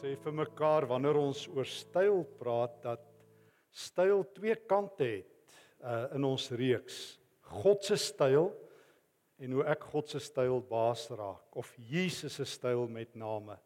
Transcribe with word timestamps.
sê 0.00 0.14
vir 0.16 0.32
mekaar 0.32 0.86
wanneer 0.88 1.18
ons 1.20 1.42
oor 1.52 1.68
styl 1.68 2.22
praat 2.40 2.78
dat 2.86 3.02
styl 3.68 4.22
twee 4.32 4.54
kante 4.68 5.04
het 5.04 5.56
uh, 5.84 6.06
in 6.16 6.24
ons 6.24 6.46
reeks. 6.56 7.18
God 7.60 7.84
se 7.84 7.98
styl 8.00 8.48
en 9.40 9.58
hoe 9.58 9.66
ek 9.68 9.84
God 9.92 10.08
se 10.08 10.22
styl 10.24 10.62
baas 10.70 11.04
raak 11.12 11.60
of 11.60 11.68
Jesus 11.90 12.38
se 12.40 12.48
styl 12.48 12.86
met 12.88 13.12
name. 13.12 13.58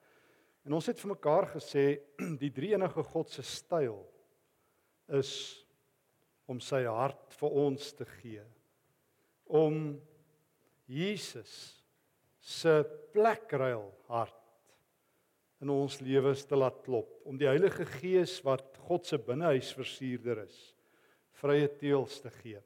En 0.67 0.75
ons 0.75 0.91
het 0.91 0.99
vir 0.99 1.15
mekaar 1.15 1.53
gesê 1.55 1.87
die 2.43 2.51
drie 2.55 2.75
enige 2.75 3.07
God 3.15 3.31
se 3.31 3.47
styl 3.47 4.01
is 5.15 5.33
om 6.51 6.59
sy 6.59 6.83
hart 6.89 7.31
vir 7.39 7.61
ons 7.63 7.93
te 7.95 8.09
gee. 8.19 8.43
Om 9.47 10.01
Jesus 10.91 11.53
se 12.43 12.81
plekruil 13.15 13.87
hart 14.11 14.44
in 15.65 15.73
ons 15.73 15.97
lewens 16.05 16.45
te 16.45 16.57
laat 16.59 16.83
klop 16.85 17.25
om 17.25 17.39
die 17.41 17.49
Heilige 17.49 17.87
Gees 17.89 18.37
wat 18.45 18.77
God 18.85 19.09
se 19.09 19.19
binnehuis 19.19 19.73
versierder 19.77 20.45
is 20.45 20.59
vrye 21.41 21.67
teels 21.81 22.21
te 22.23 22.31
gee. 22.31 22.61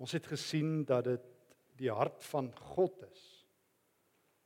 Ons 0.00 0.14
het 0.16 0.28
gesien 0.30 0.84
dat 0.88 1.08
dit 1.08 1.26
die 1.80 1.90
hart 1.92 2.22
van 2.30 2.50
God 2.74 3.02
is 3.08 3.24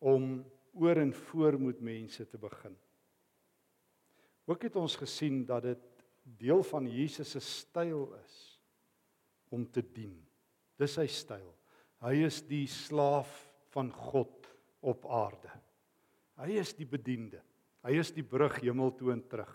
om 0.05 0.41
oor 0.75 0.99
en 1.03 1.13
voor 1.15 1.59
moet 1.61 1.83
mense 1.85 2.27
te 2.27 2.39
begin. 2.41 2.75
Ook 4.51 4.67
het 4.67 4.77
ons 4.77 4.97
gesien 5.01 5.45
dat 5.49 5.65
dit 5.67 5.85
deel 6.25 6.63
van 6.67 6.89
Jesus 6.91 7.35
se 7.37 7.43
styl 7.45 8.09
is 8.19 8.39
om 9.55 9.67
te 9.71 9.85
dien. 9.95 10.17
Dis 10.81 10.97
sy 10.99 11.07
styl. 11.11 11.47
Hy 12.05 12.17
is 12.27 12.43
die 12.49 12.67
slaaf 12.69 13.45
van 13.73 13.93
God 13.93 14.51
op 14.85 15.07
aarde. 15.07 15.53
Hy 16.41 16.57
is 16.59 16.73
die 16.77 16.89
bediende. 16.89 17.43
Hy 17.85 17.95
is 18.01 18.11
die 18.15 18.25
brug 18.27 18.57
hemel 18.63 18.95
toe 18.97 19.13
en 19.15 19.23
terug. 19.29 19.53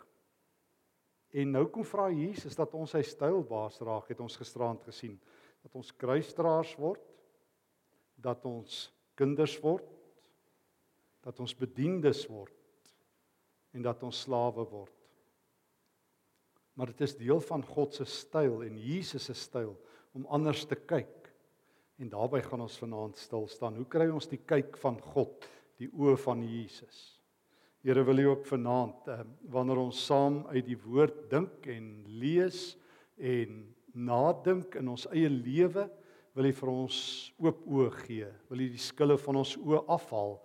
En 1.30 1.52
nou 1.54 1.66
kom 1.70 1.86
vra 1.86 2.08
Jesus 2.14 2.58
dat 2.58 2.74
ons 2.78 2.94
sy 2.96 3.02
stylbaas 3.06 3.78
raak, 3.86 4.10
het 4.10 4.22
ons 4.24 4.38
gisterand 4.40 4.82
gesien, 4.88 5.18
dat 5.62 5.76
ons 5.78 5.92
kruisdraers 5.94 6.72
word, 6.80 7.04
dat 8.18 8.46
ons 8.50 8.88
kinders 9.20 9.56
word, 9.62 9.86
dat 11.26 11.40
ons 11.44 11.54
bediendes 11.58 12.24
word 12.32 12.56
en 13.76 13.84
dat 13.86 14.02
ons 14.08 14.24
slawe 14.26 14.64
word. 14.72 14.96
Maar 16.80 16.94
dit 16.94 17.04
is 17.06 17.18
deel 17.20 17.42
van 17.44 17.64
God 17.66 17.98
se 17.98 18.08
styl 18.08 18.64
en 18.64 18.78
Jesus 18.80 19.28
se 19.28 19.36
styl 19.36 19.76
om 20.16 20.26
anders 20.32 20.64
te 20.66 20.78
kyk. 20.80 21.28
En 22.00 22.10
daarbey 22.10 22.42
gaan 22.46 22.64
ons 22.64 22.78
vanaand 22.80 23.20
stil 23.20 23.46
staan. 23.52 23.76
Hoe 23.76 23.88
kry 23.92 24.08
ons 24.08 24.30
die 24.32 24.40
kyk 24.40 24.80
van 24.80 24.96
God? 25.12 25.44
Die 25.80 25.90
oë 25.90 26.18
van 26.20 26.44
Jesus. 26.44 27.20
Here 27.86 28.04
wil 28.04 28.20
U 28.20 28.26
ook 28.34 28.46
vanaand 28.50 29.08
uh, 29.08 29.22
wanneer 29.52 29.80
ons 29.80 30.02
saam 30.10 30.42
uit 30.52 30.66
die 30.68 30.78
woord 30.80 31.30
dink 31.32 31.68
en 31.72 31.86
lees 32.20 32.74
en 33.16 33.62
nadink 33.96 34.76
in 34.80 34.92
ons 34.92 35.08
eie 35.14 35.30
lewe, 35.32 35.88
wil 36.36 36.50
U 36.50 36.52
vir 36.60 36.72
ons 36.74 37.00
oop 37.40 37.64
oë 37.68 37.90
gee. 38.04 38.28
Wil 38.52 38.66
U 38.66 38.70
die 38.76 38.84
skille 38.84 39.16
van 39.20 39.40
ons 39.40 39.56
oë 39.60 39.86
afhaal 39.96 40.38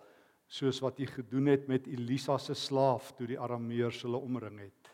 soos 0.47 0.79
wat 0.83 0.99
U 1.01 1.07
gedoen 1.09 1.51
het 1.51 1.67
met 1.67 1.89
Elisa 1.91 2.37
se 2.39 2.55
slaaf 2.55 3.11
toe 3.17 3.27
die 3.33 3.39
Arameërs 3.39 4.05
hulle 4.05 4.21
omring 4.21 4.61
het. 4.63 4.91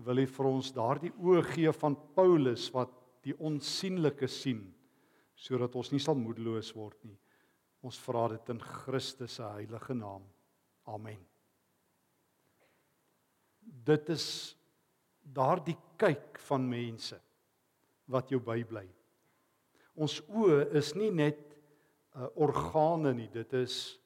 Wil 0.00 0.24
U 0.24 0.26
vir 0.38 0.48
ons 0.48 0.72
daardie 0.74 1.12
oë 1.20 1.44
gee 1.52 1.74
van 1.76 1.98
Paulus 2.16 2.70
wat 2.74 2.92
die 3.24 3.36
onsigbare 3.36 4.28
sien 4.28 4.64
sodat 5.34 5.74
ons 5.76 5.90
nie 5.92 6.00
sal 6.00 6.16
moedeloos 6.16 6.70
word 6.76 6.96
nie. 7.04 7.18
Ons 7.84 8.00
vra 8.00 8.28
dit 8.32 8.50
in 8.54 8.60
Christus 8.64 9.36
se 9.38 9.44
heilige 9.44 9.94
naam. 9.96 10.24
Amen. 10.88 11.20
Dit 13.60 14.08
is 14.12 14.26
daardie 15.20 15.76
kyk 16.00 16.38
van 16.48 16.64
mense 16.68 17.18
wat 18.12 18.32
jou 18.32 18.40
bybly. 18.44 18.84
Ons 19.94 20.18
oë 20.28 20.70
is 20.76 20.94
nie 20.98 21.10
net 21.10 21.40
'n 22.14 22.24
uh, 22.24 22.28
organe 22.36 23.12
nie, 23.14 23.28
dit 23.28 23.52
is 23.52 23.98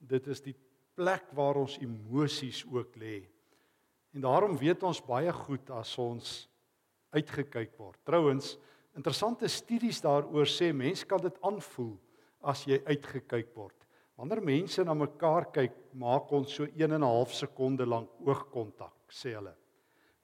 dit 0.00 0.26
is 0.26 0.40
die 0.40 0.56
plek 0.94 1.28
waar 1.36 1.56
ons 1.56 1.78
emosies 1.78 2.64
ook 2.64 2.96
lê. 2.96 3.28
En 4.14 4.20
daarom 4.20 4.56
weet 4.56 4.82
ons 4.82 5.00
baie 5.00 5.32
goed 5.32 5.70
as 5.70 5.98
ons 5.98 6.48
uitgekyk 7.12 7.76
word. 7.78 7.98
Trouwens, 8.04 8.56
interessante 8.96 9.48
studies 9.48 10.00
daaroor 10.00 10.46
sê 10.46 10.72
mense 10.72 11.06
kan 11.06 11.20
dit 11.20 11.36
aanvoel 11.42 11.98
as 12.42 12.64
jy 12.66 12.80
uitgekyk 12.86 13.54
word. 13.56 13.76
Wanneer 14.20 14.42
mense 14.44 14.84
na 14.84 14.94
mekaar 14.94 15.46
kyk, 15.52 15.76
maak 15.96 16.32
ons 16.36 16.52
so 16.52 16.64
1 16.64 16.92
en 16.92 17.00
'n 17.00 17.08
half 17.08 17.32
sekonde 17.32 17.86
lank 17.86 18.10
oogkontak, 18.20 19.08
sê 19.08 19.34
hulle. 19.34 19.54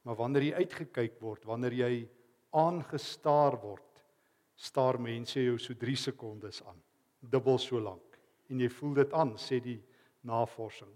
Maar 0.04 0.16
wanneer 0.16 0.42
jy 0.42 0.54
uitgekyk 0.54 1.20
word, 1.20 1.44
wanneer 1.44 1.72
jy 1.72 2.08
aangestaar 2.52 3.56
word, 3.62 4.04
staar 4.54 4.98
mense 4.98 5.40
jou 5.40 5.58
so 5.58 5.74
3 5.74 5.96
sekondes 5.96 6.62
aan, 6.62 6.82
dubbel 7.20 7.58
so 7.58 7.80
lank. 7.80 8.18
En 8.50 8.60
jy 8.60 8.68
voel 8.68 8.94
dit 8.94 9.12
aan, 9.12 9.36
sê 9.36 9.60
die 9.60 9.82
navorsing. 10.22 10.92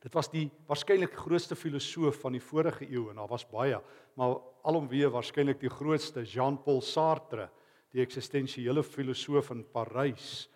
Dit 0.00 0.14
was 0.16 0.30
die 0.32 0.50
waarskynlik 0.66 1.12
grootste 1.12 1.56
filosoof 1.56 2.22
van 2.22 2.32
die 2.32 2.40
vorige 2.40 2.86
eeu 2.88 3.10
en 3.10 3.16
daar 3.20 3.28
was 3.28 3.44
baie, 3.44 3.80
maar 4.16 4.38
alomweë 4.64 5.10
waarskynlik 5.12 5.60
die 5.60 5.72
grootste 5.72 6.24
Jean-Paul 6.24 6.80
Sartre 6.80 7.50
die 7.94 8.02
eksistensiële 8.04 8.82
filosoof 8.86 9.50
in 9.54 9.64
Parys 9.72 10.48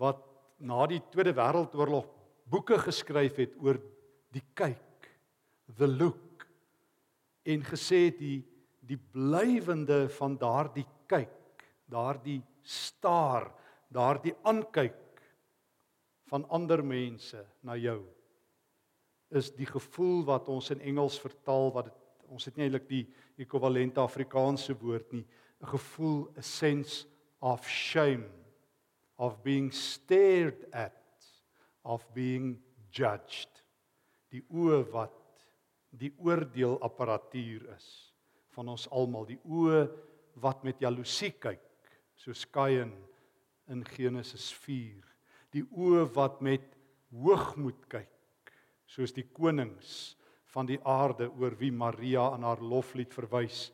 wat 0.00 0.20
na 0.62 0.84
die 0.90 1.00
Tweede 1.12 1.34
Wêreldoorlog 1.36 2.08
boeke 2.52 2.78
geskryf 2.80 3.38
het 3.40 3.54
oor 3.60 3.78
die 4.32 4.44
kyk, 4.56 5.08
the 5.78 5.88
look 5.88 6.46
en 7.48 7.64
gesê 7.66 8.06
het 8.10 8.18
die 8.20 8.40
die 8.82 8.98
blywende 8.98 10.08
van 10.10 10.34
daardie 10.36 10.86
kyk, 11.08 11.62
daardie 11.86 12.40
staar, 12.66 13.46
daardie 13.92 14.34
aankyk 14.42 15.20
van 16.32 16.44
ander 16.50 16.82
mense 16.82 17.38
na 17.62 17.76
jou 17.78 18.00
is 19.32 19.52
die 19.56 19.68
gevoel 19.68 20.24
wat 20.28 20.48
ons 20.52 20.70
in 20.74 20.82
Engels 20.92 21.18
vertaal 21.20 21.70
wat 21.72 21.88
het, 21.88 22.00
ons 22.32 22.44
het 22.48 22.56
nie 22.56 22.66
eintlik 22.66 22.88
die 22.88 23.02
ekwivalente 23.40 24.00
Afrikaanse 24.02 24.74
woord 24.80 25.14
nie 25.16 25.24
'n 25.62 25.66
gevoel, 25.66 26.32
'n 26.36 26.42
sense 26.42 27.06
of 27.40 27.66
shame 27.68 28.26
of 29.16 29.42
being 29.42 29.72
stared 29.72 30.66
at, 30.72 30.98
of 31.82 32.06
being 32.14 32.58
judged. 32.90 33.48
Die 34.30 34.42
oë 34.50 34.82
wat 34.90 35.18
die 35.90 36.10
oordeelapparatuur 36.18 37.68
is 37.76 37.88
van 38.56 38.68
ons 38.72 38.88
almal, 38.90 39.26
die 39.28 39.40
oë 39.44 39.84
wat 40.42 40.64
met 40.64 40.80
jaloesie 40.80 41.32
kyk, 41.38 41.62
soos 42.16 42.44
Kain 42.50 42.92
in 43.70 43.84
Genesis 43.84 44.50
4. 44.64 45.04
Die 45.52 45.64
oë 45.70 46.06
wat 46.16 46.40
met 46.42 46.64
hoogmoed 47.12 47.86
kyk, 47.92 48.52
soos 48.88 49.12
die 49.14 49.28
konings 49.36 50.16
van 50.52 50.66
die 50.68 50.80
aarde 50.88 51.28
oor 51.30 51.54
wie 51.60 51.72
Maria 51.72 52.30
in 52.36 52.44
haar 52.44 52.60
loflied 52.60 53.12
verwys 53.14 53.70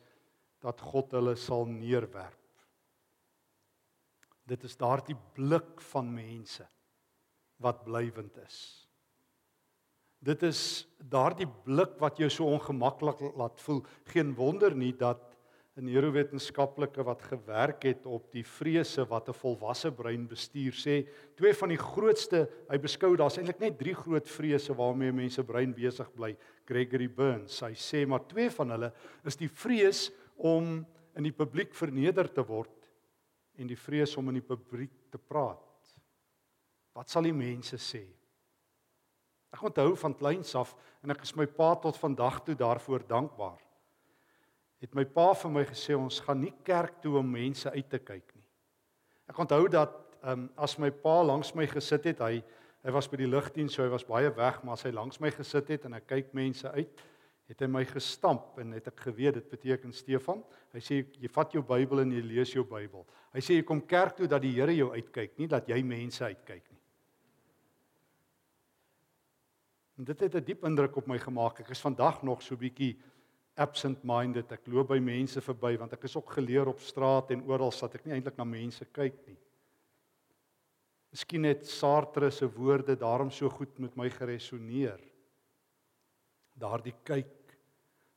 dat 0.63 0.81
God 0.81 1.11
hulle 1.15 1.35
sal 1.39 1.65
neerwerp. 1.65 2.35
Dit 4.49 4.63
is 4.65 4.77
daardie 4.77 5.17
blik 5.35 5.81
van 5.91 6.09
mense 6.13 6.65
wat 7.61 7.83
blywend 7.85 8.37
is. 8.41 8.59
Dit 10.19 10.43
is 10.43 10.61
daardie 10.99 11.47
blik 11.47 11.95
wat 12.01 12.19
jou 12.19 12.27
so 12.33 12.47
ongemaklik 12.51 13.21
laat 13.39 13.61
voel. 13.63 13.83
Geen 14.11 14.33
wonder 14.35 14.75
nie 14.75 14.91
dat 14.91 15.29
'n 15.79 15.85
neurowetenskaplike 15.87 17.03
wat 17.07 17.21
gewerk 17.23 17.83
het 17.87 18.05
op 18.05 18.31
die 18.33 18.43
vrese 18.43 19.05
wat 19.07 19.29
'n 19.29 19.33
volwasse 19.33 19.91
brein 19.91 20.27
bestuur 20.27 20.73
sê, 20.75 21.07
twee 21.35 21.53
van 21.53 21.69
die 21.69 21.79
grootste, 21.79 22.49
hy 22.69 22.77
beskou 22.77 23.15
daar's 23.15 23.37
eintlik 23.37 23.59
net 23.59 23.77
drie 23.77 23.95
groot 23.95 24.27
vrese 24.27 24.75
waarmee 24.75 25.11
mense 25.11 25.43
brein 25.43 25.73
besig 25.73 26.11
bly. 26.13 26.35
Gregory 26.65 27.07
Burns, 27.07 27.61
hy 27.61 27.73
sê 27.73 28.05
maar 28.07 28.27
twee 28.27 28.49
van 28.49 28.69
hulle 28.69 28.91
is 29.25 29.37
die 29.37 29.47
vrees 29.47 30.11
om 30.39 30.79
in 31.17 31.25
die 31.27 31.35
publiek 31.35 31.75
verneder 31.75 32.29
te 32.31 32.43
word 32.45 32.87
en 33.59 33.67
die 33.67 33.77
vrees 33.79 34.15
om 34.17 34.31
in 34.31 34.39
die 34.39 34.45
publiek 34.45 34.93
te 35.11 35.19
praat. 35.19 35.65
Wat 36.95 37.11
sal 37.11 37.27
die 37.27 37.35
mense 37.35 37.77
sê? 37.81 38.05
Ek 39.49 39.63
onthou 39.65 39.95
van 39.97 40.15
kleins 40.15 40.53
af 40.55 40.75
en 41.03 41.11
ek 41.11 41.23
is 41.25 41.35
my 41.35 41.47
pa 41.49 41.73
tot 41.81 41.97
vandag 41.99 42.43
toe 42.45 42.55
daarvoor 42.57 43.05
dankbaar. 43.09 43.59
Het 44.79 44.93
my 44.95 45.03
pa 45.11 45.33
vir 45.35 45.51
my 45.51 45.65
gesê 45.67 45.97
ons 45.97 46.21
gaan 46.23 46.39
nie 46.39 46.53
kerk 46.63 47.01
toe 47.03 47.17
om 47.19 47.33
mense 47.33 47.67
uit 47.71 47.89
te 47.91 47.99
kyk 47.99 48.35
nie. 48.37 48.45
Ek 49.29 49.41
onthou 49.41 49.65
dat 49.67 49.97
ehm 50.19 50.45
um, 50.45 50.49
as 50.59 50.75
my 50.79 50.89
pa 50.91 51.21
langs 51.23 51.53
my 51.55 51.65
gesit 51.67 52.09
het, 52.11 52.19
hy 52.19 52.43
hy 52.83 52.91
was 52.95 53.09
by 53.11 53.17
die 53.19 53.27
lugdiens, 53.27 53.73
so 53.75 53.83
hy 53.83 53.89
was 53.91 54.05
baie 54.07 54.29
weg, 54.35 54.61
maar 54.63 54.77
as 54.77 54.85
hy 54.87 54.91
langs 54.95 55.19
my 55.19 55.31
gesit 55.35 55.67
het 55.67 55.85
en 55.87 55.97
ek 55.97 56.05
kyk 56.07 56.29
mense 56.35 56.67
uit, 56.71 57.01
het 57.49 57.63
hy 57.65 57.67
my 57.71 57.81
gestamp 57.89 58.59
en 58.61 58.75
het 58.77 58.87
ek 58.91 59.07
geweet 59.07 59.39
dit 59.39 59.47
beteken 59.49 59.93
Stefan. 59.95 60.43
Hy 60.75 60.81
sê 60.85 60.99
jy 61.17 61.31
vat 61.33 61.55
jou 61.55 61.63
Bybel 61.65 62.03
en 62.03 62.11
jy 62.13 62.21
lees 62.21 62.53
jou 62.53 62.63
Bybel. 62.67 63.07
Hy 63.33 63.41
sê 63.41 63.57
jy 63.57 63.65
kom 63.65 63.81
kerk 63.89 64.19
toe 64.19 64.29
dat 64.29 64.43
die 64.43 64.53
Here 64.53 64.75
jou 64.75 64.91
uitkyk, 64.93 65.33
nie 65.41 65.49
dat 65.49 65.69
jy 65.69 65.81
mense 65.83 66.21
uitkyk 66.21 66.67
nie. 66.69 66.83
En 69.99 70.05
dit 70.05 70.19
het 70.19 70.35
'n 70.35 70.45
diep 70.45 70.63
indruk 70.63 70.95
op 70.95 71.07
my 71.07 71.17
gemaak. 71.17 71.59
Ek 71.59 71.69
is 71.69 71.81
vandag 71.81 72.23
nog 72.23 72.41
so 72.41 72.55
bietjie 72.55 72.97
absent 73.57 74.03
minded. 74.03 74.51
Ek 74.51 74.67
loop 74.67 74.87
by 74.87 74.99
mense 74.99 75.41
verby 75.41 75.77
want 75.77 75.93
ek 75.93 76.03
is 76.03 76.15
ook 76.15 76.31
geleer 76.31 76.67
op 76.67 76.79
straat 76.79 77.31
en 77.31 77.43
oral 77.43 77.71
dat 77.71 77.95
ek 77.95 78.05
nie 78.05 78.13
eintlik 78.13 78.37
na 78.37 78.43
mense 78.43 78.85
kyk 78.85 79.27
nie. 79.27 79.37
Miskien 81.11 81.43
het 81.43 81.65
Sartre 81.67 82.29
se 82.31 82.45
woorde 82.45 82.95
daarom 82.95 83.31
so 83.31 83.49
goed 83.49 83.79
met 83.79 83.95
my 83.97 84.09
geresoneer. 84.09 84.99
Daardie 86.53 86.93
kyk, 87.03 87.38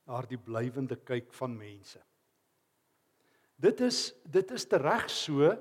daardie 0.07 0.39
blywende 0.39 0.97
kyk 1.05 1.31
van 1.37 1.55
mense. 1.57 2.01
Dit 3.55 3.81
is 3.85 4.09
dit 4.27 4.51
is 4.51 4.65
tereg 4.67 5.07
so 5.11 5.53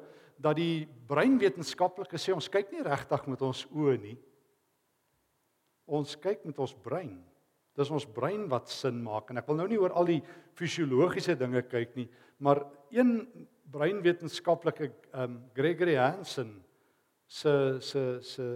dat 0.42 0.58
die 0.58 0.88
breinwetenskaplikes 1.08 2.24
sê 2.26 2.34
ons 2.34 2.50
kyk 2.50 2.72
nie 2.72 2.82
regtig 2.82 3.26
met 3.30 3.42
ons 3.46 3.64
oë 3.70 3.98
nie. 4.02 4.16
Ons 5.86 6.16
kyk 6.18 6.46
met 6.48 6.58
ons 6.62 6.74
brein. 6.82 7.20
Dis 7.78 7.90
ons 7.92 8.06
brein 8.16 8.48
wat 8.50 8.68
sin 8.72 8.98
maak 9.04 9.30
en 9.30 9.40
ek 9.40 9.48
wil 9.48 9.60
nou 9.60 9.68
nie 9.70 9.80
oor 9.80 9.94
al 9.96 10.08
die 10.08 10.20
fisiologiese 10.58 11.38
dinge 11.40 11.62
kyk 11.70 11.94
nie, 11.96 12.08
maar 12.42 12.64
een 12.92 13.22
breinwetenskaplike 13.72 14.90
um 15.16 15.38
Gregory 15.56 15.94
Hansen 15.96 16.58
se 17.26 17.80
se 17.80 18.20
se 18.20 18.46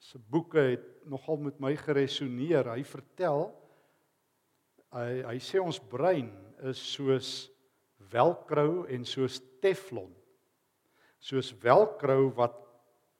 se 0.00 0.18
boeke 0.32 0.62
het 0.70 0.86
nogal 1.04 1.36
met 1.36 1.58
my 1.60 1.74
geresoneer. 1.76 2.70
Hy 2.72 2.84
vertel 2.88 3.50
hy 4.94 5.22
hy 5.26 5.36
sê 5.42 5.60
ons 5.62 5.78
brein 5.90 6.30
is 6.66 6.80
soos 6.94 7.50
velcro 8.10 8.86
en 8.90 9.04
soos 9.06 9.40
teflon. 9.62 10.10
Soos 11.20 11.52
velcro 11.62 12.30
wat 12.36 12.56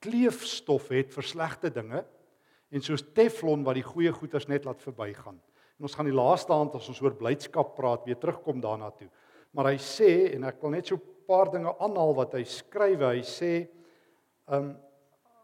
kleefstof 0.01 0.89
het 0.95 1.13
vir 1.13 1.27
slegte 1.27 1.71
dinge 1.73 2.03
en 2.71 2.85
soos 2.85 3.05
teflon 3.15 3.65
wat 3.67 3.77
die 3.77 3.87
goeie 3.87 4.13
goeders 4.15 4.49
net 4.49 4.67
laat 4.67 4.83
verbygaan. 4.83 5.39
En 5.79 5.89
ons 5.89 5.97
gaan 5.97 6.09
die 6.09 6.17
laaste 6.17 6.53
aand 6.55 6.77
as 6.77 6.89
ons 6.93 7.01
oor 7.05 7.17
blydskap 7.17 7.75
praat 7.77 8.07
weer 8.09 8.19
terugkom 8.21 8.61
daarna 8.61 8.91
toe. 8.97 9.09
Maar 9.57 9.73
hy 9.73 9.79
sê 9.83 10.11
en 10.35 10.47
ek 10.49 10.61
wil 10.63 10.75
net 10.77 10.87
so 10.87 10.97
'n 10.97 11.27
paar 11.27 11.51
dinge 11.51 11.73
aanhaal 11.79 12.15
wat 12.15 12.35
hy 12.35 12.45
skrywe. 12.45 13.15
Hy 13.17 13.23
sê 13.23 13.69
um 14.47 14.77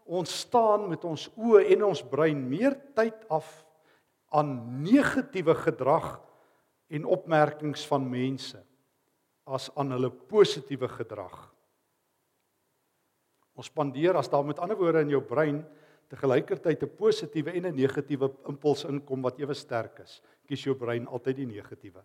ons 0.05 0.39
staan 0.39 0.87
met 0.89 1.03
ons 1.03 1.29
oë 1.35 1.65
en 1.73 1.83
ons 1.83 2.01
brein 2.01 2.49
meer 2.49 2.75
tyd 2.95 3.25
af 3.29 3.65
aan 4.35 4.81
negatiewe 4.83 5.55
gedrag 5.55 6.17
en 6.87 7.05
opmerkings 7.05 7.85
van 7.87 8.09
mense 8.09 8.59
as 9.47 9.69
aan 9.79 9.91
hulle 9.95 10.11
positiewe 10.11 10.89
gedrag. 10.91 11.35
Ons 13.57 13.71
spandeer 13.71 14.17
as 14.19 14.29
daar 14.29 14.45
met 14.45 14.59
ander 14.59 14.77
woorde 14.77 15.01
in 15.05 15.15
jou 15.15 15.21
brein 15.23 15.63
te 16.07 16.15
gelykertyd 16.19 16.83
'n 16.83 16.95
positiewe 16.95 17.51
en 17.51 17.65
'n 17.65 17.75
negatiewe 17.75 18.31
impuls 18.47 18.83
inkom 18.85 19.21
wat 19.21 19.39
ewe 19.39 19.53
sterk 19.53 19.99
is. 19.99 20.21
Kies 20.47 20.63
jou 20.63 20.75
brein 20.75 21.07
altyd 21.07 21.35
die 21.35 21.45
negatiewe. 21.45 22.03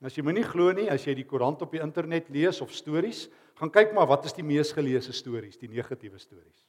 En 0.00 0.06
as 0.06 0.16
jy 0.16 0.22
my 0.22 0.32
nie 0.32 0.44
glo 0.44 0.72
nie, 0.72 0.90
as 0.90 1.06
jy 1.06 1.14
die 1.14 1.24
koerant 1.24 1.62
op 1.62 1.72
die 1.72 1.80
internet 1.80 2.28
lees 2.28 2.60
of 2.60 2.72
stories, 2.72 3.30
gaan 3.54 3.70
kyk 3.70 3.94
maar 3.94 4.06
wat 4.06 4.24
is 4.24 4.32
die 4.32 4.42
mees 4.42 4.72
geleesde 4.72 5.12
stories, 5.12 5.56
die 5.56 5.68
negatiewe 5.68 6.18
stories. 6.18 6.66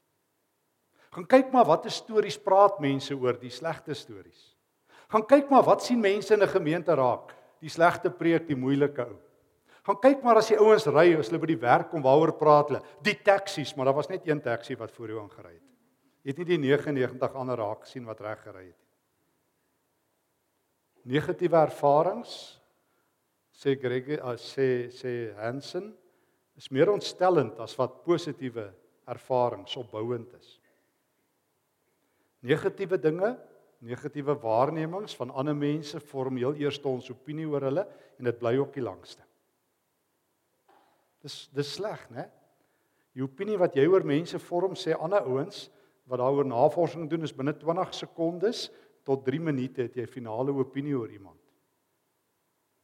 Gaan 1.11 1.25
kyk 1.25 1.51
maar 1.51 1.65
watter 1.65 1.91
stories 1.91 2.37
praat 2.37 2.79
mense 2.79 3.13
oor, 3.15 3.33
die 3.33 3.49
slegte 3.49 3.93
stories. 3.93 4.54
Gaan 5.11 5.25
kyk 5.27 5.49
maar 5.49 5.63
wat 5.63 5.83
sien 5.83 5.99
mense 5.99 6.33
in 6.33 6.41
'n 6.41 6.47
gemeente 6.47 6.95
raak, 6.95 7.35
die 7.59 7.69
slegte 7.69 8.09
preek, 8.09 8.47
die 8.47 8.55
moeilike 8.55 9.05
ou. 9.05 9.17
Gaan 9.85 9.99
kyk 10.01 10.23
maar 10.23 10.37
as 10.37 10.47
die 10.47 10.57
ouens 10.57 10.87
ry, 10.87 11.13
as 11.19 11.29
hulle 11.29 11.39
by 11.39 11.47
die 11.47 11.61
werk 11.61 11.89
kom, 11.89 12.01
waaroor 12.01 12.33
praat 12.37 12.69
hulle? 12.69 12.81
Die 13.01 13.21
taksies, 13.21 13.75
maar 13.75 13.85
daar 13.85 13.93
was 13.95 14.09
net 14.09 14.27
een 14.27 14.41
taxi 14.41 14.75
wat 14.75 14.91
voor 14.91 15.07
jou 15.07 15.21
aangery 15.21 15.53
het. 15.53 15.61
Jy 16.23 16.29
het 16.29 16.37
nie 16.37 16.45
die 16.45 16.57
99 16.57 17.35
ander 17.35 17.57
raak 17.57 17.83
gesien 17.85 18.05
wat 18.05 18.21
reg 18.21 18.41
gery 18.41 18.65
het 18.65 18.73
nie. 18.73 18.85
Negatiewe 21.05 21.59
ervarings 21.61 22.59
sê 23.53 23.75
Greg 23.77 24.07
uh, 24.17 24.33
sê 24.41 24.89
sê 24.89 25.11
Hansen 25.37 25.91
is 26.57 26.71
meer 26.73 26.89
ontstellend 26.89 27.59
as 27.61 27.75
wat 27.77 28.01
positiewe 28.07 28.71
ervarings 29.05 29.75
opbouend 29.77 30.33
is. 30.39 30.55
Negatiewe 32.41 32.97
dinge, 33.01 33.35
negatiewe 33.81 34.35
waarnemings 34.41 35.15
van 35.15 35.31
ander 35.31 35.55
mense 35.55 35.99
vorm 35.99 36.37
heel 36.37 36.55
eers 36.61 36.79
ons 36.83 37.09
opinie 37.09 37.47
oor 37.47 37.67
hulle 37.67 37.85
en 38.19 38.29
dit 38.29 38.39
bly 38.39 38.55
ook 38.57 38.73
die 38.73 38.83
langste. 38.83 39.23
Dis 41.25 41.47
dis 41.53 41.73
sleg, 41.77 42.03
né? 42.13 42.27
Die 43.15 43.23
opinie 43.23 43.57
wat 43.57 43.75
jy 43.75 43.87
oor 43.87 44.03
mense 44.05 44.39
vorm 44.39 44.75
sê 44.77 44.93
ander 44.93 45.25
ouens 45.25 45.69
wat 46.05 46.21
daaroor 46.21 46.45
navorsing 46.45 47.09
doen 47.09 47.25
is 47.25 47.33
binne 47.33 47.55
20 47.57 47.93
sekondes 47.97 48.67
tot 49.05 49.23
3 49.25 49.39
minute 49.41 49.85
het 49.85 49.97
jy 49.97 50.05
finale 50.09 50.53
opinie 50.53 50.95
oor 50.97 51.11
iemand. 51.11 51.39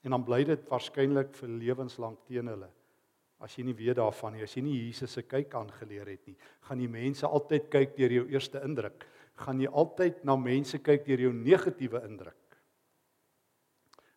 En 0.02 0.16
dan 0.16 0.24
bly 0.26 0.44
dit 0.48 0.70
waarskynlik 0.70 1.36
vir 1.38 1.52
lewenslank 1.62 2.24
teen 2.26 2.50
hulle. 2.50 2.70
As 3.42 3.56
jy 3.58 3.66
nie 3.66 3.78
weet 3.78 3.98
daarvan 3.98 4.36
nie, 4.36 4.44
as 4.46 4.54
jy 4.56 4.62
nie 4.66 4.78
Jesus 4.78 5.16
se 5.18 5.24
kyk 5.26 5.54
aangeleer 5.58 6.10
het 6.14 6.28
nie, 6.30 6.38
gaan 6.68 6.82
die 6.82 6.90
mense 6.90 7.26
altyd 7.26 7.70
kyk 7.74 7.96
deur 7.98 8.14
jou 8.20 8.26
eerste 8.34 8.62
indruk. 8.66 9.06
Gaan 9.42 9.62
jy 9.62 9.70
altyd 9.72 10.24
na 10.28 10.36
mense 10.38 10.78
kyk 10.84 11.06
deur 11.08 11.26
jou 11.26 11.34
negatiewe 11.34 12.02
indruk. 12.06 12.38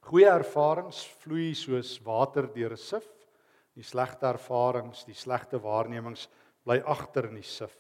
Goeie 0.05 0.29
ervarings 0.29 1.01
vloei 1.23 1.55
soos 1.57 1.97
water 2.05 2.47
deur 2.53 2.73
'n 2.73 2.77
sif. 2.77 3.07
Die 3.75 3.83
slegte 3.83 4.27
ervarings, 4.27 5.05
die 5.05 5.17
slegte 5.17 5.59
waarnemings 5.59 6.29
bly 6.65 6.79
agter 6.85 7.27
in 7.31 7.41
die 7.41 7.43
sif. 7.43 7.75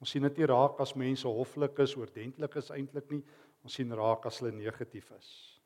Ons 0.00 0.10
sien 0.10 0.22
dit 0.22 0.38
nie 0.38 0.46
raak 0.46 0.80
as 0.80 0.96
mense 0.96 1.28
hoflik 1.28 1.78
is, 1.78 1.96
oordentlik 1.96 2.56
is 2.56 2.70
eintlik 2.70 3.10
nie. 3.10 3.22
Ons 3.62 3.74
sien 3.74 3.92
raak 3.92 4.24
as 4.26 4.40
hulle 4.40 4.52
negatief 4.52 5.10
is. 5.18 5.60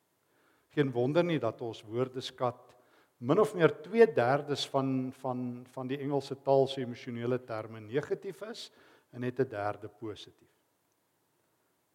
Geen 0.74 0.90
wonder 0.90 1.22
nie 1.22 1.38
dat 1.38 1.60
ons 1.62 1.84
woordeskat 1.86 2.74
min 3.20 3.38
of 3.38 3.54
meer 3.54 3.70
2/3 3.84 4.66
van 4.72 5.12
van 5.12 5.66
van 5.72 5.86
die 5.86 6.00
Engelse 6.02 6.34
taal 6.42 6.66
se 6.66 6.80
emosionele 6.80 7.38
terme 7.38 7.80
negatief 7.80 8.42
is 8.50 8.70
en 9.12 9.20
net 9.20 9.38
'n 9.40 9.48
derde 9.48 9.88
positief. 9.88 10.43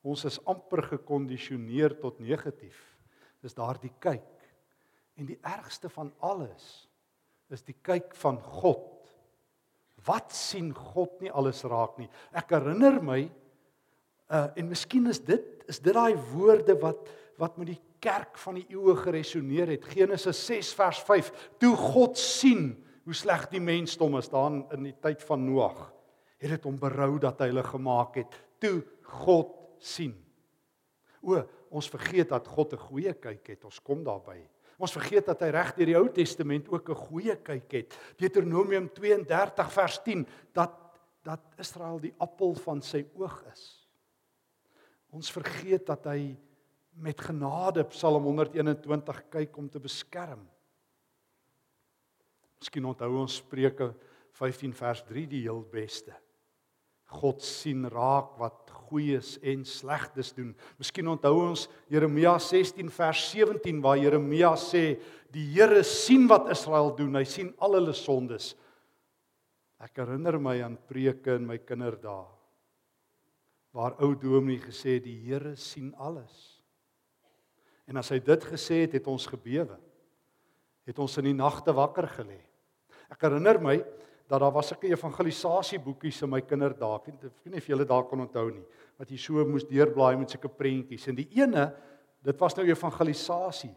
Ons 0.03 0.25
is 0.25 0.39
amper 0.47 0.83
gekondisioneer 0.95 1.97
tot 1.99 2.21
negatief. 2.23 2.77
Dis 3.43 3.55
daardie 3.55 3.91
kyk. 3.99 4.27
En 5.19 5.27
die 5.27 5.39
ergste 5.43 5.89
van 5.91 6.13
alles 6.23 6.87
is 7.51 7.65
die 7.65 7.75
kyk 7.83 8.13
van 8.15 8.37
God 8.61 8.99
Wat 10.07 10.31
sien 10.35 10.71
God 10.75 11.19
nie 11.23 11.31
alles 11.31 11.63
raak 11.67 11.97
nie. 11.99 12.07
Ek 12.31 12.53
herinner 12.55 12.99
my 13.03 13.23
uh 14.29 14.45
en 14.59 14.67
miskien 14.69 15.09
is 15.09 15.19
dit 15.25 15.63
is 15.69 15.81
dit 15.81 15.93
daai 15.95 16.15
woorde 16.31 16.75
wat 16.81 17.09
wat 17.39 17.57
met 17.57 17.71
die 17.71 17.81
kerk 18.03 18.37
van 18.39 18.59
die 18.59 18.67
eeue 18.71 18.95
geresoneer 18.99 19.71
het. 19.73 19.85
Genesis 19.87 20.39
6 20.47 20.73
vers 20.75 20.99
5. 21.07 21.29
Toe 21.59 21.71
God 21.75 22.19
sien 22.19 22.73
hoe 23.07 23.15
sleg 23.15 23.47
die 23.51 23.63
mensdom 23.63 24.17
is 24.19 24.29
daan 24.31 24.61
in 24.75 24.89
die 24.89 24.95
tyd 25.01 25.23
van 25.25 25.45
Noag, 25.47 25.79
het 26.39 26.51
dit 26.51 26.67
hom 26.67 26.75
berou 26.79 27.13
dat 27.19 27.39
hy 27.41 27.49
hulle 27.49 27.63
gemaak 27.63 28.19
het. 28.19 28.35
Toe 28.59 28.83
God 29.23 29.55
sien. 29.83 30.15
O, 31.21 31.41
ons 31.69 31.89
vergeet 31.89 32.29
dat 32.29 32.47
God 32.47 32.73
'n 32.73 32.77
goeie 32.77 33.13
kyk 33.13 33.47
het. 33.47 33.65
Ons 33.65 33.79
kom 33.79 34.03
daarby. 34.03 34.39
Ons 34.79 34.91
vergeet 34.91 35.25
dat 35.25 35.41
hy 35.41 35.49
reg 35.51 35.75
deur 35.75 35.85
die 35.85 35.97
Ou 35.97 36.09
Testament 36.09 36.69
ook 36.69 36.89
'n 36.89 36.95
goeie 36.95 37.35
kyk 37.35 37.71
het. 37.71 37.97
Deuteronomium 38.17 38.89
32 38.93 39.71
vers 39.71 39.99
10 40.03 40.27
dat 40.53 40.71
dat 41.23 41.41
Israel 41.57 41.99
die 41.99 42.13
appel 42.17 42.53
van 42.63 42.81
sy 42.81 43.03
oog 43.13 43.43
is. 43.51 43.87
Ons 45.11 45.31
vergeet 45.31 45.85
dat 45.85 46.05
hy 46.05 46.37
met 46.99 47.21
genade 47.21 47.83
Psalm 47.93 48.23
121 48.23 49.21
kyk 49.29 49.57
om 49.57 49.69
te 49.69 49.79
beskerm. 49.79 50.41
Miskien 52.59 52.85
onthou 52.85 53.11
ons 53.21 53.39
Spreuke 53.39 53.93
15 54.39 54.73
vers 54.73 55.03
3 55.07 55.25
die 55.27 55.43
heel 55.45 55.61
beste. 55.71 56.15
God 57.19 57.41
sien 57.41 57.87
raak 57.89 58.35
wat 58.37 58.68
goeies 58.89 59.37
en 59.45 59.61
slegtes 59.67 60.33
doen. 60.35 60.55
Miskien 60.81 61.07
onthou 61.11 61.35
ons 61.45 61.67
Jeremia 61.91 62.33
16 62.41 62.89
vers 62.93 63.21
17 63.31 63.79
waar 63.83 64.01
Jeremia 64.01 64.55
sê 64.59 64.97
die 65.33 65.45
Here 65.53 65.83
sien 65.85 66.27
wat 66.29 66.49
Israel 66.51 66.91
doen. 66.97 67.15
Hy 67.15 67.25
sien 67.29 67.53
al 67.61 67.77
hulle 67.77 67.95
sondes. 67.97 68.51
Ek 69.79 70.01
herinner 70.01 70.39
my 70.41 70.57
aan 70.65 70.75
preke 70.89 71.37
in 71.39 71.47
my 71.47 71.61
kinderdae 71.63 72.27
waar 73.71 73.93
ou 74.01 74.15
Dominee 74.17 74.61
gesê 74.63 74.97
die 74.97 75.17
Here 75.27 75.53
sien 75.55 75.91
alles. 76.01 76.33
En 77.89 77.97
as 78.01 78.09
hy 78.13 78.19
dit 78.21 78.45
gesê 78.45 78.83
het, 78.83 78.95
het 78.97 79.07
ons 79.09 79.25
gebewe. 79.29 79.77
Het 80.89 80.99
ons 81.01 81.17
in 81.21 81.29
die 81.29 81.37
nagte 81.37 81.73
wakker 81.77 82.07
gelê. 82.17 82.39
Ek 83.09 83.21
herinner 83.25 83.61
my 83.61 83.77
dat 84.29 84.43
daar 84.43 84.53
was 84.53 84.67
sulke 84.69 84.91
evangelisasieboekies 84.91 86.21
in 86.21 86.29
my 86.29 86.41
kinderdae. 86.45 86.99
Ek 86.99 87.07
weet 87.43 87.53
nie 87.55 87.61
of 87.63 87.69
julle 87.71 87.85
daar 87.89 88.05
kan 88.05 88.21
onthou 88.21 88.45
nie, 88.51 88.65
wat 89.01 89.09
jy 89.09 89.17
so 89.17 89.45
moes 89.47 89.65
deurblaai 89.65 90.19
met 90.21 90.35
sulke 90.35 90.51
prentjies. 90.53 91.07
En 91.09 91.17
die 91.17 91.27
ene, 91.39 91.71
dit 92.25 92.37
was 92.37 92.55
nou 92.57 92.67
evangelisasie, 92.67 93.73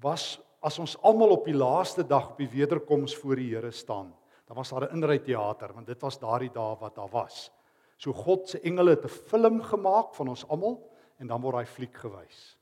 was 0.00 0.38
as 0.62 0.78
ons 0.78 0.94
almal 1.04 1.34
op 1.34 1.44
die 1.44 1.56
laaste 1.56 2.06
dag 2.06 2.30
op 2.30 2.40
die 2.40 2.48
wederkoms 2.48 3.16
voor 3.18 3.36
die 3.36 3.50
Here 3.50 3.72
staan. 3.74 4.12
Dan 4.46 4.56
was 4.56 4.70
daar 4.70 4.88
'n 4.88 4.96
inry 4.96 5.18
teater, 5.18 5.72
want 5.74 5.86
dit 5.86 6.00
was 6.00 6.18
daardie 6.18 6.52
dae 6.52 6.76
wat 6.80 6.94
daar 6.94 7.10
was. 7.10 7.50
So 7.98 8.12
God 8.12 8.48
se 8.48 8.60
engele 8.60 8.90
het 8.90 9.04
'n 9.04 9.08
film 9.08 9.62
gemaak 9.62 10.14
van 10.14 10.28
ons 10.28 10.48
almal 10.48 10.90
en 11.18 11.26
dan 11.26 11.40
word 11.40 11.54
daai 11.54 11.66
fliek 11.66 11.94
gewys. 11.94 12.56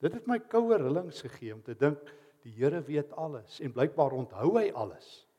Dit 0.00 0.12
het 0.12 0.26
my 0.26 0.38
koue 0.38 0.76
rillings 0.76 1.22
gegee 1.22 1.54
om 1.54 1.62
te 1.62 1.74
dink 1.74 1.98
die 2.42 2.52
Here 2.52 2.82
weet 2.82 3.12
alles 3.12 3.60
en 3.60 3.72
blykbaar 3.72 4.12
onthou 4.12 4.58
hy 4.58 4.70
alles. 4.72 5.29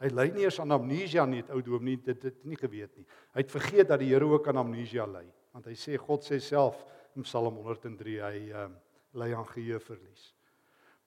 Hy 0.00 0.08
ly 0.14 0.30
nie 0.32 0.46
eens 0.46 0.56
aan 0.62 0.72
amnesia 0.72 1.26
nie, 1.28 1.42
ou 1.52 1.60
doom 1.64 1.84
nie, 1.84 1.98
dit 2.00 2.22
het 2.24 2.38
nie 2.48 2.56
geweet 2.56 2.94
nie. 2.96 3.04
Hy 3.36 3.42
het 3.44 3.52
vergeet 3.52 3.90
dat 3.90 4.00
die 4.00 4.08
Here 4.14 4.24
ook 4.24 4.48
aan 4.48 4.62
amnesia 4.62 5.04
ly, 5.06 5.26
want 5.52 5.68
hy 5.68 5.76
sê 5.76 5.98
God 6.00 6.24
sê 6.24 6.40
self 6.40 6.80
in 7.18 7.26
Psalm 7.26 7.58
103 7.60 8.16
hy 8.24 8.40
um, 8.62 8.78
ly 9.20 9.28
aan 9.36 9.48
geheueverlies. 9.50 10.30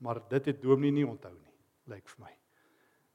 Maar 0.03 0.21
dit 0.29 0.51
het 0.51 0.61
dominee 0.61 1.01
nie 1.01 1.09
onthou 1.09 1.33
nie, 1.33 1.55
lyk 1.89 2.05
vir 2.11 2.25
my. 2.27 2.33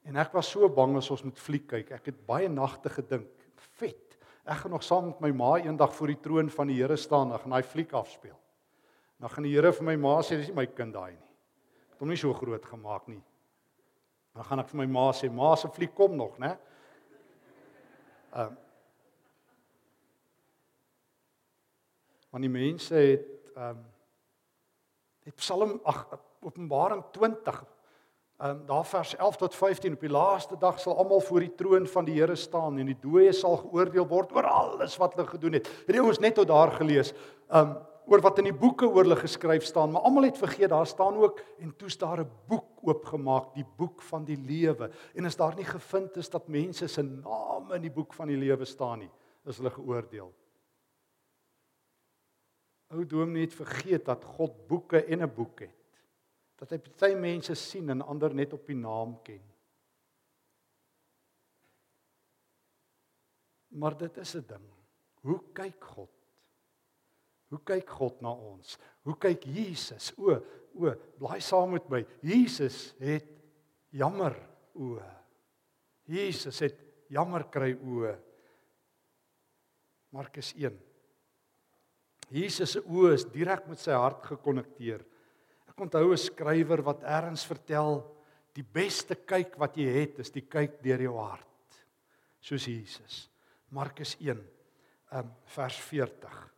En 0.09 0.19
ek 0.19 0.35
was 0.35 0.51
so 0.51 0.67
bang 0.73 0.97
as 0.99 1.11
ons 1.13 1.23
moet 1.29 1.39
fliek 1.39 1.67
kyk. 1.69 1.93
Ek 1.99 2.11
het 2.11 2.21
baie 2.27 2.49
nagte 2.51 2.91
gedink, 2.91 3.31
vet. 3.79 4.17
Ek 4.49 4.63
gaan 4.63 4.73
nog 4.73 4.85
saam 4.87 5.11
met 5.11 5.23
my 5.27 5.33
ma 5.37 5.55
eendag 5.61 5.93
voor 5.95 6.15
die 6.15 6.21
troon 6.25 6.49
van 6.51 6.71
die 6.71 6.79
Here 6.81 6.97
staan 6.97 7.35
en 7.37 7.53
daai 7.53 7.63
fliek 7.67 7.93
afspeel. 7.93 8.39
Dan 9.21 9.31
gaan 9.31 9.45
die 9.45 9.53
Here 9.53 9.73
vir 9.77 9.85
my 9.91 9.97
ma 10.01 10.19
sê 10.25 10.39
dis 10.41 10.49
nie 10.49 10.57
my 10.57 10.67
kind 10.73 10.97
daai 10.97 11.13
nie. 11.13 11.35
Het 11.93 12.03
hom 12.03 12.13
nie 12.15 12.19
so 12.19 12.33
groot 12.35 12.65
gemaak 12.65 13.11
nie. 13.13 13.21
Dan 14.39 14.47
gaan 14.47 14.61
ek 14.63 14.69
vir 14.71 14.79
my 14.79 14.87
ma 14.87 15.11
sê, 15.11 15.27
"Ma 15.35 15.57
se 15.57 15.69
fliek 15.69 15.95
kom 15.95 16.15
nog, 16.17 16.39
né?" 16.39 16.57
Ehm 18.33 18.53
uh, 18.53 18.57
Want 22.31 22.45
die 22.45 22.53
mense 22.53 22.95
het 22.95 23.27
ehm 23.57 23.71
um, 23.71 23.85
het 25.25 25.35
Psalm 25.35 25.81
ag 25.85 26.07
Openbaring 26.41 27.03
20 27.11 27.65
ehm 28.39 28.51
um, 28.51 28.67
daar 28.67 28.85
vers 28.87 29.17
11 29.17 29.37
tot 29.37 29.55
15 29.55 29.93
op 29.93 30.01
die 30.01 30.11
laaste 30.11 30.59
dag 30.59 30.81
sal 30.81 30.97
almal 30.97 31.21
voor 31.21 31.41
die 31.41 31.55
troon 31.55 31.87
van 31.87 32.05
die 32.05 32.21
Here 32.21 32.37
staan 32.37 32.79
en 32.79 32.87
die 32.87 32.99
dooies 33.01 33.41
sal 33.41 33.57
geoordeel 33.57 34.07
word 34.07 34.33
oor 34.33 34.47
alles 34.47 34.97
wat 34.97 35.15
hulle 35.15 35.27
gedoen 35.27 35.53
het. 35.59 35.67
Het 35.87 35.97
jy 35.97 36.03
ons 36.05 36.19
net 36.19 36.35
tot 36.35 36.47
daar 36.47 36.73
gelees? 36.79 37.13
Ehm 37.51 37.75
um, 37.75 37.77
oor 38.09 38.23
wat 38.25 38.39
in 38.41 38.49
die 38.49 38.57
boeke 38.57 38.89
oor 38.89 39.05
hulle 39.05 39.19
geskryf 39.21 39.67
staan, 39.69 39.93
maar 39.93 40.07
almal 40.09 40.29
het 40.29 40.41
vergeet 40.41 40.73
daar 40.73 40.87
staan 40.89 41.19
ook 41.21 41.43
en 41.61 41.75
toe's 41.77 41.99
daar 41.99 42.21
'n 42.25 42.31
boek 42.49 42.81
oopgemaak, 42.83 43.55
die 43.55 43.67
boek 43.77 44.03
van 44.03 44.25
die 44.25 44.37
lewe. 44.37 44.91
En 45.15 45.25
as 45.25 45.37
daar 45.37 45.55
nie 45.55 45.65
gevind 45.65 46.17
is 46.17 46.31
dat 46.31 46.49
mense 46.49 46.89
se 46.89 47.03
name 47.03 47.75
in 47.75 47.83
die 47.83 47.91
boek 47.91 48.15
van 48.15 48.29
die 48.29 48.37
lewe 48.37 48.65
staan 48.65 48.99
nie, 48.99 49.11
is 49.45 49.57
hulle 49.57 49.71
geoordeel. 49.71 50.33
Ou 52.89 53.07
dominee 53.07 53.45
het 53.45 53.55
vergeet 53.55 54.05
dat 54.05 54.25
God 54.25 54.67
boeke 54.67 55.05
en 55.05 55.23
'n 55.23 55.35
boek 55.35 55.61
het. 55.61 55.77
Dat 56.57 56.71
hy 56.71 56.79
party 56.79 57.15
mense 57.15 57.55
sien 57.55 57.91
en 57.91 58.03
ander 58.03 58.35
net 58.35 58.53
op 58.53 58.67
die 58.67 58.77
naam 58.77 59.23
ken. 59.23 59.43
Maar 63.69 63.97
dit 63.97 64.17
is 64.17 64.35
'n 64.35 64.45
ding. 64.47 64.69
Hoe 65.21 65.43
kyk 65.53 65.85
God? 65.85 66.18
Hoe 67.49 67.61
kyk 67.65 67.89
God 67.99 68.21
na 68.25 68.33
ons? 68.33 68.77
Hoe 69.07 69.17
kyk 69.21 69.47
Jesus? 69.49 70.11
O, 70.21 70.37
o, 70.77 70.93
bly 71.21 71.39
saam 71.41 71.73
met 71.77 71.89
my. 71.91 72.03
Jesus 72.23 72.93
het 73.01 73.29
jammer 73.95 74.37
o. 74.77 74.99
Jesus 76.09 76.61
het 76.65 76.77
jammer 77.13 77.47
kry 77.53 77.73
o. 77.75 78.13
Markus 80.13 80.55
1 80.57 80.77
Jesus 82.29 82.75
se 82.77 82.81
oë 82.85 83.15
is 83.17 83.25
direk 83.33 83.65
met 83.69 83.81
sy 83.81 83.95
hart 83.97 84.27
gekonnekteer. 84.29 85.01
Ek 85.69 85.81
onthou 85.81 86.13
'n 86.13 86.21
skrywer 86.21 86.83
wat 86.85 87.03
eers 87.03 87.45
vertel 87.49 88.05
die 88.53 88.65
beste 88.65 89.15
kyk 89.15 89.57
wat 89.59 89.77
jy 89.77 89.89
het 89.89 90.19
is 90.19 90.31
die 90.31 90.45
kyk 90.45 90.83
deur 90.83 91.01
jou 91.01 91.17
hart. 91.17 91.81
Soos 92.41 92.67
Jesus. 92.67 93.31
Markus 93.71 94.17
1 94.21 94.37
um, 95.13 95.31
vers 95.47 95.79
40. 95.81 96.58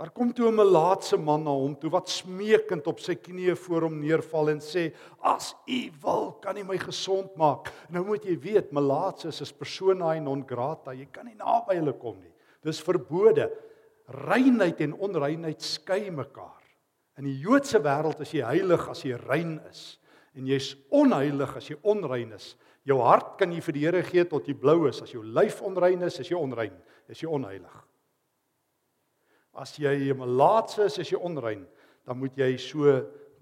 Daar 0.00 0.08
kom 0.16 0.32
toe 0.32 0.48
'n 0.48 0.54
melaatse 0.56 1.16
man 1.16 1.42
na 1.44 1.50
hom 1.50 1.74
toe 1.76 1.90
wat 1.90 2.08
smeekend 2.08 2.86
op 2.86 3.00
sy 3.00 3.14
knieë 3.14 3.56
voor 3.56 3.82
hom 3.82 4.00
neerval 4.00 4.48
en 4.48 4.60
sê: 4.60 4.94
"As 5.20 5.54
u 5.68 5.90
wil, 6.02 6.32
kan 6.40 6.56
u 6.56 6.64
my 6.64 6.78
gesond 6.78 7.36
maak." 7.36 7.70
Nou 7.90 8.04
moet 8.04 8.24
jy 8.24 8.38
weet, 8.38 8.72
melaatse 8.72 9.28
is 9.28 9.52
persona 9.52 10.18
non 10.18 10.46
grata. 10.46 10.92
Jy 10.92 11.06
kan 11.12 11.26
nie 11.26 11.34
naby 11.34 11.74
hulle 11.74 11.92
kom 11.92 12.18
nie. 12.18 12.32
Dis 12.62 12.80
verbode 12.80 13.50
reinheid 14.08 14.80
en 14.80 14.94
onreinheid 14.94 15.60
skei 15.62 16.10
mekaar. 16.10 16.62
In 17.18 17.24
die 17.24 17.38
Joodse 17.38 17.78
wêreld 17.78 18.20
is 18.20 18.32
jy 18.32 18.42
heilig 18.42 18.88
as 18.88 19.02
jy 19.02 19.16
rein 19.28 19.60
is 19.70 19.98
en 20.34 20.46
jy's 20.46 20.76
onheilig 20.90 21.56
as 21.56 21.68
jy 21.68 21.76
onrein 21.82 22.32
is. 22.32 22.56
Jou 22.86 23.02
hart 23.02 23.36
kan 23.36 23.52
jy 23.52 23.60
vir 23.60 23.72
die 23.72 23.84
Here 23.84 24.02
gee 24.02 24.24
tot 24.24 24.46
jy 24.46 24.54
blou 24.54 24.88
is. 24.88 25.02
As 25.02 25.12
jou 25.12 25.22
lyf 25.22 25.60
onrein 25.60 26.02
is, 26.02 26.20
is 26.20 26.28
jy 26.28 26.36
onrein, 26.36 26.72
is 27.08 27.20
jy 27.20 27.28
onheilig. 27.28 27.89
As 29.52 29.76
jy 29.78 30.12
'n 30.12 30.18
melaatse 30.18 30.84
is, 30.84 30.98
is 30.98 31.10
jy 31.10 31.18
onrein, 31.18 31.66
dan 32.04 32.18
moet 32.18 32.36
jy 32.36 32.56
so 32.56 32.84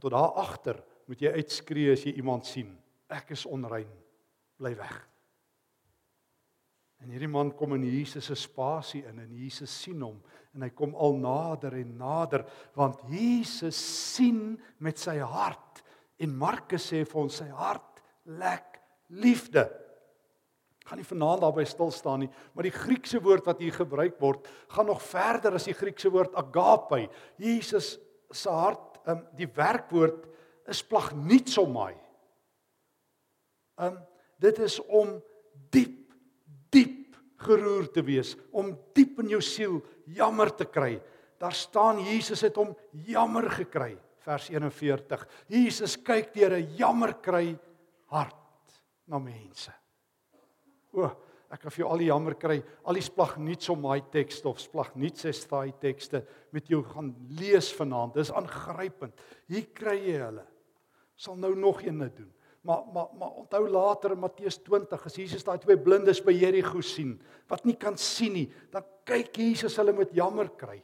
tot 0.01 0.13
daar 0.13 0.33
agter, 0.37 0.83
moet 1.07 1.21
jy 1.21 1.33
uitskree 1.33 1.93
as 1.93 2.05
jy 2.05 2.13
iemand 2.17 2.47
sien. 2.47 2.79
Ek 3.09 3.31
is 3.31 3.47
onrein. 3.47 3.91
Bly 4.59 4.77
weg. 4.77 5.09
En 6.99 7.13
hierdie 7.15 7.31
man 7.31 7.53
kom 7.55 7.77
in 7.77 7.85
Jesus 7.87 8.27
se 8.27 8.35
spasie 8.35 9.05
in 9.07 9.21
en 9.23 9.35
Jesus 9.39 9.71
sien 9.71 10.01
hom 10.03 10.19
en 10.55 10.65
hy 10.67 10.71
kom 10.75 10.97
al 10.99 11.15
nader 11.23 11.77
en 11.79 11.93
nader 12.01 12.43
want 12.75 13.05
Jesus 13.13 13.79
sien 13.79 14.59
met 14.83 14.99
sy 14.99 15.19
hart 15.23 15.85
en 16.19 16.35
Markus 16.35 16.89
sê 16.91 17.05
vir 17.07 17.21
ons 17.23 17.37
sy 17.39 17.47
hart 17.55 18.03
lek 18.41 18.81
liefde. 19.15 19.69
Gaan 20.89 21.03
nie 21.03 21.07
vanaand 21.07 21.43
daarby 21.45 21.67
stil 21.69 21.91
staan 21.93 22.23
nie, 22.25 22.31
maar 22.57 22.65
die 22.65 22.73
Griekse 22.73 23.21
woord 23.21 23.45
wat 23.49 23.61
hier 23.61 23.75
gebruik 23.77 24.17
word, 24.23 24.47
gaan 24.73 24.89
nog 24.89 25.03
verder 25.05 25.59
as 25.59 25.69
die 25.69 25.77
Griekse 25.77 26.09
woord 26.13 26.37
agape. 26.39 27.05
Jesus 27.37 27.99
se 28.33 28.53
hart, 28.53 28.97
um, 29.09 29.21
die 29.37 29.49
werkwoord 29.53 30.25
is 30.69 30.81
plagnitsomai. 30.85 31.93
Um 33.85 33.99
dit 34.39 34.59
is 34.63 34.77
om 34.87 35.17
diep 35.75 36.13
diep 36.71 37.17
geroer 37.43 37.89
te 37.91 38.05
wees, 38.07 38.37
om 38.55 38.71
diep 38.95 39.19
in 39.25 39.33
jou 39.33 39.41
siel 39.43 39.81
jammer 40.15 40.53
te 40.55 40.67
kry. 40.69 40.97
Daar 41.43 41.55
staan 41.55 42.03
Jesus 42.07 42.45
het 42.47 42.59
hom 42.59 42.71
jammer 43.07 43.49
gekry, 43.51 43.97
vers 44.27 44.49
41. 44.51 45.27
Jesus 45.51 45.97
kyk 45.97 46.33
deur 46.35 46.55
'n 46.59 46.77
jammer 46.79 47.15
kry 47.15 47.59
hart 48.07 48.79
na 49.07 49.19
mense. 49.19 49.73
O, 50.97 51.09
ek 51.49 51.63
kan 51.65 51.73
vir 51.73 51.83
jou 51.83 51.91
al 51.91 52.03
die 52.03 52.09
jammer 52.11 52.37
kry, 52.39 52.59
al 52.85 52.99
die 52.99 53.05
splag 53.05 53.37
niets 53.41 53.69
om 53.73 53.81
my 53.85 53.99
teks 54.13 54.41
of 54.49 54.61
splag 54.61 54.95
niets 55.01 55.25
is 55.29 55.45
daai 55.49 55.73
tekste 55.81 56.23
met 56.55 56.69
jou 56.69 56.83
gaan 56.85 57.13
lees 57.41 57.71
vanaand. 57.77 58.17
Dis 58.17 58.33
aangrypend. 58.33 59.17
Hier 59.49 59.69
kry 59.77 59.97
jy 59.97 60.19
hulle. 60.23 60.45
Sal 61.19 61.39
nou 61.41 61.55
nog 61.59 61.83
een 61.83 62.05
doen. 62.05 62.33
Maar 62.69 62.85
maar 62.93 63.09
maar 63.19 63.31
onthou 63.41 63.69
later 63.69 64.13
in 64.13 64.19
Matteus 64.19 64.59
20 64.63 65.05
as 65.07 65.17
Jesus 65.17 65.45
daai 65.45 65.59
twee 65.63 65.79
blindes 65.79 66.21
by 66.25 66.35
Jerigo 66.35 66.81
sien 66.85 67.15
wat 67.49 67.65
nie 67.65 67.77
kan 67.81 67.97
sien 67.97 68.35
nie, 68.35 68.49
dan 68.73 68.85
kyk 69.09 69.39
Jesus 69.41 69.79
hulle 69.81 69.95
met 69.97 70.13
jammer 70.13 70.51
kry. 70.59 70.83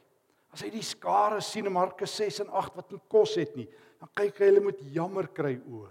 As 0.55 0.63
hy 0.63 0.71
die 0.71 0.85
skare 0.85 1.41
sien 1.43 1.67
in 1.67 1.75
Markus 1.75 2.15
6 2.17 2.45
en 2.45 2.49
8 2.55 2.79
wat 2.79 2.91
nie 2.93 3.01
kos 3.11 3.35
het 3.37 3.57
nie, 3.59 3.67
dan 3.99 4.09
kyk 4.15 4.39
hy 4.39 4.49
hulle 4.49 4.63
met 4.69 4.79
jammer 4.95 5.27
kry 5.35 5.57
o. 5.67 5.83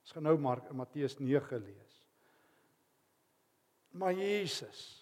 Ons 0.00 0.14
gaan 0.14 0.24
nou 0.30 0.36
maar 0.40 0.62
Matteus 0.72 1.18
9 1.18 1.58
lees. 1.58 1.89
Maar 3.98 4.14
Jesus 4.14 5.00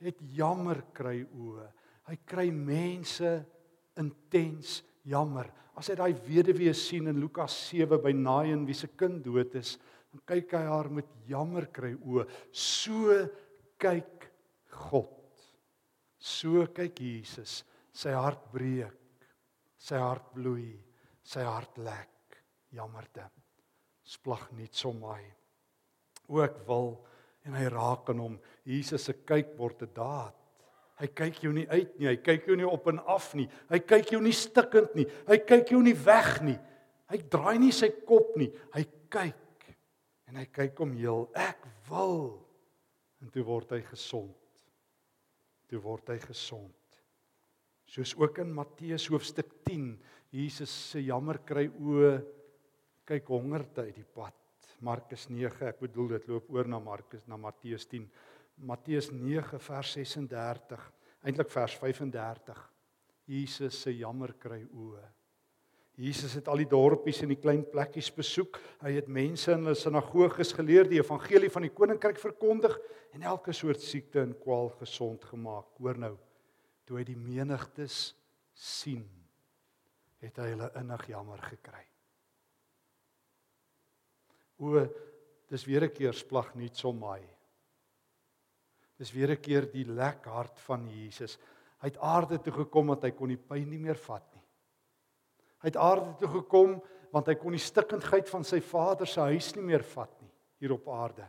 het 0.00 0.20
jammer 0.32 0.82
kry 0.96 1.22
o. 1.36 1.60
Hy 2.08 2.16
kry 2.26 2.48
mense 2.54 3.32
intens 4.00 4.80
jammer. 5.06 5.50
As 5.76 5.90
hy 5.90 5.96
daai 5.98 6.14
weduwee 6.26 6.72
sien 6.76 7.10
in 7.10 7.20
Lukas 7.20 7.54
7 7.68 8.00
by 8.02 8.12
Nain 8.16 8.64
wie 8.68 8.76
se 8.76 8.90
kind 8.98 9.22
dood 9.24 9.54
is, 9.60 9.76
dan 10.10 10.22
kyk 10.26 10.54
hy 10.56 10.62
haar 10.66 10.90
met 10.92 11.10
jammer 11.28 11.68
kry 11.72 11.92
o. 11.94 12.24
So 12.52 13.12
kyk 13.80 14.28
God. 14.88 15.16
So 16.20 16.66
kyk 16.74 17.00
Jesus. 17.00 17.60
Sy 17.92 18.14
hart 18.14 18.48
breek. 18.52 18.96
Sy 19.80 20.00
hart 20.00 20.32
bloei. 20.34 20.72
Sy 21.24 21.44
hart 21.46 21.78
lek. 21.80 22.40
Jammerte. 22.76 23.26
Splag 24.06 24.50
net 24.58 24.74
so 24.76 24.92
my. 24.94 25.20
Ook 26.30 26.60
wil 26.68 26.92
en 27.48 27.56
hy 27.56 27.66
raak 27.72 28.10
aan 28.12 28.22
hom. 28.22 28.36
Jesus 28.68 29.08
se 29.08 29.14
kyk 29.26 29.56
word 29.58 29.82
'n 29.82 29.94
daad. 29.94 30.34
Hy 31.00 31.06
kyk 31.06 31.42
jou 31.42 31.52
nie 31.52 31.66
uit 31.68 31.98
nie. 31.98 32.08
Hy 32.08 32.16
kyk 32.16 32.46
jou 32.46 32.56
nie 32.56 32.68
op 32.68 32.88
en 32.88 32.98
af 32.98 33.34
nie. 33.34 33.48
Hy 33.70 33.78
kyk 33.78 34.12
jou 34.12 34.20
nie 34.20 34.32
stikkend 34.36 34.94
nie. 34.94 35.06
Hy 35.26 35.38
kyk 35.38 35.72
jou 35.72 35.82
nie 35.82 35.96
weg 35.96 36.42
nie. 36.42 36.58
Hy 37.08 37.18
draai 37.32 37.58
nie 37.58 37.72
sy 37.72 37.88
kop 38.06 38.36
nie. 38.36 38.50
Hy 38.74 38.84
kyk 39.08 39.64
en 40.28 40.36
hy 40.36 40.44
kyk 40.44 40.80
om 40.80 40.92
heel. 40.92 41.30
Ek 41.34 41.64
wil 41.88 42.46
en 43.22 43.32
toe 43.32 43.44
word 43.46 43.72
hy 43.72 43.80
gesond. 43.80 44.36
Toe 45.70 45.80
word 45.80 46.12
hy 46.12 46.18
gesond. 46.18 46.76
Soos 47.90 48.14
ook 48.14 48.38
in 48.38 48.52
Matteus 48.54 49.08
hoofstuk 49.10 49.64
10, 49.66 49.96
Jesus 50.30 50.70
se 50.92 51.02
jammer 51.02 51.40
kry 51.42 51.64
o 51.66 52.12
kyk 53.08 53.32
hongerte 53.32 53.88
uit 53.88 53.96
die 53.96 54.06
pad. 54.06 54.39
Markus 54.80 55.28
9, 55.28 55.68
ek 55.68 55.80
bedoel 55.84 56.14
dit 56.16 56.28
loop 56.30 56.50
oor 56.54 56.68
na 56.68 56.80
Markus 56.80 57.26
na 57.28 57.36
Matteus 57.40 57.84
10. 57.90 58.06
Matteus 58.64 59.10
9 59.12 59.60
vers 59.60 59.94
36, 59.96 60.84
eintlik 61.24 61.52
vers 61.52 61.76
35. 61.80 62.60
Jesus 63.30 63.82
se 63.84 63.92
jammer 63.94 64.32
kry 64.40 64.62
oë. 64.64 65.04
Jesus 66.00 66.32
het 66.38 66.48
al 66.48 66.62
die 66.62 66.68
dorpies 66.70 67.20
en 67.20 67.34
die 67.34 67.38
klein 67.40 67.60
plekkies 67.68 68.08
besoek. 68.16 68.56
Hy 68.80 68.94
het 68.96 69.10
mense 69.12 69.52
in 69.52 69.66
hulle 69.66 69.76
sinagoges 69.76 70.54
geleer, 70.56 70.88
die 70.88 71.02
evangelie 71.02 71.50
van 71.52 71.66
die 71.66 71.74
koninkryk 71.76 72.20
verkondig 72.22 72.78
en 73.12 73.26
elke 73.28 73.52
soort 73.56 73.84
siekte 73.84 74.22
en 74.24 74.32
kwaal 74.40 74.72
gesond 74.80 75.28
gemaak. 75.28 75.68
Hoor 75.76 76.00
nou, 76.00 76.14
toe 76.88 77.02
hy 77.02 77.04
die 77.10 77.20
menigtes 77.20 78.14
sien, 78.56 79.04
het 80.24 80.40
hy 80.40 80.54
hulle 80.54 80.72
innig 80.80 81.08
jammer 81.12 81.48
gekry. 81.52 81.89
O, 84.60 84.86
dis 85.48 85.64
weer 85.64 85.84
'n 85.84 85.94
keer 85.94 86.12
splag 86.12 86.54
nie 86.54 86.70
so 86.72 86.92
my. 86.92 87.20
Dis 88.98 89.12
weer 89.12 89.30
'n 89.30 89.40
keer 89.40 89.66
die 89.72 89.84
lek 89.84 90.24
hart 90.26 90.60
van 90.60 90.88
Jesus. 90.88 91.38
Hy 91.80 91.88
het 91.88 91.98
aarde 91.98 92.38
toe 92.38 92.52
gekom 92.52 92.88
dat 92.88 93.02
hy 93.04 93.10
kon 93.10 93.28
die 93.28 93.36
pyn 93.40 93.68
nie 93.68 93.78
meer 93.78 93.96
vat 93.96 94.26
nie. 94.34 94.44
Hy 95.60 95.68
het 95.68 95.76
aarde 95.76 96.14
toe 96.18 96.28
gekom 96.28 96.80
want 97.12 97.26
hy 97.26 97.34
kon 97.34 97.52
die 97.52 97.58
stikkindheid 97.58 98.28
van 98.28 98.44
sy 98.44 98.60
vader 98.60 99.06
se 99.06 99.20
huis 99.20 99.54
nie 99.56 99.64
meer 99.64 99.82
vat 99.82 100.12
nie 100.20 100.30
hier 100.60 100.72
op 100.72 100.88
aarde. 100.88 101.24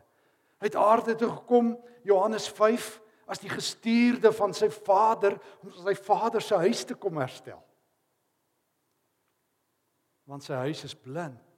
Hy 0.60 0.68
het 0.68 0.76
aarde 0.76 1.16
toe 1.16 1.30
gekom 1.30 1.78
Johannes 2.04 2.48
5 2.50 3.02
as 3.32 3.40
die 3.40 3.50
gestuurde 3.50 4.32
van 4.36 4.54
sy 4.54 4.70
vader 4.70 5.40
om 5.64 5.72
sy 5.72 5.96
vader 5.96 6.44
se 6.44 6.56
huis 6.56 6.84
te 6.86 6.96
kom 7.00 7.18
herstel. 7.18 7.62
Want 10.28 10.44
sy 10.44 10.60
huis 10.68 10.84
is 10.84 10.96
blind. 10.96 11.51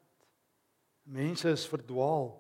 Mense 1.03 1.51
is 1.51 1.65
verdwaal. 1.67 2.31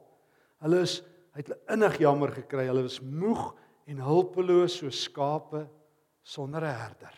Hulle 0.63 0.83
is 0.85 1.01
het 1.33 1.49
innig 1.71 1.97
jammer 1.99 2.31
gekry. 2.31 2.67
Hulle 2.69 2.85
was 2.85 2.99
moeg 3.01 3.51
en 3.89 4.03
hulpeloos 4.05 4.77
so 4.79 4.89
skape 4.89 5.65
sonder 6.21 6.63
'n 6.63 6.77
herder. 6.79 7.15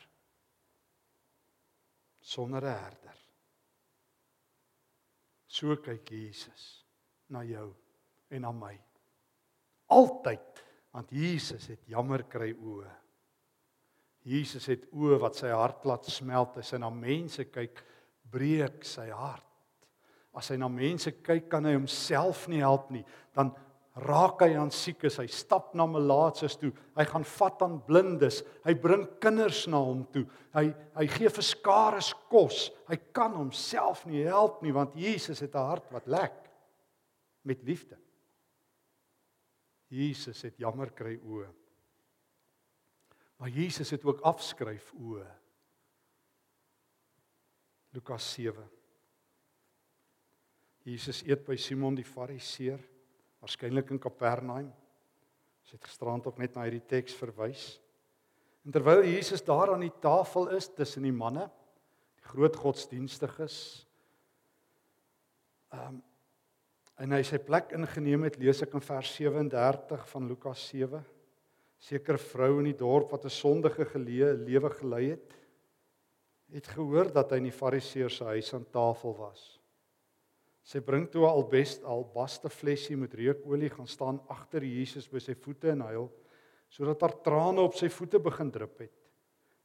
Sonder 2.20 2.64
'n 2.64 2.80
herder. 2.80 3.18
So 5.48 5.76
kyk 5.76 6.10
Jesus 6.10 6.86
na 7.30 7.44
jou 7.44 7.74
en 8.30 8.42
na 8.42 8.52
my. 8.52 8.76
Altyd, 9.88 10.64
want 10.92 11.12
Jesus 11.12 11.68
het 11.68 11.86
jammer 11.88 12.24
kry 12.24 12.52
oë. 12.54 12.92
Jesus 14.26 14.66
het 14.66 14.88
oë 14.92 15.20
wat 15.22 15.36
sy 15.36 15.52
hart 15.54 15.86
laat 15.86 16.06
smelt 16.10 16.58
as 16.58 16.72
hy 16.74 16.80
na 16.82 16.90
mense 16.90 17.46
kyk, 17.46 17.84
breek 18.32 18.84
sy 18.84 19.10
hart. 19.14 19.55
As 20.36 20.52
hy 20.52 20.58
na 20.60 20.68
mense 20.68 21.12
kyk, 21.24 21.48
kan 21.50 21.66
hy 21.66 21.76
homself 21.78 22.48
nie 22.52 22.60
help 22.60 22.90
nie. 22.92 23.06
Dan 23.36 23.54
raak 23.96 24.42
hy 24.44 24.58
aan 24.60 24.72
siekes, 24.76 25.22
hy 25.22 25.28
stap 25.32 25.72
na 25.78 25.86
melaatses 25.88 26.58
toe, 26.60 26.74
hy 26.98 27.06
gaan 27.08 27.24
vat 27.30 27.62
aan 27.64 27.78
blindes, 27.88 28.42
hy 28.66 28.74
bring 28.76 29.06
kinders 29.24 29.62
na 29.72 29.80
hom 29.80 30.04
toe. 30.12 30.26
Hy 30.56 30.68
hy 30.98 31.06
gee 31.12 31.32
vir 31.32 31.48
skares 31.48 32.12
kos. 32.32 32.70
Hy 32.90 32.98
kan 33.16 33.36
homself 33.38 34.04
nie 34.10 34.26
help 34.28 34.62
nie 34.64 34.76
want 34.76 34.96
Jesus 35.00 35.40
het 35.40 35.56
'n 35.56 35.68
hart 35.72 35.92
wat 35.92 36.08
lek 36.08 36.36
met 37.44 37.64
liefde. 37.64 37.98
Jesus 39.88 40.42
het 40.42 40.58
jammer 40.58 40.92
kry 40.92 41.16
oë. 41.16 41.52
Maar 43.38 43.50
Jesus 43.50 43.92
het 43.92 44.06
ook 44.06 44.22
afskryf 44.22 44.94
oë. 44.94 45.28
Lukas 47.96 48.34
7. 48.34 48.75
Jesus 50.86 51.24
eet 51.26 51.42
by 51.48 51.58
Simon 51.58 51.96
die 51.98 52.06
Fariseer 52.06 52.82
waarskynlik 53.42 53.90
in 53.94 54.02
Kapernaum. 54.02 54.70
Ons 55.66 55.74
het 55.74 55.88
gisterand 55.88 56.28
ook 56.30 56.38
net 56.42 56.54
na 56.54 56.68
hierdie 56.68 56.86
teks 56.86 57.16
verwys. 57.18 57.64
En 58.66 58.74
terwyl 58.74 59.04
Jesus 59.06 59.42
daar 59.46 59.74
aan 59.74 59.86
die 59.86 59.94
tafel 60.02 60.52
is 60.54 60.70
tussen 60.74 61.06
die 61.06 61.14
manne, 61.14 61.48
die 62.18 62.28
groot 62.32 62.58
godsdienstiges, 62.58 63.58
ehm 65.74 65.96
um, 65.96 66.04
en 66.96 67.12
hy 67.12 67.26
sy 67.28 67.36
plek 67.44 67.74
ingeneem 67.76 68.24
het, 68.24 68.38
lees 68.40 68.62
ek 68.64 68.78
in 68.78 68.84
vers 68.86 69.10
37 69.18 70.06
van 70.08 70.30
Lukas 70.30 70.62
7. 70.70 71.02
Sekere 71.84 72.16
vrou 72.16 72.62
in 72.62 72.70
die 72.70 72.78
dorp 72.80 73.12
wat 73.12 73.26
'n 73.26 73.36
sondige 73.36 73.84
geleë 73.84 74.32
lewe 74.46 74.70
gelei 74.70 75.10
het, 75.10 75.34
het 76.56 76.68
gehoor 76.72 77.12
dat 77.12 77.32
hy 77.32 77.42
in 77.44 77.50
die 77.52 77.60
Fariseer 77.60 78.10
se 78.10 78.24
huis 78.24 78.54
aan 78.54 78.64
tafel 78.72 79.12
was. 79.18 79.60
Sy 80.66 80.82
bring 80.82 81.06
toe 81.14 81.22
'n 81.28 81.30
albest 81.30 81.84
albaste 81.84 82.50
flesie 82.50 82.98
met 82.98 83.14
reukolie 83.14 83.70
gaan 83.70 83.88
staan 83.88 84.20
agter 84.28 84.64
Jesus 84.64 85.08
by 85.08 85.20
sy 85.20 85.36
voete 85.36 85.70
en 85.72 85.82
huil 85.82 86.10
sodat 86.70 87.02
haar 87.02 87.22
trane 87.22 87.62
op 87.62 87.76
sy 87.78 87.88
voete 87.88 88.20
begin 88.20 88.50
drup 88.52 88.80
het. 88.80 88.96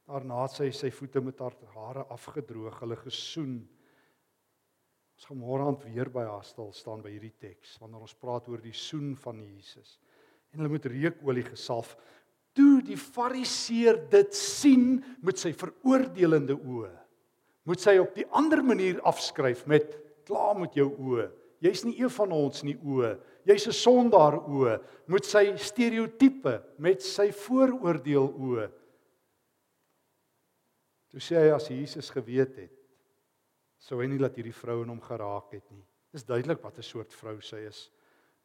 Daarna 0.07 0.43
het 0.43 0.51
sy 0.51 0.69
sy 0.71 0.91
voete 0.91 1.21
met 1.21 1.39
haar 1.39 1.55
hare 1.73 2.05
afgedroog, 2.13 2.79
hulle 2.79 2.95
gesoen. 2.95 3.67
Ons 5.17 5.25
gaan 5.25 5.39
môre 5.41 5.65
aand 5.65 5.83
weer 5.83 6.09
by 6.09 6.23
haar 6.27 6.45
stil 6.45 6.71
staan 6.71 7.01
by 7.01 7.09
hierdie 7.09 7.33
teks 7.39 7.79
wanneer 7.81 8.01
ons 8.01 8.13
praat 8.13 8.47
oor 8.47 8.61
die 8.61 8.73
soen 8.73 9.15
van 9.15 9.41
Jesus. 9.41 9.99
En 10.51 10.59
hulle 10.59 10.69
moet 10.69 10.85
reukolie 10.85 11.43
gesalf. 11.43 11.95
Toe 12.53 12.81
die 12.85 12.97
fariseer 12.99 13.97
dit 14.11 14.35
sien 14.35 15.03
met 15.23 15.39
sy 15.39 15.53
veroordelende 15.53 16.53
oë, 16.53 16.93
moet 17.65 17.79
sy 17.79 17.97
op 18.01 18.13
die 18.15 18.27
ander 18.37 18.61
manier 18.63 19.01
afskryf 19.07 19.65
met 19.65 19.97
klaar 20.31 20.59
met 20.59 20.75
jou 20.79 20.87
oë. 20.95 21.29
Jy's 21.61 21.83
nie 21.85 21.99
een 21.99 22.09
van 22.15 22.33
ons 22.33 22.63
nie 22.65 22.77
oë. 22.79 23.15
Jy's 23.45 23.67
'n 23.67 23.75
sondaar 23.75 24.39
oë 24.49 24.79
met 25.07 25.25
sy 25.25 25.55
stereotipe, 25.57 26.61
met 26.77 27.01
sy 27.01 27.31
vooroordeel 27.31 28.33
oë. 28.33 28.67
Toe 31.11 31.19
sê 31.19 31.35
hy 31.35 31.51
as 31.51 31.67
Jesus 31.67 32.09
geweet 32.09 32.55
het, 32.57 32.71
sou 33.77 33.99
hy 33.99 34.07
nie 34.07 34.19
laat 34.19 34.35
hierdie 34.35 34.55
vrou 34.55 34.83
in 34.83 34.89
hom 34.89 35.01
geraak 35.01 35.51
het 35.51 35.71
nie. 35.71 35.85
Dis 36.11 36.23
duidelik 36.23 36.63
wat 36.63 36.77
'n 36.77 36.83
soort 36.83 37.13
vrou 37.13 37.41
sy 37.41 37.67
is. 37.67 37.91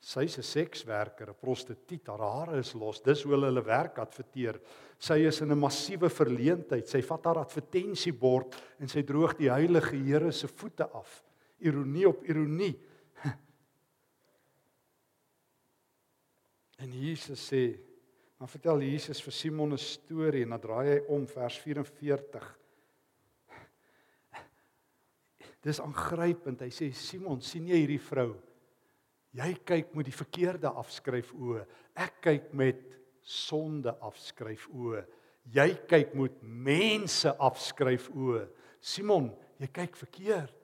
Sy's 0.00 0.38
'n 0.38 0.42
sekswerker, 0.42 1.30
'n 1.30 1.40
prostituut, 1.40 2.06
haar 2.06 2.20
hare 2.20 2.58
is 2.58 2.74
los. 2.74 3.00
Dis 3.00 3.22
hoe 3.22 3.32
hulle 3.32 3.46
hulle 3.46 3.64
werk 3.64 3.98
adverteer. 3.98 4.60
Sy 4.98 5.26
is 5.26 5.40
in 5.40 5.52
'n 5.52 5.58
massiewe 5.58 6.08
verleentheid. 6.10 6.88
Sy 6.88 7.00
vat 7.00 7.24
haar 7.24 7.38
advertensiebord 7.38 8.54
en 8.80 8.88
sy 8.88 9.02
droog 9.02 9.36
die 9.38 9.50
heilige 9.50 9.96
Here 9.96 10.32
se 10.32 10.48
voete 10.48 10.84
af 10.92 11.25
ironie 11.64 12.08
op 12.08 12.24
ironie. 12.28 12.74
En 16.76 16.92
Jesus 16.92 17.40
sê, 17.40 17.72
dan 18.36 18.50
vertel 18.52 18.82
Jesus 18.84 19.22
vir 19.24 19.32
Simon 19.32 19.72
'n 19.72 19.80
storie 19.80 20.42
en 20.44 20.52
dan 20.52 20.60
draai 20.60 20.88
hy 20.90 20.98
om 21.08 21.24
vers 21.26 21.56
44. 21.58 22.50
Dis 25.64 25.80
aangrypend. 25.80 26.60
Hy 26.60 26.68
sê 26.68 26.90
Simon, 26.92 27.40
sien 27.40 27.66
jy 27.66 27.80
hierdie 27.80 28.02
vrou? 28.02 28.34
Jy 29.36 29.54
kyk 29.68 29.96
met 29.96 30.08
die 30.08 30.16
verkeerde 30.16 30.68
afskryf 30.68 31.32
oë. 31.32 31.64
Ek 31.96 32.20
kyk 32.24 32.52
met 32.56 32.84
sonde 33.20 33.92
afskryf 34.04 34.68
oë. 34.72 35.02
Jy 35.52 35.68
kyk 35.88 36.14
met 36.18 36.38
mense 36.42 37.30
afskryf 37.38 38.08
oë. 38.14 38.46
Simon, 38.80 39.30
jy 39.60 39.68
kyk 39.72 39.98
verkeerd. 39.98 40.55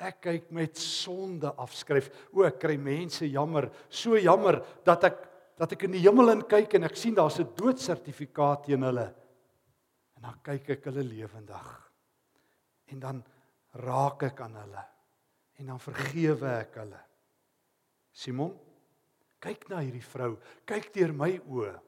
Ek 0.00 0.22
kyk 0.24 0.46
met 0.56 0.78
sonde 0.80 1.50
afskryf. 1.60 2.08
O, 2.32 2.44
ek 2.48 2.56
kry 2.62 2.78
mense 2.80 3.26
jammer, 3.28 3.68
so 3.92 4.16
jammer 4.16 4.62
dat 4.86 5.10
ek 5.10 5.26
dat 5.60 5.74
ek 5.76 5.82
in 5.84 5.92
die 5.92 6.00
hemel 6.00 6.32
in 6.32 6.40
kyk 6.48 6.78
en 6.78 6.86
ek 6.88 6.96
sien 6.96 7.12
daar's 7.12 7.36
'n 7.38 7.52
doodsertifikaat 7.52 8.64
teen 8.64 8.80
hulle. 8.80 9.12
En 10.16 10.22
dan 10.22 10.38
kyk 10.42 10.70
ek 10.70 10.84
hulle 10.88 11.04
lewendig. 11.04 11.68
En 12.88 13.00
dan 13.00 13.22
raak 13.74 14.22
ek 14.22 14.40
aan 14.40 14.56
hulle. 14.56 14.84
En 15.58 15.66
dan 15.66 15.78
vergewe 15.78 16.48
ek 16.60 16.74
hulle. 16.80 17.00
Simon, 18.12 18.56
kyk 19.38 19.68
na 19.68 19.80
hierdie 19.80 20.00
vrou. 20.00 20.38
Kyk 20.64 20.94
deur 20.94 21.12
my 21.12 21.38
oë. 21.38 21.80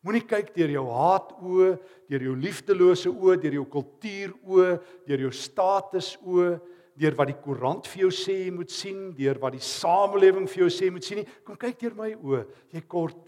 Moenie 0.00 0.24
kyk 0.26 0.54
deur 0.54 0.70
jou 0.70 0.86
haat 0.88 1.32
oë, 1.40 1.78
deur 2.08 2.22
jou 2.22 2.36
liefdelose 2.36 3.08
oë, 3.08 3.36
deur 3.40 3.52
jou 3.52 3.64
kultuur 3.64 4.32
oë, 4.44 4.80
deur 5.06 5.20
jou 5.20 5.30
status 5.32 6.16
oë 6.24 6.58
deur 6.98 7.16
wat 7.18 7.30
die 7.30 7.40
koerant 7.42 7.88
vir 7.90 8.04
jou 8.04 8.10
sê 8.14 8.36
jy 8.44 8.52
moet 8.54 8.70
sien, 8.70 9.08
deur 9.16 9.38
wat 9.42 9.56
die 9.56 9.64
samelewing 9.64 10.46
vir 10.50 10.64
jou 10.64 10.70
sê 10.70 10.88
jy 10.88 10.94
moet 10.94 11.06
sien 11.06 11.20
nie. 11.22 11.28
Kom 11.46 11.58
kyk 11.60 11.80
deur 11.80 11.96
my 11.98 12.10
oë. 12.14 12.42
Jy 12.74 12.82
kort 12.90 13.20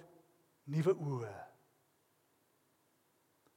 nuwe 0.72 0.94
oë. 0.94 1.34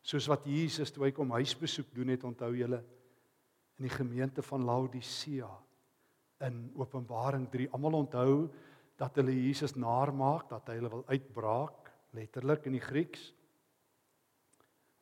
Soos 0.09 0.29
wat 0.31 0.47
Jesus 0.49 0.89
toe 0.93 1.05
hy 1.05 1.11
kom 1.13 1.35
huisbesoek 1.35 1.91
doen 1.93 2.15
het, 2.15 2.25
onthou 2.25 2.49
julle 2.57 2.79
in 3.77 3.85
die 3.85 3.93
gemeente 3.93 4.41
van 4.45 4.65
Laodicea 4.65 5.49
in 6.47 6.63
Openbaring 6.79 7.45
3. 7.51 7.69
Almal 7.77 7.99
onthou 8.01 8.33
dat 8.99 9.19
hulle 9.21 9.35
Jesus 9.35 9.77
naarmaak, 9.77 10.49
dat 10.49 10.71
hy 10.71 10.79
hulle 10.79 10.91
wil 10.91 11.05
uitbraak, 11.11 11.93
letterlik 12.17 12.65
in 12.67 12.79
die 12.79 12.83
Grieks. 12.83 13.29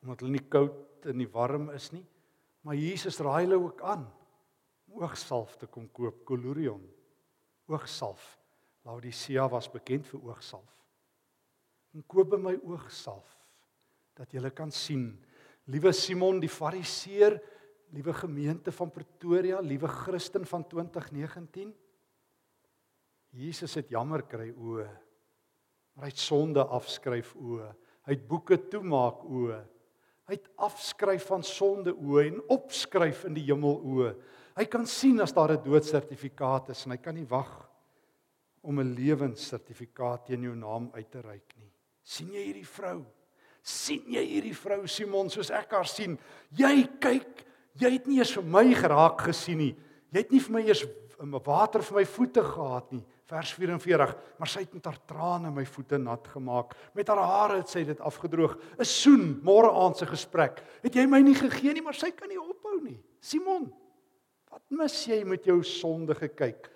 Omdat 0.04 0.22
hulle 0.22 0.36
nie 0.36 0.44
koud 0.52 1.08
en 1.08 1.18
nie 1.18 1.30
warm 1.32 1.72
is 1.74 1.88
nie. 1.94 2.04
Maar 2.66 2.76
Jesus 2.76 3.18
raai 3.24 3.46
hulle 3.46 3.58
ook 3.64 3.80
aan 3.86 4.04
oogsalf 4.96 5.56
te 5.56 5.66
kom 5.66 5.88
koop, 5.92 6.24
colurion. 6.24 6.82
Oogsalf. 7.68 8.36
Laodicea 8.86 9.48
was 9.50 9.68
bekend 9.70 10.06
vir 10.08 10.22
oogsalf. 10.30 10.74
En 11.94 12.04
koop 12.06 12.30
by 12.32 12.40
my 12.40 12.54
oogsalf 12.62 13.34
dat 14.18 14.32
jy 14.34 14.50
kan 14.50 14.72
sien. 14.74 15.12
Liewe 15.68 15.92
Simon 15.92 16.40
die 16.40 16.50
Fariseer, 16.50 17.36
liewe 17.94 18.12
gemeente 18.16 18.72
van 18.74 18.90
Pretoria, 18.90 19.60
liewe 19.60 19.88
Christen 19.88 20.46
van 20.46 20.64
2019. 20.66 21.74
Jesus 23.36 23.76
het 23.76 23.92
jammer 23.92 24.24
kry 24.26 24.48
o. 24.56 24.82
Maar 25.94 26.08
hy 26.08 26.12
het 26.12 26.22
sonde 26.22 26.64
afskryf 26.64 27.34
o. 27.36 27.60
Hy 28.08 28.16
het 28.16 28.26
boeke 28.28 28.58
toemaak 28.72 29.24
o. 29.28 29.52
Hy 30.28 30.36
het 30.36 30.48
afskryf 30.60 31.28
van 31.30 31.44
sonde 31.44 31.94
o 31.94 32.18
en 32.20 32.40
opskryf 32.52 33.24
in 33.28 33.36
die 33.36 33.46
hemel 33.48 33.78
o. 33.78 34.10
Hy 34.58 34.66
kan 34.66 34.86
sien 34.86 35.20
as 35.20 35.32
daar 35.32 35.52
'n 35.52 35.62
doodsertifikaat 35.62 36.70
is 36.70 36.84
en 36.84 36.90
hy 36.92 36.98
kan 36.98 37.14
nie 37.14 37.28
wag 37.28 37.70
om 38.62 38.80
'n 38.80 38.94
lewenssertifikaat 38.94 40.26
teen 40.26 40.42
jou 40.42 40.56
naam 40.56 40.90
uit 40.94 41.10
te 41.10 41.20
reik 41.20 41.54
nie. 41.56 41.70
sien 42.02 42.32
jy 42.32 42.44
hierdie 42.44 42.66
vrou? 42.66 43.04
sien 43.62 44.04
jy 44.08 44.22
hierdie 44.24 44.56
vrou 44.56 44.86
Simon 44.86 45.28
soos 45.30 45.50
ek 45.54 45.74
haar 45.76 45.88
sien? 45.88 46.18
Jy 46.56 46.88
kyk, 47.02 47.44
jy 47.78 47.90
het 47.98 48.08
nie 48.08 48.18
eens 48.18 48.32
vir 48.38 48.46
my 48.48 48.64
geraak 48.74 49.20
gesien 49.28 49.58
nie. 49.58 49.74
Jy 50.12 50.18
het 50.24 50.32
nie 50.32 50.40
vir 50.40 50.52
my 50.52 50.62
eers 50.64 50.84
water 51.44 51.82
vir 51.82 51.98
my 51.98 52.04
voete 52.06 52.42
gehad 52.46 52.92
nie. 52.92 53.04
Vers 53.28 53.50
44, 53.52 54.14
maar 54.38 54.48
sy 54.48 54.60
het 54.60 54.72
met 54.72 54.86
haar 54.88 55.00
trane 55.06 55.50
my 55.52 55.64
voete 55.68 55.98
nat 56.00 56.30
gemaak. 56.32 56.72
Met 56.96 57.10
haar 57.12 57.20
hare 57.20 57.58
het 57.58 57.68
sy 57.68 57.82
dit 57.84 58.00
afgedroog. 58.00 58.56
'n 58.78 58.84
Soen, 58.84 59.40
môre 59.44 59.68
aand 59.68 59.96
se 59.96 60.06
gesprek. 60.06 60.62
Het 60.82 60.94
jy 60.94 61.06
my 61.06 61.20
nie 61.20 61.34
gegee 61.34 61.74
nie, 61.74 61.82
maar 61.82 61.94
sy 61.94 62.10
kan 62.10 62.28
nie 62.28 62.40
ophou 62.40 62.80
nie. 62.82 62.98
Simon, 63.20 63.72
mis 64.74 64.96
jy 65.08 65.22
met 65.28 65.46
jou 65.48 65.58
sondige 65.66 66.28
kyk? 66.36 66.68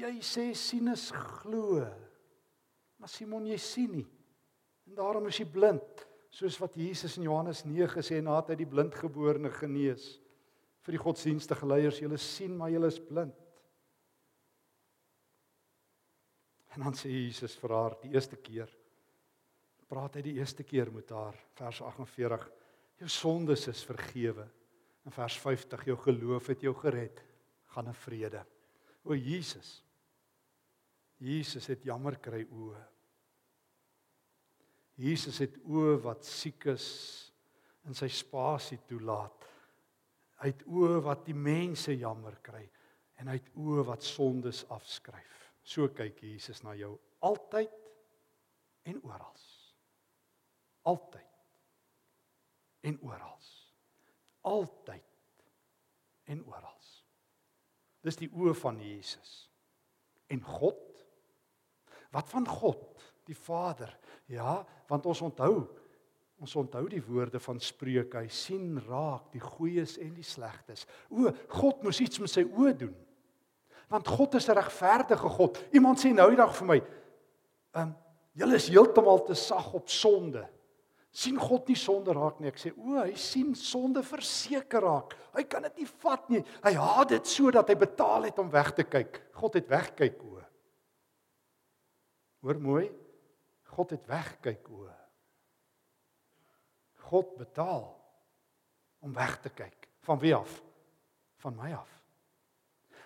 Jy 0.00 0.12
sê 0.24 0.50
sien 0.54 0.90
is 0.92 1.08
glo. 1.14 1.82
Maar 3.00 3.10
Simon, 3.10 3.48
jy 3.48 3.58
sien 3.60 3.94
nie. 3.98 4.06
En 4.90 4.98
daarom 4.98 5.28
is 5.30 5.38
jy 5.40 5.46
blind, 5.48 6.04
soos 6.30 6.58
wat 6.60 6.76
Jesus 6.78 7.16
in 7.18 7.26
Johannes 7.26 7.64
9 7.64 7.88
gesê 7.96 8.18
het 8.18 8.26
nadat 8.26 8.52
hy 8.52 8.60
die 8.60 8.70
blindgeborene 8.70 9.50
genees. 9.54 10.12
Vir 10.84 10.96
die 10.96 11.02
godsdienstige 11.02 11.68
leiers, 11.68 12.00
julle 12.02 12.18
sien 12.20 12.52
maar 12.56 12.72
julle 12.72 12.90
is 12.92 13.00
blind. 13.00 13.36
En 16.76 16.86
dan 16.86 16.94
sê 16.94 17.10
Jesus 17.10 17.56
vir 17.58 17.74
haar 17.74 17.96
die 18.04 18.12
eerste 18.14 18.38
keer 18.38 18.70
praat 19.90 20.20
hy 20.20 20.22
die 20.22 20.36
eerste 20.38 20.62
keer 20.66 20.90
met 20.94 21.10
haar 21.10 21.34
vers 21.58 21.80
48 21.82 22.46
jou 23.00 23.08
sondes 23.10 23.66
is 23.72 23.82
vergewe. 23.88 24.44
In 25.10 25.16
vers 25.16 25.40
50 25.42 25.88
jou 25.88 25.96
geloof 25.98 26.52
het 26.52 26.60
jou 26.62 26.70
gered. 26.78 27.18
Gaan 27.74 27.88
in 27.90 27.96
vrede. 27.98 28.44
O 29.02 29.16
Jesus. 29.18 29.80
Jesus 31.18 31.66
het 31.66 31.82
jammer 31.82 32.14
kry 32.22 32.44
o. 32.46 32.76
Jesus 34.94 35.40
het 35.42 35.56
oë 35.66 35.96
wat 36.04 36.22
siek 36.28 36.68
is 36.70 36.86
in 37.88 37.96
sy 37.98 38.06
spasie 38.12 38.78
toelaat. 38.86 39.48
Hy 40.44 40.52
het 40.52 40.62
oë 40.70 41.00
wat 41.02 41.24
die 41.26 41.34
mense 41.34 41.96
jammer 41.98 42.36
kry 42.44 42.62
en 43.18 43.32
hy 43.32 43.40
het 43.40 43.50
oë 43.58 43.82
wat 43.90 44.06
sondes 44.06 44.62
afskryf. 44.70 45.40
So 45.66 45.90
kyk 45.90 46.22
Jesus 46.22 46.62
na 46.62 46.76
jou 46.78 46.92
altyd 47.26 47.74
en 48.86 49.02
oral. 49.10 49.42
Altyd 50.86 51.34
en 52.86 53.02
oral. 53.10 53.42
Altyd 54.40 55.04
en 56.24 56.44
oral. 56.46 56.68
Dis 58.00 58.16
die 58.16 58.30
oë 58.32 58.54
van 58.56 58.78
Jesus. 58.80 59.50
En 60.32 60.40
God? 60.40 60.86
Wat 62.10 62.28
van 62.32 62.46
God? 62.48 62.90
die 63.30 63.38
Vader. 63.38 63.92
Ja, 64.30 64.60
want 64.90 65.06
ons 65.10 65.22
onthou 65.30 65.54
ons 66.40 66.54
onthou 66.56 66.86
die 66.88 67.02
woorde 67.04 67.36
van 67.44 67.58
Spreuke. 67.60 68.22
Hy 68.22 68.30
sien 68.32 68.78
raak 68.86 69.26
die 69.34 69.42
goeies 69.44 69.98
en 70.00 70.14
die 70.16 70.24
slegtes. 70.24 70.86
O, 71.12 71.28
God 71.52 71.82
moes 71.84 71.98
iets 72.00 72.16
met 72.22 72.32
sy 72.32 72.46
oë 72.48 72.72
doen. 72.80 72.94
Want 73.92 74.08
God 74.08 74.38
is 74.38 74.48
'n 74.48 74.56
regverdige 74.56 75.28
God. 75.36 75.60
Iemand 75.76 76.00
sê 76.00 76.14
nou 76.14 76.30
die 76.30 76.40
dag 76.40 76.54
vir 76.56 76.66
my, 76.66 76.78
"Ehm, 77.74 77.82
um, 77.82 77.94
julle 78.32 78.54
is 78.54 78.68
heeltemal 78.68 79.22
te 79.26 79.34
sag 79.34 79.74
op 79.74 79.88
sonde." 79.88 80.48
Sien 81.10 81.38
God 81.38 81.68
nie 81.68 81.78
sonde 81.78 82.14
raak 82.14 82.38
nie. 82.40 82.50
Ek 82.52 82.60
sê 82.60 82.70
o, 82.76 82.94
hy 83.00 83.14
sien 83.18 83.54
sonde 83.58 84.02
verseker 84.06 84.84
raak. 84.84 85.16
Hy 85.34 85.44
kan 85.50 85.66
dit 85.66 85.82
nie 85.82 85.90
vat 86.04 86.30
nie. 86.30 86.42
Hy 86.62 86.72
haat 86.78 87.10
dit 87.14 87.30
sodat 87.30 87.70
hy 87.70 87.76
betaal 87.80 88.28
het 88.28 88.38
om 88.42 88.50
weg 88.52 88.72
te 88.76 88.86
kyk. 88.86 89.18
God 89.40 89.58
het 89.58 89.70
wegkyk 89.70 90.22
o. 90.26 90.38
Hoor 92.46 92.60
mooi. 92.62 92.86
God 93.74 93.94
het 93.96 94.06
wegkyk 94.10 94.70
o. 94.70 94.86
God 97.10 97.34
betaal 97.40 97.88
om 99.02 99.14
weg 99.16 99.40
te 99.42 99.50
kyk. 99.50 99.88
Van 100.06 100.20
wie 100.22 100.34
af? 100.36 100.60
Van 101.42 101.56
my 101.58 101.72
af. 101.74 101.90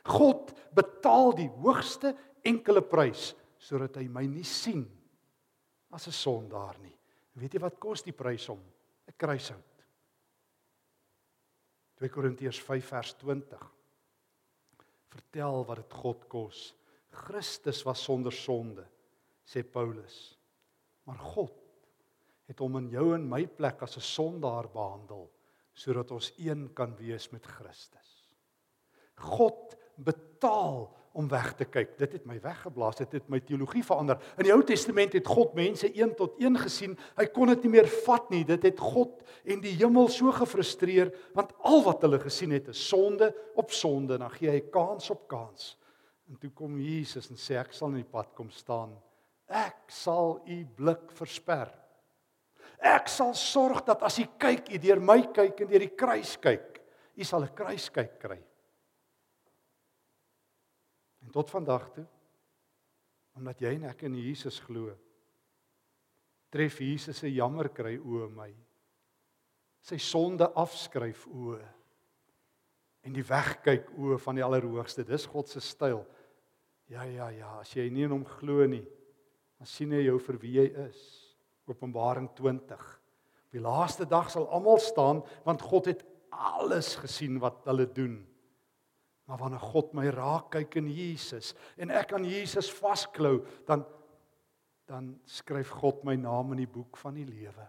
God 0.05 0.53
betaal 0.77 1.33
die 1.39 1.49
hoogste 1.63 2.13
enkele 2.45 2.83
prys 2.85 3.33
sodat 3.65 3.97
hy 3.97 4.05
my 4.13 4.27
nie 4.29 4.45
sien 4.45 4.85
as 5.95 6.07
'n 6.07 6.13
sondaar 6.13 6.77
nie. 6.83 6.93
Weet 7.35 7.57
jy 7.57 7.61
wat 7.63 7.81
kos 7.83 8.05
die 8.07 8.15
prys 8.15 8.49
om 8.49 8.61
'n 8.61 9.17
kruishout? 9.17 9.75
2 11.99 12.09
Korintiërs 12.09 12.61
5 12.61 12.89
vers 12.89 13.15
20. 13.15 13.61
Vertel 15.15 15.65
wat 15.65 15.77
dit 15.77 15.93
God 15.93 16.29
kos. 16.29 16.75
Christus 17.11 17.85
was 17.87 18.03
sonder 18.03 18.33
sonde, 18.33 18.87
sê 19.47 19.63
Paulus. 19.63 20.39
Maar 21.07 21.19
God 21.19 21.61
het 22.49 22.59
hom 22.59 22.77
in 22.77 22.91
jou 22.91 23.15
en 23.15 23.29
my 23.29 23.47
plek 23.47 23.83
as 23.83 23.97
'n 23.97 24.01
sondaar 24.01 24.69
behandel 24.69 25.31
sodat 25.75 26.11
ons 26.11 26.33
een 26.39 26.73
kan 26.73 26.95
wees 26.97 27.31
met 27.33 27.47
Christus. 27.47 28.31
God 29.15 29.77
betaal 29.97 30.95
om 31.15 31.29
weg 31.31 31.53
te 31.59 31.67
kyk. 31.71 31.95
Dit 32.01 32.17
het 32.19 32.27
my 32.27 32.41
weggeblaas, 32.43 32.99
dit 32.99 33.13
het 33.17 33.31
my 33.31 33.39
teologie 33.47 33.85
verander. 33.87 34.19
In 34.39 34.49
die 34.49 34.53
Ou 34.55 34.61
Testament 34.67 35.15
het 35.15 35.31
God 35.31 35.55
mense 35.55 35.89
een 35.95 36.15
tot 36.19 36.35
een 36.43 36.59
gesien. 36.59 36.97
Hy 37.19 37.29
kon 37.31 37.53
dit 37.53 37.65
nie 37.67 37.73
meer 37.77 37.89
vat 38.03 38.27
nie. 38.35 38.43
Dit 38.49 38.67
het 38.67 38.83
God 38.83 39.23
en 39.47 39.63
die 39.63 39.77
hemel 39.79 40.11
so 40.13 40.35
gefrustreer 40.35 41.13
want 41.37 41.55
al 41.63 41.85
wat 41.87 42.03
hulle 42.03 42.19
gesien 42.23 42.55
het 42.57 42.73
is 42.75 42.83
sonde 42.89 43.31
op 43.55 43.71
sonde. 43.71 44.19
Dan 44.19 44.35
gee 44.35 44.51
hy 44.51 44.61
kans 44.75 45.11
op 45.15 45.29
kans. 45.31 45.77
En 46.29 46.41
toe 46.41 46.51
kom 46.51 46.81
Jesus 46.81 47.31
en 47.31 47.39
sê 47.39 47.61
ek 47.61 47.75
sal 47.77 47.95
in 47.95 48.03
die 48.03 48.11
pad 48.11 48.35
kom 48.35 48.51
staan 48.51 48.95
Ek 49.49 49.91
sal 49.93 50.39
u 50.49 50.57
blik 50.77 51.11
versper. 51.13 51.69
Ek 52.81 53.09
sal 53.13 53.35
sorg 53.37 53.85
dat 53.87 54.03
as 54.05 54.19
u 54.21 54.27
kyk, 54.41 54.71
u 54.73 54.81
deur 54.81 55.01
my 55.05 55.21
kyk 55.37 55.63
en 55.65 55.71
deur 55.71 55.85
die 55.85 55.95
kruis 55.97 56.35
kyk, 56.41 56.81
u 57.17 57.25
sal 57.25 57.45
'n 57.45 57.55
kruiskyk 57.55 58.19
kry. 58.19 58.41
En 61.25 61.33
tot 61.33 61.51
vandag 61.51 61.89
toe, 61.95 62.05
omdat 63.35 63.63
jy 63.65 63.73
en 63.79 63.89
ek 63.91 64.05
in 64.07 64.19
Jesus 64.21 64.61
glo, 64.63 64.93
tref 66.55 66.79
Jesus 66.85 67.19
se 67.25 67.31
jammer 67.33 67.71
kry 67.75 67.97
o 67.99 68.29
my. 68.31 68.51
Sy 69.85 69.99
sonde 70.01 70.47
afskryf 70.57 71.27
o 71.27 71.57
en 73.05 73.13
die 73.13 73.25
wegkyk 73.27 73.91
o 74.01 74.17
van 74.23 74.39
die 74.39 74.45
allerhoogste. 74.45 75.05
Dis 75.05 75.27
God 75.29 75.51
se 75.51 75.61
styl. 75.61 76.05
Ja 76.93 77.05
ja 77.09 77.31
ja, 77.33 77.51
as 77.61 77.73
jy 77.77 77.89
nie 77.93 78.07
in 78.07 78.15
hom 78.15 78.25
glo 78.39 78.65
nie, 78.69 78.85
dan 79.59 79.69
sien 79.69 79.93
hy 79.93 80.05
jou 80.05 80.19
vir 80.29 80.39
wie 80.41 80.55
jy 80.61 80.67
is. 80.87 81.03
Openbaring 81.69 82.31
20. 82.37 82.85
Op 83.49 83.57
die 83.57 83.63
laaste 83.65 84.07
dag 84.09 84.31
sal 84.33 84.47
almal 84.53 84.81
staan 84.83 85.23
want 85.47 85.65
God 85.65 85.89
het 85.93 86.05
alles 86.35 86.95
gesien 87.01 87.39
wat 87.43 87.65
hulle 87.69 87.87
doen. 87.87 88.19
Maar 89.25 89.41
wanneer 89.41 89.63
God 89.65 89.95
my 89.97 90.07
raak 90.13 90.51
kyk 90.53 90.77
in 90.83 90.91
Jesus 90.93 91.55
en 91.81 91.93
ek 91.95 92.13
aan 92.17 92.27
Jesus 92.29 92.71
vasklou, 92.73 93.41
dan 93.69 93.87
dan 94.85 95.15
skryf 95.25 95.71
God 95.81 96.03
my 96.05 96.13
naam 96.21 96.51
in 96.53 96.59
die 96.61 96.69
boek 96.69 96.99
van 97.01 97.15
die 97.17 97.25
lewe. 97.25 97.65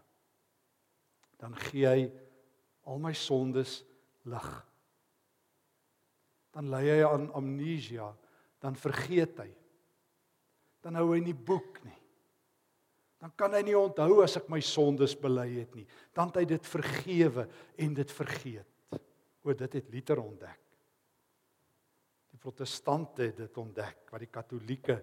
Dan 1.39 1.53
gee 1.55 1.85
hy 1.87 2.01
al 2.91 2.99
my 2.99 3.13
sondes 3.15 3.77
lig. 4.27 4.49
Dan 6.51 6.67
lei 6.73 6.81
hy 6.89 6.97
aan 7.07 7.29
amnesia, 7.39 8.09
dan 8.59 8.75
vergeet 8.75 9.39
hy 9.39 9.47
dan 10.85 10.99
hou 11.01 11.15
hy 11.15 11.21
nie 11.25 11.33
boek 11.33 11.79
nie. 11.81 11.97
Dan 13.17 13.31
kan 13.33 13.55
hy 13.57 13.63
nie 13.65 13.77
onthou 13.77 14.19
as 14.21 14.35
ek 14.37 14.51
my 14.53 14.59
sondes 14.61 15.15
bely 15.17 15.47
het 15.55 15.73
nie. 15.73 15.87
Dan 16.13 16.29
het 16.29 16.43
hy 16.43 16.45
dit 16.51 16.69
vergewe 16.69 17.47
en 17.81 17.95
dit 17.97 18.11
vergeet. 18.13 18.99
O, 19.41 19.53
dit 19.53 19.77
het 19.79 19.89
Luther 19.89 20.21
ontdek. 20.21 20.59
Protestante 22.45 23.31
het 23.31 23.39
dit 23.41 23.57
ontdek 23.57 24.11
wat 24.13 24.21
die 24.21 24.29
katolieke 24.29 24.99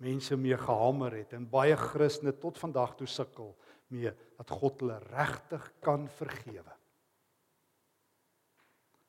mense 0.00 0.36
mee 0.40 0.56
gehamer 0.56 1.12
het 1.18 1.34
en 1.36 1.44
baie 1.48 1.76
Christene 1.76 2.32
tot 2.40 2.56
vandag 2.60 2.94
toe 2.96 3.08
sukkel 3.08 3.52
mee 3.92 4.12
dat 4.36 4.50
God 4.52 4.80
hulle 4.80 4.96
regtig 5.12 5.68
kan 5.84 6.08
vergewe. 6.16 6.72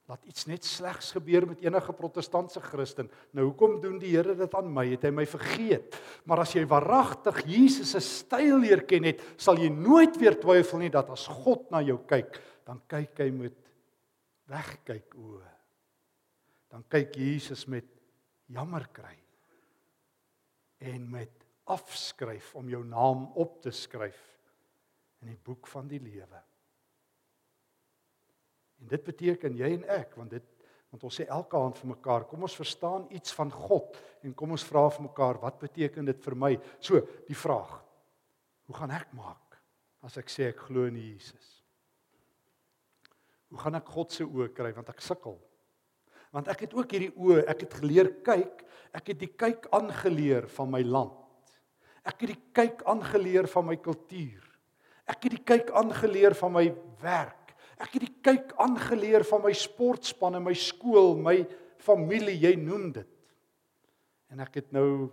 Laat 0.08 0.24
iets 0.28 0.46
net 0.48 0.64
slegs 0.64 1.12
gebeur 1.16 1.48
met 1.50 1.64
enige 1.66 1.96
protestantse 1.96 2.62
Christen. 2.64 3.10
Nou 3.36 3.50
hoekom 3.50 3.82
doen 3.84 3.98
die 4.00 4.14
Here 4.14 4.38
dit 4.40 4.54
aan 4.56 4.70
my? 4.72 4.86
Het 4.94 5.10
hy 5.10 5.12
my 5.12 5.26
vergeet? 5.28 5.98
Maar 6.24 6.46
as 6.46 6.56
jy 6.56 6.64
waaragtig 6.68 7.42
Jesus 7.48 7.92
se 7.92 8.04
styl 8.04 8.62
leer 8.64 8.86
ken 8.88 9.10
het, 9.10 9.24
sal 9.36 9.60
jy 9.60 9.68
nooit 9.74 10.16
weer 10.20 10.40
twyfel 10.40 10.84
nie 10.84 10.94
dat 10.94 11.12
as 11.12 11.28
God 11.44 11.68
na 11.72 11.84
jou 11.84 12.00
kyk, 12.08 12.40
dan 12.68 12.80
kyk 12.88 13.20
hy 13.26 13.30
met 13.36 13.60
wegkyk 14.48 15.16
oë. 15.20 15.57
Dan 16.78 16.84
kyk 16.94 17.16
Jesus 17.18 17.64
met 17.66 17.88
jammer 18.54 18.84
kry 18.94 19.16
en 20.86 21.08
met 21.10 21.48
afskryf 21.74 22.52
om 22.60 22.68
jou 22.70 22.84
naam 22.86 23.24
op 23.34 23.56
te 23.64 23.74
skryf 23.74 24.20
in 25.24 25.32
die 25.32 25.40
boek 25.42 25.66
van 25.72 25.90
die 25.90 25.98
lewe. 25.98 26.42
En 28.78 28.92
dit 28.94 29.08
beteken 29.10 29.58
jy 29.58 29.72
en 29.80 29.88
ek 29.98 30.14
want 30.22 30.36
dit 30.38 30.54
want 30.94 31.08
ons 31.10 31.18
sê 31.20 31.26
elke 31.26 31.58
aand 31.58 31.82
vir 31.82 31.90
mekaar 31.96 32.28
kom 32.30 32.46
ons 32.46 32.60
verstaan 32.62 33.10
iets 33.18 33.34
van 33.36 33.50
God 33.52 33.98
en 34.22 34.38
kom 34.38 34.54
ons 34.54 34.68
vra 34.70 34.86
vir 34.94 35.08
mekaar 35.10 35.42
wat 35.42 35.58
beteken 35.66 36.14
dit 36.14 36.22
vir 36.30 36.38
my? 36.46 36.54
So, 36.78 37.02
die 37.26 37.42
vraag. 37.42 37.74
Hoe 38.70 38.78
gaan 38.78 38.94
ek 38.94 39.18
maak 39.18 39.58
as 40.06 40.22
ek 40.22 40.30
sê 40.30 40.52
ek 40.54 40.62
glo 40.70 40.86
in 40.86 41.02
Jesus? 41.02 41.58
Hoe 43.50 43.66
gaan 43.66 43.82
ek 43.82 43.90
God 43.98 44.14
se 44.14 44.30
oë 44.30 44.52
kry 44.54 44.76
want 44.78 44.94
ek 44.94 45.02
sukkel? 45.02 45.42
Want 46.38 46.52
ek 46.54 46.68
het 46.68 46.74
ook 46.78 46.92
hierdie 46.94 47.14
oë, 47.18 47.48
ek 47.50 47.64
het 47.66 47.72
geleer 47.80 48.12
kyk, 48.22 48.60
ek 48.94 49.08
het 49.10 49.18
die 49.24 49.32
kyk 49.34 49.64
aangeleer 49.74 50.46
van 50.54 50.70
my 50.70 50.84
land. 50.86 51.16
Ek 52.06 52.20
het 52.22 52.30
die 52.30 52.52
kyk 52.54 52.84
aangeleer 52.86 53.48
van 53.50 53.66
my 53.66 53.76
kultuur. 53.82 54.44
Ek 55.10 55.24
het 55.26 55.34
die 55.34 55.42
kyk 55.42 55.72
aangeleer 55.82 56.36
van 56.38 56.54
my 56.54 56.68
werk. 57.02 57.56
Ek 57.82 57.96
het 57.96 58.06
die 58.06 58.20
kyk 58.22 58.54
aangeleer 58.62 59.26
van 59.26 59.42
my 59.48 59.54
sportspan 59.58 60.38
en 60.38 60.46
my 60.46 60.54
skool, 60.54 61.16
my 61.18 61.40
familie, 61.82 62.36
jy 62.38 62.54
noem 62.62 62.92
dit. 63.00 63.10
En 64.30 64.44
ek 64.46 64.60
het 64.62 64.70
nou 64.78 65.10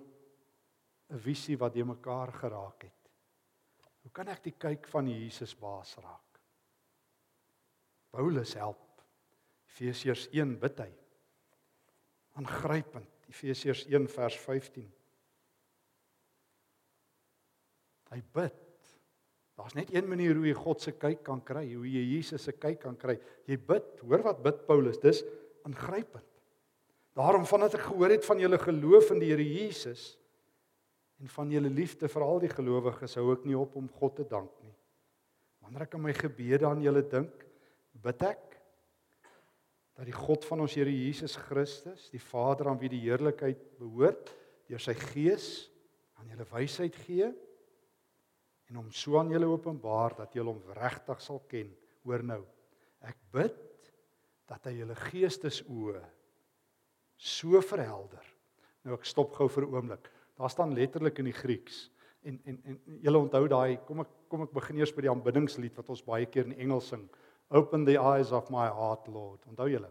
'n 1.09 1.19
visie 1.19 1.57
wat 1.57 1.75
jy 1.75 1.85
mekaar 1.85 2.33
geraak 2.33 2.83
het. 2.83 3.01
Hoe 4.03 4.13
kan 4.13 4.29
ek 4.29 4.43
die 4.43 4.59
kyk 4.59 4.87
van 4.89 5.09
Jesus 5.09 5.55
baas 5.55 5.97
raak? 5.97 6.41
Paulus 8.11 8.55
help. 8.55 9.01
Efesiërs 9.69 10.29
1 10.31 10.59
bid 10.61 10.79
hy. 10.79 11.04
Aangrypend. 12.41 13.11
Efesiërs 13.31 13.87
1 13.91 14.11
vers 14.13 14.37
15. 14.43 14.91
Hy 18.15 18.21
bid 18.35 18.61
Daar's 19.55 19.75
net 19.75 19.95
een 19.95 20.07
manier 20.09 20.35
hoe 20.35 20.49
jy 20.49 20.55
God 20.59 20.83
se 20.83 20.93
kyk 20.99 21.21
kan 21.27 21.41
kry, 21.47 21.63
hoe 21.77 21.87
jy 21.87 22.03
Jesus 22.17 22.43
se 22.43 22.53
kyk 22.59 22.81
kan 22.83 22.97
kry. 22.99 23.15
Jy 23.47 23.59
bid, 23.69 24.01
hoor 24.03 24.25
wat 24.27 24.41
bid 24.43 24.65
Paulus, 24.67 24.99
dis 24.99 25.23
aangrypend. 25.67 26.27
Daarom 27.15 27.47
vandat 27.47 27.77
ek 27.79 27.87
gehoor 27.87 28.11
het 28.11 28.27
van 28.27 28.41
julle 28.43 28.59
geloof 28.59 29.13
in 29.15 29.23
die 29.23 29.31
Here 29.31 29.45
Jesus 29.47 30.17
en 31.23 31.31
van 31.31 31.53
julle 31.55 31.71
liefde 31.71 32.11
vir 32.11 32.25
al 32.27 32.43
die 32.43 32.51
gelowiges, 32.51 33.15
hou 33.21 33.29
ek 33.37 33.45
nie 33.47 33.55
op 33.55 33.77
om 33.79 33.87
God 34.01 34.17
te 34.19 34.27
dank 34.27 34.51
nie. 34.65 34.75
Wanneer 35.63 35.87
ek 35.87 35.95
aan 35.95 36.03
my 36.03 36.15
gebede 36.19 36.67
aan 36.67 36.83
julle 36.83 37.05
dink, 37.07 37.47
bid 38.03 38.27
ek 38.27 38.54
dat 39.95 40.09
die 40.09 40.17
God 40.17 40.45
van 40.49 40.65
ons 40.65 40.75
Here 40.75 40.91
Jesus 40.91 41.37
Christus, 41.39 42.09
die 42.11 42.23
Vader 42.23 42.71
aan 42.71 42.81
wie 42.81 42.91
die 42.91 43.03
heerlikheid 43.05 43.61
behoort, 43.79 44.33
deur 44.67 44.83
sy 44.83 44.95
Gees 44.99 45.69
aan 46.19 46.33
julle 46.33 46.47
wysheid 46.51 46.97
gee 47.05 47.29
en 48.65 48.81
hom 48.81 48.91
so 48.97 49.19
aan 49.21 49.31
julle 49.31 49.47
openbaar 49.51 50.17
dat 50.19 50.35
julle 50.35 50.55
hom 50.55 50.77
regtig 50.79 51.21
sal 51.23 51.43
ken. 51.51 51.69
Hoor 52.03 52.25
nou. 52.27 52.41
Ek 53.05 53.19
bid 53.35 53.61
dat 54.51 54.67
hy 54.67 54.79
julle 54.81 54.97
geestesoë 54.99 56.03
so 57.21 57.61
verhelder. 57.63 58.25
Nou 58.85 58.97
ek 58.97 59.07
stop 59.09 59.37
gou 59.37 59.49
vir 59.49 59.65
'n 59.65 59.75
oomblik. 59.75 60.11
Daar 60.35 60.51
staan 60.51 60.75
letterlik 60.75 61.19
in 61.19 61.31
die 61.31 61.37
Grieks 61.37 61.91
en 62.25 62.41
en 62.45 62.61
en 62.65 62.81
julle 63.05 63.21
onthou 63.21 63.47
daai 63.49 63.77
kom 63.87 64.01
ek 64.01 64.13
kom 64.29 64.43
ek 64.47 64.53
begin 64.57 64.81
eers 64.81 64.93
by 64.97 65.05
die 65.05 65.13
aanbiddingslied 65.13 65.77
wat 65.77 65.91
ons 65.93 66.03
baie 66.03 66.27
keer 66.27 66.49
in 66.49 66.59
Engels 66.67 66.89
sing. 66.89 67.05
Open 67.55 67.85
the 67.87 67.99
eyes 68.01 68.33
of 68.33 68.51
my 68.51 68.67
heart 68.67 69.07
Lord. 69.09 69.41
Onthou 69.49 69.71
julle? 69.71 69.91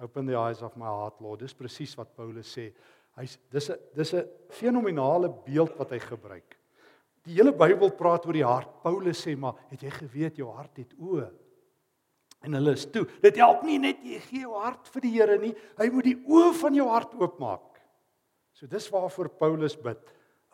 Open 0.00 0.26
the 0.26 0.36
eyes 0.36 0.62
of 0.62 0.76
my 0.76 0.86
heart 0.86 1.20
Lord. 1.20 1.40
Dis 1.40 1.56
presies 1.56 1.96
wat 1.96 2.12
Paulus 2.16 2.48
sê. 2.52 2.70
Hy's 3.16 3.38
dis 3.50 3.70
'n 3.70 3.78
dis 3.96 4.14
'n 4.14 4.28
fenominale 4.48 5.28
beeld 5.46 5.76
wat 5.78 5.90
hy 5.90 5.98
gebruik. 5.98 6.56
Die 7.24 7.34
hele 7.34 7.52
Bybel 7.52 7.90
praat 7.90 8.26
oor 8.26 8.32
die 8.32 8.44
hart. 8.44 8.82
Paulus 8.82 9.26
sê 9.26 9.36
maar, 9.36 9.54
het 9.70 9.82
jy 9.82 9.90
geweet 9.90 10.36
jou 10.36 10.50
hart 10.52 10.76
het 10.76 10.94
oë? 10.98 11.30
En 12.42 12.52
hulle 12.56 12.72
is 12.72 12.86
toe. 12.86 13.04
Dit 13.20 13.36
help 13.36 13.62
nie 13.62 13.78
net 13.78 14.00
jy 14.02 14.20
gee 14.24 14.40
jou 14.40 14.54
hart 14.56 14.88
vir 14.88 15.04
die 15.04 15.12
Here 15.12 15.38
nie. 15.38 15.54
Hy 15.78 15.90
moet 15.92 16.04
die 16.04 16.16
oë 16.16 16.54
van 16.60 16.74
jou 16.74 16.88
hart 16.88 17.14
oopmaak. 17.14 17.80
So 18.52 18.66
dis 18.66 18.88
waarvoor 18.92 19.28
Paulus 19.28 19.76
bid. 19.76 20.00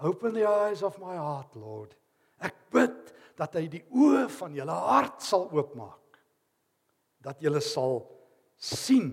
Open 0.03 0.35
the 0.35 0.47
eyes 0.47 0.83
of 0.83 0.99
my 0.99 1.15
heart, 1.17 1.55
Lord. 1.57 1.95
Ek 2.43 2.55
bid 2.75 3.15
dat 3.37 3.59
hy 3.59 3.67
die 3.69 3.85
oë 3.93 4.27
van 4.39 4.55
julle 4.57 4.77
hart 4.89 5.23
sal 5.25 5.47
oopmaak. 5.53 6.21
Dat 7.21 7.43
julle 7.43 7.61
sal 7.65 8.01
sien 8.57 9.13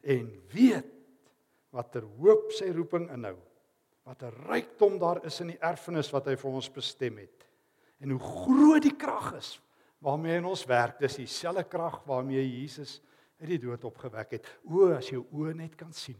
en 0.00 0.28
weet 0.54 0.88
watter 1.74 2.06
hoop 2.18 2.54
sy 2.56 2.70
roeping 2.72 3.10
inhou 3.12 3.36
wat 4.08 4.22
'n 4.22 4.32
rykdom 4.48 4.98
daar 4.98 5.24
is 5.24 5.40
in 5.40 5.52
die 5.52 5.60
erfenis 5.60 6.10
wat 6.10 6.26
hy 6.26 6.36
vir 6.36 6.50
ons 6.50 6.68
bestem 6.72 7.18
het. 7.18 7.46
En 8.00 8.10
hoe 8.10 8.20
groot 8.20 8.82
die 8.82 8.96
krag 8.96 9.34
is 9.36 9.60
waarmee 9.98 10.36
in 10.36 10.44
ons 10.44 10.64
werk, 10.64 10.98
dis 10.98 11.16
dieselfde 11.16 11.64
krag 11.64 12.00
waarmee 12.04 12.60
Jesus 12.60 13.00
uit 13.40 13.48
die 13.48 13.58
dood 13.58 13.84
opgewek 13.84 14.30
het. 14.30 14.46
O, 14.64 14.90
as 14.92 15.08
jou 15.08 15.26
oë 15.32 15.54
net 15.54 15.76
kan 15.76 15.92
sien. 15.92 16.16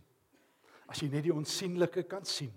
As 0.86 1.00
jy 1.00 1.08
net 1.08 1.24
die 1.24 1.34
onsigbare 1.34 2.02
kan 2.02 2.24
sien. 2.24 2.52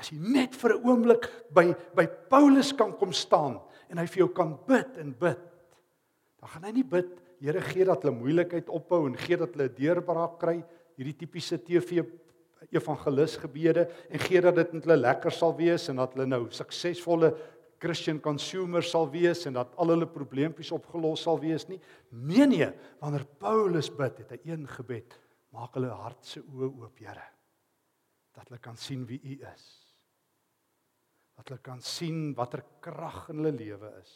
As 0.00 0.08
jy 0.08 0.18
net 0.18 0.56
vir 0.56 0.76
'n 0.76 0.84
oomblik 0.84 1.28
by 1.52 1.74
by 1.94 2.06
Paulus 2.32 2.72
kan 2.72 2.92
kom 2.96 3.12
staan 3.12 3.60
en 3.90 3.98
hy 3.98 4.06
vir 4.06 4.24
jou 4.24 4.30
kan 4.32 4.56
bid 4.66 4.96
en 4.98 5.12
bid. 5.12 5.40
Dan 6.40 6.48
gaan 6.48 6.64
hy 6.64 6.72
nie 6.72 6.84
bid, 6.84 7.20
Here 7.40 7.60
gee 7.64 7.86
dat 7.88 8.02
hulle 8.04 8.12
moeilikheid 8.12 8.68
ophou 8.68 9.06
en 9.08 9.16
gee 9.16 9.36
dat 9.36 9.54
hulle 9.54 9.68
'n 9.68 9.74
deurbraak 9.74 10.38
kry, 10.38 10.62
hierdie 10.96 11.16
tipiese 11.16 11.56
TV 11.56 12.04
evangelis 12.68 13.38
gebede 13.40 13.88
en 14.10 14.18
gee 14.18 14.40
dat 14.40 14.54
dit 14.54 14.72
met 14.72 14.84
hulle 14.84 15.00
lekker 15.00 15.32
sal 15.32 15.56
wees 15.56 15.88
en 15.88 15.96
dat 15.96 16.12
hulle 16.12 16.26
nou 16.26 16.50
suksesvolle 16.50 17.32
Christian 17.80 18.20
consumers 18.20 18.90
sal 18.90 19.08
wees 19.08 19.46
en 19.46 19.56
dat 19.56 19.72
al 19.80 19.94
hulle 19.94 20.06
probleempies 20.06 20.72
opgelos 20.76 21.22
sal 21.24 21.40
wees 21.40 21.66
nie. 21.68 21.80
Nee 22.12 22.46
nee, 22.46 22.68
wanneer 23.00 23.24
Paulus 23.40 23.88
bid, 23.88 24.18
het 24.18 24.30
hy 24.36 24.52
een 24.52 24.66
gebed: 24.68 25.16
Maak 25.56 25.74
hulle 25.74 25.88
hart 25.88 26.24
se 26.24 26.42
oë 26.44 26.68
oop, 26.68 26.98
Here. 27.00 27.24
Dat 28.36 28.48
hulle 28.48 28.60
kan 28.60 28.76
sien 28.76 29.06
wie 29.08 29.20
U 29.24 29.38
is. 29.48 29.79
Dat 31.40 31.48
hulle 31.48 31.64
kan 31.64 31.80
sien 31.80 32.34
watter 32.36 32.60
krag 32.84 33.30
in 33.32 33.40
hulle 33.40 33.54
lewe 33.56 33.88
is. 34.02 34.12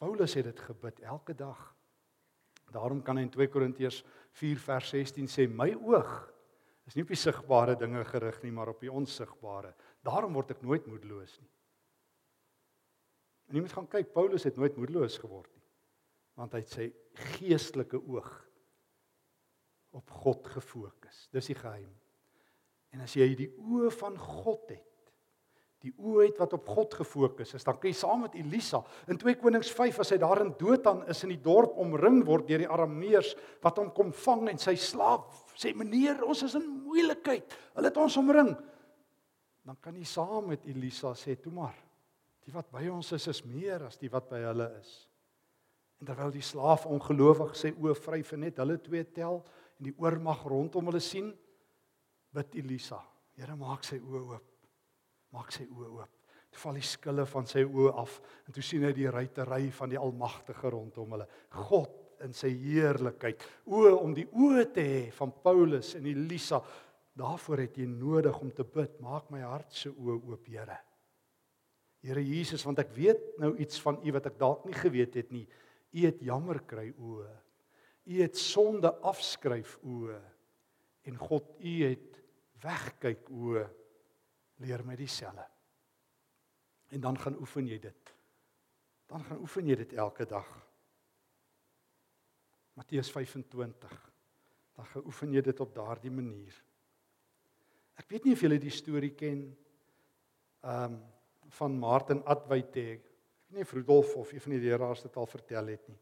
Paulus 0.00 0.34
het 0.38 0.48
dit 0.48 0.60
gebid 0.66 1.02
elke 1.04 1.34
dag. 1.36 1.60
Daarom 2.72 3.02
kan 3.04 3.20
hy 3.20 3.26
in 3.26 3.34
2 3.34 3.50
Korintiërs 3.52 4.00
4 4.40 4.62
vers 4.64 4.92
16 4.94 5.28
sê 5.28 5.44
my 5.46 5.68
oog 5.76 6.14
is 6.88 6.96
nie 6.96 7.04
op 7.04 7.12
die 7.12 7.20
sigbare 7.20 7.76
dinge 7.78 8.00
gerig 8.08 8.40
nie, 8.42 8.54
maar 8.56 8.72
op 8.72 8.80
die 8.82 8.90
onsigbare. 8.90 9.74
Daarom 10.02 10.32
word 10.34 10.56
ek 10.56 10.64
nooit 10.64 10.88
moedeloos 10.90 11.36
nie. 11.38 11.50
En 13.46 13.58
jy 13.58 13.62
moet 13.66 13.74
gaan 13.76 13.90
kyk, 13.92 14.14
Paulus 14.16 14.48
het 14.48 14.56
nooit 14.58 14.80
moedeloos 14.80 15.18
geword 15.20 15.52
nie. 15.52 15.66
Want 16.40 16.56
hy 16.56 16.62
het 16.64 16.72
sy 16.72 16.88
geestelike 17.36 18.00
oog 18.00 18.30
op 19.92 20.16
God 20.24 20.48
gefokus. 20.56 21.26
Dis 21.36 21.52
die 21.52 21.58
geheim. 21.60 21.92
En 22.96 23.04
as 23.04 23.14
jy 23.14 23.28
die 23.36 23.50
oë 23.60 23.92
van 24.00 24.16
God 24.18 24.72
het, 24.72 24.88
die 25.82 25.92
oë 25.98 26.28
het 26.28 26.38
wat 26.38 26.52
op 26.54 26.68
God 26.70 26.94
gefokus 27.00 27.56
is, 27.56 27.64
dan 27.66 27.78
kan 27.80 27.90
jy 27.90 27.96
saam 27.98 28.20
met 28.24 28.36
Elisa 28.38 28.82
in 29.10 29.18
2 29.18 29.34
Konings 29.40 29.70
5 29.74 30.02
as 30.04 30.12
hy 30.14 30.18
daar 30.22 30.44
in 30.44 30.52
Dothan 30.58 31.02
is 31.10 31.22
in 31.26 31.32
die 31.34 31.40
dorp 31.42 31.74
omring 31.82 32.20
word 32.26 32.46
deur 32.46 32.62
die 32.62 32.70
Arameërs 32.70 33.32
wat 33.64 33.80
hom 33.82 33.90
kom 33.94 34.12
vang 34.14 34.46
en 34.52 34.62
sy 34.62 34.76
slaaf 34.78 35.42
sê 35.58 35.72
meneer 35.76 36.22
ons 36.26 36.44
is 36.46 36.54
in 36.58 36.68
moeilikheid. 36.86 37.56
Hulle 37.74 37.90
het 37.90 37.98
ons 37.98 38.18
omring. 38.20 38.52
Dan 39.66 39.78
kan 39.82 39.98
jy 39.98 40.06
saam 40.06 40.52
met 40.52 40.68
Elisa 40.70 41.16
sê 41.18 41.34
toe 41.38 41.52
maar 41.54 41.76
die 42.42 42.54
wat 42.54 42.70
by 42.74 42.88
ons 42.90 43.12
is 43.14 43.28
is 43.30 43.42
meer 43.46 43.84
as 43.86 43.98
die 43.98 44.10
wat 44.10 44.30
by 44.30 44.40
hulle 44.42 44.68
is. 44.78 44.94
En 46.02 46.06
terwyl 46.06 46.32
die 46.34 46.46
slaaf 46.46 46.86
ongelowig 46.90 47.54
sê 47.58 47.74
oë 47.74 47.98
vryf 47.98 48.32
en 48.34 48.46
net 48.46 48.62
hulle 48.62 48.78
twee 48.82 49.06
tel 49.14 49.42
en 49.42 49.90
die 49.90 49.96
oormag 49.98 50.46
rondom 50.46 50.90
hulle 50.90 51.02
sien 51.02 51.30
bid 52.34 52.58
Elisa. 52.62 53.02
Here 53.34 53.58
maak 53.58 53.86
sy 53.86 53.98
oë 53.98 54.24
oop 54.30 54.51
maak 55.32 55.52
sy 55.54 55.66
oë 55.68 55.88
oop. 55.88 56.12
Toe 56.52 56.60
val 56.66 56.76
die 56.76 56.84
skille 56.84 57.24
van 57.28 57.48
sy 57.48 57.64
oë 57.64 57.92
af 58.02 58.18
en 58.44 58.54
toe 58.54 58.64
sien 58.64 58.84
hy 58.84 58.92
die 58.96 59.08
ruitery 59.10 59.70
van 59.72 59.92
die 59.92 60.00
Almagtige 60.00 60.72
rondom 60.72 61.14
hulle. 61.16 61.26
God 61.64 61.98
in 62.26 62.36
sy 62.36 62.52
heerlikheid. 62.60 63.42
O 63.66 63.86
om 63.96 64.12
die 64.14 64.26
oë 64.28 64.66
te 64.74 64.84
hê 64.84 65.02
van 65.16 65.32
Paulus 65.42 65.94
en 65.98 66.06
Elisa. 66.10 66.60
Daarvoor 67.18 67.64
het 67.64 67.80
jy 67.80 67.88
nodig 67.88 68.36
om 68.40 68.52
te 68.52 68.66
bid. 68.68 69.00
Maak 69.04 69.32
my 69.32 69.42
hart 69.44 69.72
se 69.76 69.90
oë 69.90 70.18
oop, 70.20 70.46
Here. 70.48 70.78
Here 72.02 72.22
Jesus, 72.24 72.64
want 72.66 72.80
ek 72.82 72.92
weet 72.96 73.36
nou 73.40 73.52
iets 73.62 73.80
van 73.80 74.00
U 74.02 74.14
wat 74.16 74.28
ek 74.28 74.38
dalk 74.40 74.64
nie 74.66 74.76
geweet 74.76 75.16
het 75.20 75.32
nie. 75.32 75.44
U 75.92 76.04
het 76.04 76.22
jammer 76.24 76.60
kry 76.68 76.88
oë. 76.92 77.28
U 78.12 78.16
het 78.18 78.38
sonde 78.38 78.90
afskryf 79.06 79.76
oë. 79.86 80.18
En 81.08 81.20
God, 81.20 81.54
U 81.62 81.76
het 81.84 82.18
wegkyk 82.62 83.30
oë 83.30 83.68
leer 84.56 84.84
my 84.84 84.96
dieselfde. 84.96 85.46
En 86.92 87.00
dan 87.00 87.18
gaan 87.18 87.38
oefen 87.40 87.66
jy 87.66 87.78
dit. 87.78 88.14
dan 89.12 89.24
gaan 89.24 89.40
oefen 89.44 89.66
jy 89.66 89.74
dit 89.76 89.92
elke 89.92 90.24
dag. 90.24 90.48
Matteus 92.72 93.10
25. 93.12 94.12
Dan 94.72 94.86
gaan 94.86 95.04
oefen 95.04 95.32
jy 95.32 95.42
dit 95.44 95.60
op 95.60 95.74
daardie 95.74 96.10
manier. 96.10 96.54
Ek 98.00 98.08
weet 98.08 98.24
nie 98.24 98.32
of 98.32 98.40
julle 98.40 98.58
die 98.60 98.72
storie 98.72 99.12
ken 99.12 99.50
ehm 100.62 100.94
um, 100.94 101.00
van 101.52 101.74
Martin 101.76 102.22
Adwaite. 102.24 102.80
Ek 102.94 103.02
weet 103.50 103.58
nie 103.58 103.64
of 103.66 103.72
Rudolf 103.76 104.14
of 104.16 104.30
een 104.32 104.40
van 104.40 104.54
die 104.54 104.62
leraars 104.62 105.02
dit 105.04 105.16
al 105.20 105.26
vertel 105.28 105.66
het 105.74 105.88
nie. 105.90 105.98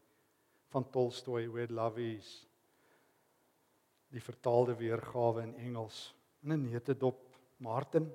Van 0.71 0.85
Tolstoy 0.87 1.49
Where 1.51 1.73
Love 1.73 2.05
Is. 2.13 2.29
Die 4.15 4.23
vertaalde 4.23 4.77
weergawe 4.79 5.43
in 5.43 5.55
Engels. 5.59 6.13
In 6.43 6.53
'n 6.53 6.69
neutedop 6.69 7.19
Martin, 7.57 8.07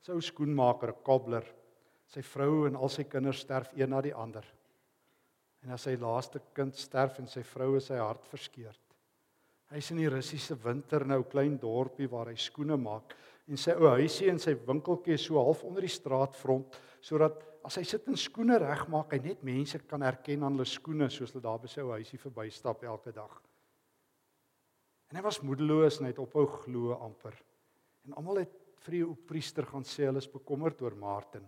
sy 0.00 0.12
ou 0.12 0.20
skoenmaker, 0.20 0.94
'n 0.94 1.02
cobbler. 1.04 1.44
Sy 2.06 2.22
vrou 2.22 2.66
en 2.66 2.76
al 2.76 2.88
sy 2.88 3.04
kinders 3.04 3.40
sterf 3.40 3.70
een 3.76 3.90
na 3.90 4.00
die 4.00 4.14
ander. 4.14 4.44
En 5.62 5.70
as 5.70 5.82
sy 5.82 5.96
laaste 5.96 6.40
kind 6.54 6.74
sterf 6.74 7.18
en 7.18 7.26
sy 7.26 7.42
vrou 7.42 7.76
is 7.76 7.86
sy 7.86 7.98
hart 8.00 8.26
verskeurd. 8.26 8.80
Hy's 9.70 9.90
in 9.90 9.98
die 9.98 10.08
Russiese 10.10 10.56
winter 10.64 11.04
nou 11.06 11.22
klein 11.30 11.58
dorpie 11.58 12.08
waar 12.10 12.26
hy 12.26 12.34
skoene 12.34 12.76
maak 12.76 13.14
en 13.46 13.56
sy 13.56 13.76
ou 13.78 13.92
huisie 13.94 14.30
en 14.30 14.38
sy 14.38 14.56
winkeltjie 14.66 15.18
so 15.18 15.38
half 15.38 15.62
onder 15.64 15.82
die 15.86 15.92
straatfront 15.92 16.78
sodat 17.00 17.44
as 17.66 17.76
hy 17.76 17.84
sit 17.84 18.08
en 18.08 18.16
skoene 18.16 18.58
regmaak, 18.58 19.12
hy 19.12 19.20
net 19.22 19.44
mense 19.46 19.78
kan 19.86 20.02
herken 20.02 20.42
aan 20.42 20.56
hulle 20.56 20.66
skoene 20.66 21.10
soos 21.12 21.34
hulle 21.34 21.44
daar 21.44 21.60
by 21.62 21.70
sy 21.70 21.84
ou 21.84 21.92
huisie 21.92 22.18
verbystap 22.18 22.82
elke 22.88 23.12
dag. 23.14 23.36
En 25.10 25.18
hy 25.18 25.22
was 25.26 25.40
moedeloos 25.42 25.98
en 25.98 26.08
hy 26.08 26.12
het 26.14 26.22
ophou 26.22 26.46
glo 26.64 26.96
amper. 26.96 27.36
En 28.06 28.16
almal 28.16 28.44
het 28.44 28.59
vir 28.84 28.96
die 28.96 29.04
priester 29.28 29.66
gaan 29.68 29.84
sê 29.84 30.06
hulle 30.08 30.22
is 30.22 30.30
bekommerd 30.30 30.80
oor 30.82 30.96
Martin. 30.96 31.44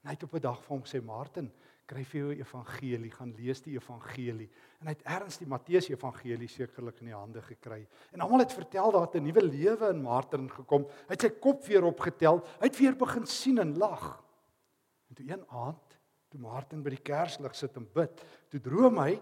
En 0.00 0.08
hy 0.08 0.14
het 0.16 0.24
op 0.24 0.34
'n 0.34 0.40
dag 0.40 0.62
vir 0.62 0.76
hom 0.76 0.82
gesê 0.82 1.02
Martin, 1.04 1.50
kry 1.86 2.04
vir 2.04 2.20
jou 2.20 2.30
evangelie, 2.38 3.10
gaan 3.10 3.32
lees 3.36 3.60
die 3.60 3.74
evangelie. 3.74 4.48
En 4.80 4.86
hy 4.86 4.94
het 4.94 5.02
erns 5.04 5.38
die 5.38 5.46
Matteus 5.46 5.88
evangelie 5.90 6.48
sekerlik 6.48 7.00
in 7.00 7.10
die 7.10 7.16
hande 7.16 7.42
gekry. 7.42 7.86
En 8.12 8.20
almal 8.20 8.44
het 8.44 8.52
vertel 8.52 8.92
dat 8.92 9.14
'n 9.14 9.24
nuwe 9.24 9.42
lewe 9.42 9.90
in 9.90 10.02
Martin 10.02 10.48
gekom. 10.48 10.84
Hy 10.84 11.14
het 11.16 11.20
sy 11.20 11.30
kop 11.30 11.64
weer 11.64 11.84
opgetel. 11.84 12.44
Hy 12.60 12.66
het 12.66 12.78
weer 12.78 12.96
begin 12.96 13.26
sien 13.26 13.58
en 13.58 13.76
lag. 13.76 14.22
En 15.08 15.14
toe 15.14 15.30
een 15.30 15.44
aand, 15.48 15.98
toe 16.28 16.40
Martin 16.40 16.82
by 16.82 16.90
die 16.90 17.02
kerslig 17.02 17.54
sit 17.54 17.76
en 17.76 17.88
bid, 17.92 18.24
toe 18.48 18.60
droom 18.60 18.98
hy 18.98 19.20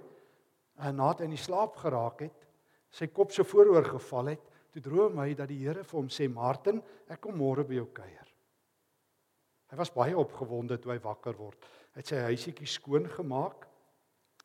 en 0.77 0.97
nadat 0.97 1.19
hy 1.21 1.25
in 1.25 1.31
die 1.31 1.43
slaap 1.43 1.77
geraak 1.77 2.21
het, 2.21 2.47
sy 2.91 3.07
kop 3.07 3.33
so 3.33 3.45
vooroor 3.45 3.85
geval 3.85 4.27
het, 4.27 4.41
toe 4.73 4.83
droom 4.85 5.19
hy 5.23 5.33
dat 5.35 5.49
die 5.51 5.61
Here 5.63 5.85
vir 5.85 5.99
hom 5.99 6.11
sê 6.13 6.29
Martin, 6.31 6.83
ek 7.09 7.23
kom 7.25 7.37
môre 7.39 7.65
by 7.67 7.79
jou 7.79 7.87
kuier. 7.97 8.29
Hy 9.69 9.77
was 9.77 9.93
baie 9.93 10.17
opgewonde 10.17 10.79
toe 10.81 10.95
hy 10.95 11.01
wakker 11.05 11.37
word. 11.37 11.65
Hy 11.93 12.01
het 12.01 12.13
sy 12.13 12.21
huisietjie 12.25 12.69
skoon 12.69 13.09
gemaak 13.13 13.67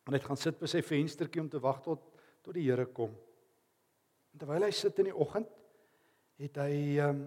en 0.04 0.12
hy 0.12 0.18
het 0.18 0.26
gaan 0.26 0.40
sit 0.40 0.58
by 0.60 0.68
sy 0.68 0.82
venstertjie 0.84 1.40
om 1.40 1.48
te 1.52 1.62
wag 1.64 1.80
tot 1.84 2.10
tot 2.44 2.52
die 2.52 2.66
Here 2.66 2.84
kom. 2.92 3.14
En 4.34 4.40
terwyl 4.42 4.66
hy 4.66 4.72
sit 4.74 4.98
in 5.00 5.08
die 5.08 5.16
oggend, 5.16 5.48
het 6.42 6.60
hy 6.60 6.74
ehm 6.98 7.08
um, 7.08 7.24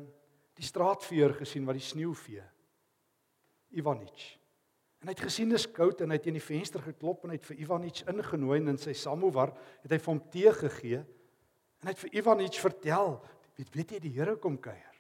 die 0.58 0.66
straatveer 0.66 1.36
gesien 1.38 1.68
wat 1.68 1.78
die 1.78 1.86
sneeu 1.86 2.16
vee. 2.18 2.42
Ivanich. 3.78 4.24
En 4.98 5.10
hy 5.10 5.14
het 5.14 5.22
gesien 5.28 5.52
dis 5.54 5.68
koud 5.70 6.00
en 6.02 6.10
hy 6.10 6.18
het 6.18 6.30
in 6.32 6.40
die 6.40 6.42
venster 6.42 6.82
geklop 6.82 7.24
en 7.24 7.34
hy 7.34 7.38
het 7.38 7.46
vir 7.46 7.60
Ivanich 7.62 8.00
ingenooi 8.10 8.56
en 8.58 8.72
in 8.74 8.80
sy 8.82 8.96
samovar 8.98 9.54
het 9.84 9.94
hy 9.94 10.00
vir 10.02 10.10
hom 10.10 10.22
tee 10.34 10.54
gegee. 10.58 11.04
En 11.82 11.90
hy 11.90 11.94
het 11.94 12.04
vir 12.06 12.16
Ivanich 12.22 12.60
vertel, 12.60 13.18
weet 13.58 13.76
weet 13.76 13.92
jy 13.96 14.00
die 14.00 14.14
Here 14.16 14.36
kom 14.42 14.58
kuier. 14.62 14.96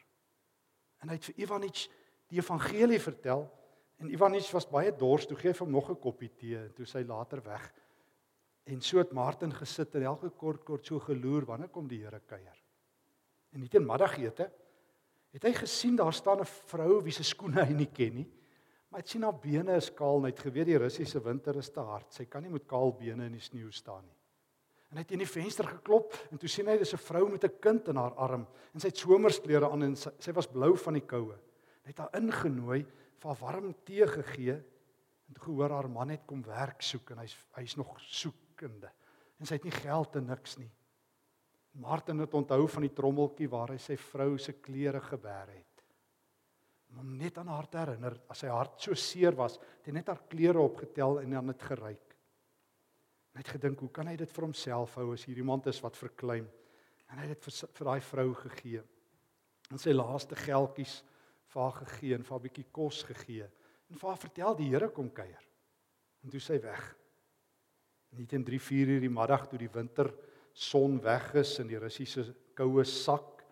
En 1.01 1.09
hy 1.09 1.17
het 1.17 1.29
vir 1.29 1.41
Ivanich 1.45 1.87
die 2.27 2.41
evangelie 2.41 2.99
vertel 2.99 3.45
en 4.01 4.11
Ivanich 4.13 4.49
was 4.53 4.67
baie 4.69 4.91
dors, 4.93 5.25
toe 5.25 5.37
gee 5.39 5.53
hy 5.53 5.57
hom 5.59 5.71
nog 5.71 5.89
'n 5.89 5.99
koppie 5.99 6.29
tee 6.29 6.57
en 6.57 6.73
toe 6.73 6.85
sy 6.85 7.03
later 7.03 7.41
weg. 7.43 7.73
En 8.65 8.81
so 8.81 8.99
het 8.99 9.11
Martin 9.11 9.53
gesit 9.53 9.95
en 9.95 10.03
elke 10.03 10.29
kort 10.29 10.63
kort 10.65 10.85
so 10.85 10.99
geloer 10.99 11.45
wanneer 11.45 11.69
kom 11.69 11.87
die 11.87 12.03
Here 12.03 12.19
kuier. 12.19 12.57
En 13.53 13.59
nie 13.59 13.69
teen 13.69 13.85
middagete 13.85 14.51
het 15.31 15.43
hy 15.43 15.53
gesien 15.53 15.95
daar 15.95 16.13
staan 16.13 16.41
'n 16.41 16.45
vrou 16.45 17.01
wie 17.03 17.13
se 17.13 17.23
skoene 17.23 17.65
hy 17.65 17.73
nie 17.73 17.91
ken 17.91 18.15
nie. 18.15 18.29
Maar 18.89 18.99
hy 18.99 19.03
het 19.03 19.09
sien 19.09 19.23
haar 19.23 19.39
bene 19.39 19.75
is 19.75 19.89
kaal 19.89 20.17
en 20.17 20.23
hy 20.23 20.29
het 20.31 20.39
geweet 20.39 20.65
die 20.65 20.77
Russiese 20.77 21.19
winter 21.23 21.57
is 21.57 21.69
te 21.69 21.79
hard. 21.79 22.13
Sy 22.13 22.25
kan 22.25 22.43
nie 22.43 22.51
met 22.51 22.67
kaal 22.67 22.91
bene 22.91 23.25
in 23.25 23.31
die 23.31 23.43
sneeu 23.43 23.71
staan 23.71 24.05
nie. 24.05 24.16
En 24.89 24.97
hy 24.97 25.04
het 25.04 25.12
in 25.12 25.19
die 25.19 25.28
venster 25.28 25.67
geklop 25.67 26.13
en 26.32 26.38
toe 26.38 26.50
sien 26.50 26.67
hy 26.67 26.78
dis 26.78 26.93
'n 26.93 26.97
vrou 26.97 27.30
met 27.30 27.43
'n 27.43 27.60
kind 27.60 27.88
in 27.88 27.97
haar 27.97 28.15
arm 28.15 28.47
en 28.73 28.80
sy 28.80 28.88
het 28.88 28.97
somersklere 28.97 29.69
aan 29.69 29.84
en 29.84 29.95
sy, 29.95 30.10
sy 30.19 30.32
was 30.32 30.47
blou 30.47 30.78
van 30.78 30.93
die 30.93 31.06
koue 31.06 31.38
het 31.88 32.02
haar 32.04 32.17
ingenooi, 32.19 32.82
vir 33.17 33.32
haar 33.32 33.39
warm 33.41 33.71
tee 33.88 34.08
gegee 34.12 34.56
en 34.58 35.36
toe 35.36 35.43
gehoor 35.47 35.76
haar 35.76 35.89
man 35.91 36.12
het 36.13 36.26
kom 36.28 36.43
werk 36.45 36.84
soek 36.84 37.13
en 37.13 37.23
hy's 37.23 37.36
hy's 37.58 37.76
nog 37.80 37.95
soekende. 38.04 38.91
En 39.38 39.47
sy 39.47 39.58
het 39.58 39.67
nie 39.67 39.76
geld 39.76 40.15
en 40.19 40.30
niks 40.32 40.58
nie. 40.62 40.69
Martin 41.78 42.23
het 42.23 42.34
onthou 42.34 42.63
van 42.73 42.88
die 42.88 42.93
trommeltjie 42.95 43.50
waar 43.52 43.73
hy 43.73 43.80
sy 43.82 43.97
vrou 44.02 44.38
se 44.41 44.56
klere 44.63 45.02
gewer 45.04 45.52
het. 45.52 45.84
Om 46.97 47.17
net 47.19 47.38
aan 47.38 47.52
haar 47.52 47.67
te 47.69 47.78
herinner 47.78 48.15
as 48.32 48.41
sy 48.41 48.50
hart 48.50 48.82
so 48.82 48.97
seer 48.97 49.36
was, 49.38 49.60
het 49.60 49.91
hy 49.91 49.97
net 50.00 50.10
haar 50.10 50.23
klere 50.32 50.63
opgetel 50.63 51.19
en 51.21 51.36
dan 51.36 51.54
het 51.54 51.67
geryk. 51.69 52.07
Hy 53.38 53.43
het 53.43 53.52
gedink, 53.54 53.84
hoe 53.86 53.91
kan 53.93 54.08
hy 54.10 54.15
dit 54.17 54.32
vir 54.34 54.47
homself 54.47 54.95
hou 54.97 55.12
as 55.13 55.23
hier 55.30 55.38
iemand 55.38 55.67
is 55.69 55.78
wat 55.86 55.93
verklein? 55.93 56.47
En 57.13 57.19
hy 57.21 57.28
het 57.28 57.36
dit 57.36 57.43
vir, 57.45 57.67
vir 57.78 57.86
daai 57.86 58.00
vrou 58.02 58.32
gegee. 58.39 58.82
En 59.69 59.78
sy 59.78 59.93
laaste 59.93 60.34
geldjies 60.41 60.95
vir 61.54 61.62
haar 61.62 61.76
gegee 61.84 62.15
en 62.17 62.26
vir 62.26 62.34
haar 62.34 62.43
bietjie 62.47 62.65
kos 62.73 63.04
gegee 63.06 63.45
en 63.45 64.00
vir 64.02 64.10
haar 64.10 64.17
vertel 64.23 64.58
die 64.58 64.71
Here 64.71 64.89
kom 64.89 65.12
kuier. 65.13 65.43
En 66.26 66.34
toe 66.34 66.41
sy 66.41 66.58
weg. 66.63 66.82
Net 68.17 68.34
in 68.34 68.47
3, 68.47 68.58
4 68.58 68.95
uur 68.95 69.06
die 69.06 69.13
middag 69.13 69.45
toe 69.52 69.62
die 69.62 69.69
winter 69.69 70.10
son 70.58 70.97
weg 71.06 71.30
is 71.38 71.54
en 71.62 71.69
die 71.69 71.78
Russiese 71.78 72.26
koue 72.58 72.88
sak, 72.89 73.45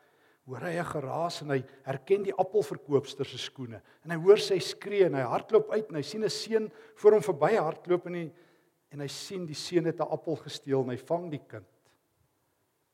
hoor 0.49 0.65
hy 0.65 0.73
'n 0.77 0.85
geraas 0.85 1.41
en 1.41 1.53
hy 1.53 1.61
herken 1.85 2.23
die 2.23 2.33
appelverkoopster 2.33 3.25
se 3.25 3.37
skoene 3.37 3.81
en 4.03 4.11
hy 4.11 4.17
hoor 4.17 4.37
sy 4.37 4.59
skree 4.59 5.05
en 5.05 5.15
hy 5.17 5.23
hardloop 5.25 5.71
uit 5.71 5.89
en 5.89 5.95
hy 5.95 6.03
sien 6.05 6.23
'n 6.23 6.29
seun 6.29 6.71
voor 6.97 7.13
hom 7.13 7.21
verby 7.21 7.55
hardloop 7.57 8.05
en 8.07 8.13
hy 8.13 8.25
en 8.95 9.03
hy 9.03 9.09
sien 9.11 9.43
die 9.47 9.57
seun 9.59 9.89
het 9.89 9.99
'n 9.99 10.13
appel 10.15 10.37
gesteel 10.39 10.83
en 10.83 10.93
hy 10.93 10.97
vang 10.97 11.29
die 11.31 11.43
kind. 11.43 11.67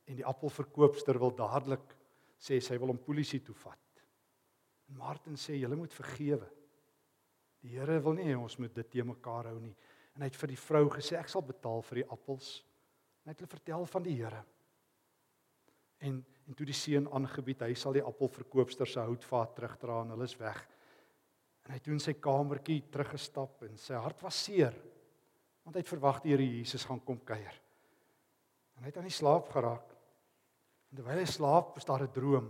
En 0.09 0.15
die 0.17 0.25
appelverkoopster 0.25 1.19
wil 1.19 1.35
dadelik 1.35 1.93
sê 2.39 2.59
sy 2.59 2.77
wil 2.77 2.87
hom 2.87 2.97
polisie 2.97 3.39
toe 3.45 3.55
vat. 3.55 4.03
En 4.89 4.97
Martin 4.97 5.37
sê 5.37 5.59
julle 5.59 5.75
moet 5.75 5.93
vergewe. 5.93 6.49
Die 7.61 7.77
Here 7.77 7.99
wil 8.01 8.13
nie 8.13 8.25
hê 8.25 8.35
ons 8.35 8.57
moet 8.57 8.73
dit 8.73 8.89
te 8.89 9.03
mekaar 9.03 9.45
hou 9.45 9.59
nie. 9.59 9.75
En 10.15 10.21
hy 10.21 10.27
het 10.27 10.35
vir 10.35 10.47
die 10.47 10.57
vrou 10.57 10.89
gesê 10.89 11.19
ek 11.19 11.29
sal 11.29 11.41
betaal 11.41 11.81
vir 11.81 12.01
die 12.01 12.09
appels. 12.09 12.65
En 13.21 13.29
hy 13.29 13.31
het 13.31 13.39
hulle 13.39 13.55
vertel 13.55 13.85
van 13.85 14.03
die 14.03 14.15
Here. 14.15 14.43
En 15.99 16.25
en 16.47 16.55
toe 16.57 16.65
die 16.65 16.75
seun 16.75 17.05
aangebied, 17.13 17.61
hy 17.61 17.75
sal 17.79 17.93
die 17.93 18.03
appelverkoopster 18.03 18.89
se 18.89 18.99
houtvaat 18.99 19.53
terugdra 19.55 20.01
en 20.01 20.09
hulle 20.09 20.25
is 20.27 20.35
weg. 20.35 20.57
En 21.63 21.71
hy 21.71 21.77
het 21.77 21.83
toe 21.85 21.93
in 21.93 22.01
sy 22.03 22.13
kamertjie 22.19 22.81
teruggestap 22.91 23.61
en 23.63 23.77
sy 23.77 23.93
hart 23.93 24.19
was 24.25 24.43
seer. 24.43 24.75
Want 25.63 25.75
hy 25.75 25.83
het 25.83 25.93
verwag 25.93 26.21
die 26.23 26.33
Here 26.33 26.45
Jesus 26.45 26.85
gaan 26.87 27.03
kom 27.05 27.19
kuier. 27.25 27.57
En 28.75 28.83
hy 28.85 28.89
het 28.89 28.97
aan 28.97 29.09
die 29.09 29.13
slaap 29.13 29.49
geraak. 29.53 29.87
En 30.91 30.99
terwyl 30.99 31.21
hy 31.21 31.29
slaap, 31.29 31.77
is 31.77 31.85
daar 31.87 32.03
'n 32.03 32.11
droom. 32.11 32.49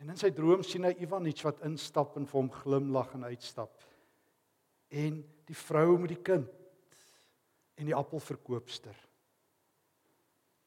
En 0.00 0.10
in 0.10 0.16
sy 0.16 0.30
droom 0.30 0.62
sien 0.62 0.84
hy 0.84 0.96
Ivanich 0.98 1.42
wat 1.42 1.60
instap 1.62 2.16
en 2.16 2.26
vir 2.26 2.40
hom 2.40 2.50
glimlag 2.50 3.14
en 3.14 3.24
uitstap. 3.24 3.82
En 4.90 5.22
die 5.46 5.54
vrou 5.54 5.98
met 5.98 6.08
die 6.08 6.22
kind 6.22 6.50
en 7.78 7.86
die 7.86 7.94
appelverkoopster. 7.94 8.96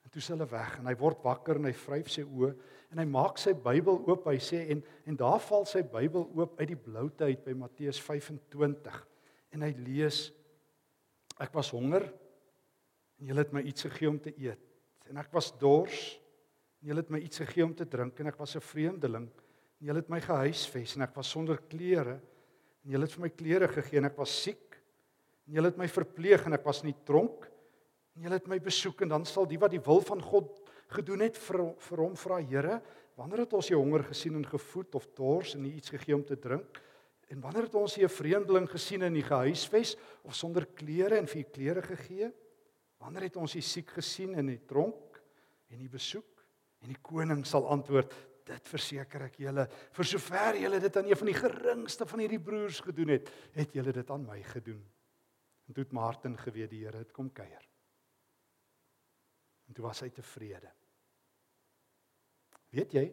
En 0.05 0.13
toe 0.13 0.21
is 0.21 0.27
hulle 0.27 0.45
weg 0.45 0.77
en 0.79 0.85
hy 0.85 0.95
word 0.95 1.23
wakker 1.25 1.55
en 1.59 1.65
hy 1.65 1.73
vryf 1.73 2.09
sy 2.13 2.21
oë 2.21 2.53
en 2.93 3.01
hy 3.01 3.05
maak 3.09 3.37
sy 3.41 3.53
Bybel 3.53 4.03
oop. 4.05 4.27
Hy 4.29 4.37
sê 4.37 4.61
en 4.69 4.83
en 5.05 5.19
daar 5.19 5.39
val 5.39 5.65
sy 5.65 5.81
Bybel 5.81 6.29
oop 6.37 6.59
uit 6.59 6.67
die 6.67 6.79
bloute 6.87 7.25
uit 7.25 7.43
by 7.43 7.53
Matteus 7.57 7.99
25. 8.01 9.01
En 9.51 9.65
hy 9.65 9.71
lees 9.83 10.29
Ek 11.41 11.53
was 11.55 11.71
honger 11.75 12.05
en 13.19 13.29
julle 13.29 13.43
het 13.43 13.53
my 13.55 13.63
iets 13.67 13.87
gegee 13.87 14.09
om 14.09 14.19
te 14.19 14.33
eet. 14.39 14.61
En 15.09 15.17
ek 15.21 15.31
was 15.35 15.51
dors 15.59 15.97
en 16.81 16.91
julle 16.91 17.03
het 17.03 17.11
my 17.13 17.19
iets 17.23 17.41
gegee 17.43 17.65
om 17.65 17.73
te 17.75 17.87
drink 17.89 18.19
en 18.19 18.31
ek 18.31 18.39
was 18.39 18.55
'n 18.55 18.61
vreemdeling. 18.61 19.27
En 19.79 19.87
julle 19.87 19.99
het 19.99 20.09
my 20.09 20.21
gehuisves 20.21 20.95
en 20.95 21.01
ek 21.01 21.15
was 21.15 21.29
sonder 21.29 21.57
klere. 21.57 22.19
En 22.83 22.91
julle 22.91 23.05
het 23.05 23.11
vir 23.11 23.21
my 23.21 23.29
klere 23.29 23.67
gegee 23.67 23.97
en 23.97 24.05
ek 24.05 24.17
was 24.17 24.43
siek. 24.43 24.77
En 25.47 25.53
julle 25.53 25.67
het 25.67 25.77
my 25.77 25.87
verpleeg 25.87 26.45
en 26.45 26.53
ek 26.53 26.65
was 26.65 26.83
nie 26.83 26.95
tronk 27.05 27.51
en 28.15 28.23
julle 28.23 28.39
het 28.39 28.47
my 28.47 28.59
besoek 28.63 29.03
en 29.03 29.11
dan 29.11 29.25
sal 29.27 29.47
die 29.47 29.59
wat 29.59 29.73
die 29.75 29.83
wil 29.83 29.99
van 30.01 30.21
God 30.23 30.61
gedoen 30.95 31.25
het 31.25 31.37
vir 31.37 31.73
vir 31.89 32.01
hom 32.03 32.15
vra 32.15 32.39
Here 32.39 32.79
wanneer 33.19 33.43
het 33.43 33.53
ons 33.53 33.69
jou 33.71 33.79
honger 33.79 34.05
gesien 34.07 34.35
en 34.39 34.47
gevoed 34.47 34.95
of 34.95 35.07
dors 35.17 35.55
en 35.55 35.63
nie 35.63 35.75
iets 35.75 35.91
gegee 35.91 36.15
om 36.15 36.23
te 36.23 36.37
drink 36.39 36.79
en 37.29 37.41
wanneer 37.41 37.67
het 37.69 37.75
ons 37.75 37.95
hier 37.95 38.07
'n 38.07 38.17
vreemdeling 38.17 38.69
gesien 38.69 39.01
in 39.01 39.13
die 39.13 39.25
gehuisves 39.25 39.95
of 40.23 40.35
sonder 40.35 40.65
klere 40.65 41.17
en 41.17 41.27
vir 41.27 41.43
klere 41.43 41.81
gegee 41.81 42.31
wanneer 42.97 43.21
het 43.21 43.35
ons 43.35 43.53
hier 43.53 43.63
siek 43.63 43.89
gesien 43.89 44.35
en 44.35 44.45
nie 44.45 44.65
tronk 44.65 45.21
en 45.69 45.77
nie 45.79 45.89
besoek 45.89 46.35
En 46.85 46.93
die 46.93 47.01
koning 47.01 47.41
sal 47.49 47.65
antwoord: 47.73 48.13
"Dit 48.45 48.67
verseker 48.69 49.25
ek 49.25 49.39
julle, 49.41 49.65
vir 49.97 50.05
sover 50.05 50.59
julle 50.61 50.79
dit 50.79 50.97
aan 50.97 51.07
een 51.09 51.17
van 51.17 51.31
die 51.31 51.39
geringste 51.39 52.05
van 52.05 52.21
hierdie 52.21 52.41
broers 52.41 52.79
gedoen 52.85 53.15
het, 53.15 53.31
het 53.55 53.73
julle 53.73 53.91
dit 53.91 54.09
aan 54.13 54.25
my 54.25 54.41
gedoen." 54.43 54.83
En 55.65 55.73
toe 55.73 55.83
het 55.83 55.95
Martin 55.97 56.37
geweet 56.37 56.69
die 56.69 56.83
Here 56.85 56.97
het 57.01 57.11
kom 57.11 57.31
kuier. 57.33 57.63
En 59.65 59.73
toe 59.73 59.83
was 59.83 60.03
hy 60.05 60.11
tevrede. 60.13 60.69
Weet 62.69 62.93
jy? 62.93 63.05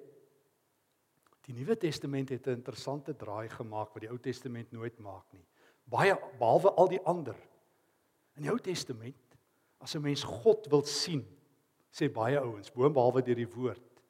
Die 1.46 1.54
Nuwe 1.56 1.76
Testament 1.76 2.28
het 2.30 2.46
'n 2.46 2.60
interessante 2.60 3.16
draai 3.16 3.48
gemaak 3.48 3.92
wat 3.94 4.00
die 4.00 4.10
Ou 4.10 4.18
Testament 4.18 4.70
nooit 4.72 4.98
maak 4.98 5.32
nie. 5.32 5.44
Baie 5.84 6.14
behalwe 6.38 6.70
al 6.70 6.88
die 6.88 7.02
ander. 7.04 7.36
In 8.36 8.42
die 8.42 8.50
Ou 8.50 8.58
Testament, 8.58 9.36
as 9.78 9.94
'n 9.94 10.02
mens 10.02 10.22
God 10.22 10.66
wil 10.70 10.82
sien, 10.82 11.26
sê 11.90 12.08
baie 12.08 12.38
ouens, 12.40 12.70
boonbehalwe 12.70 13.22
deur 13.22 13.36
die 13.36 13.54
woord. 13.54 14.02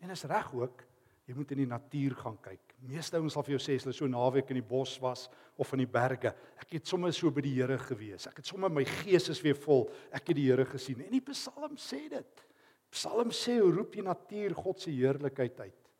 En 0.00 0.10
is 0.10 0.24
reg 0.24 0.54
ook, 0.54 0.84
jy 1.26 1.34
moet 1.34 1.50
in 1.50 1.58
die 1.58 1.66
natuur 1.66 2.14
gaan 2.14 2.38
kyk. 2.40 2.74
Meeste 2.82 3.16
ouens 3.16 3.32
sal 3.32 3.44
vir 3.46 3.58
jou 3.58 3.62
sê 3.62 3.76
as 3.76 3.84
hulle 3.84 3.94
so 3.94 4.08
naweek 4.10 4.50
in 4.50 4.58
die 4.58 4.68
bos 4.68 4.96
was 5.00 5.28
of 5.56 5.72
in 5.72 5.84
die 5.84 5.90
berge, 5.90 6.34
ek 6.58 6.72
het 6.72 6.86
sommer 6.86 7.12
so 7.12 7.30
by 7.30 7.40
die 7.40 7.54
Here 7.54 7.78
gewees. 7.78 8.26
Ek 8.26 8.36
het 8.36 8.46
sommer 8.46 8.70
my 8.70 8.84
gees 8.84 9.28
is 9.28 9.42
weer 9.42 9.54
vol. 9.54 9.90
Ek 10.10 10.26
het 10.26 10.36
die 10.36 10.48
Here 10.48 10.64
gesien. 10.64 11.00
En 11.00 11.10
die 11.10 11.20
Psalm 11.20 11.76
sê 11.76 12.08
dit. 12.10 12.44
Psalm 12.90 13.30
sê 13.30 13.60
roep 13.60 13.92
die 13.92 14.02
natuur 14.02 14.54
God 14.54 14.80
se 14.80 14.90
heerlikheid 14.90 15.60
uit. 15.60 15.91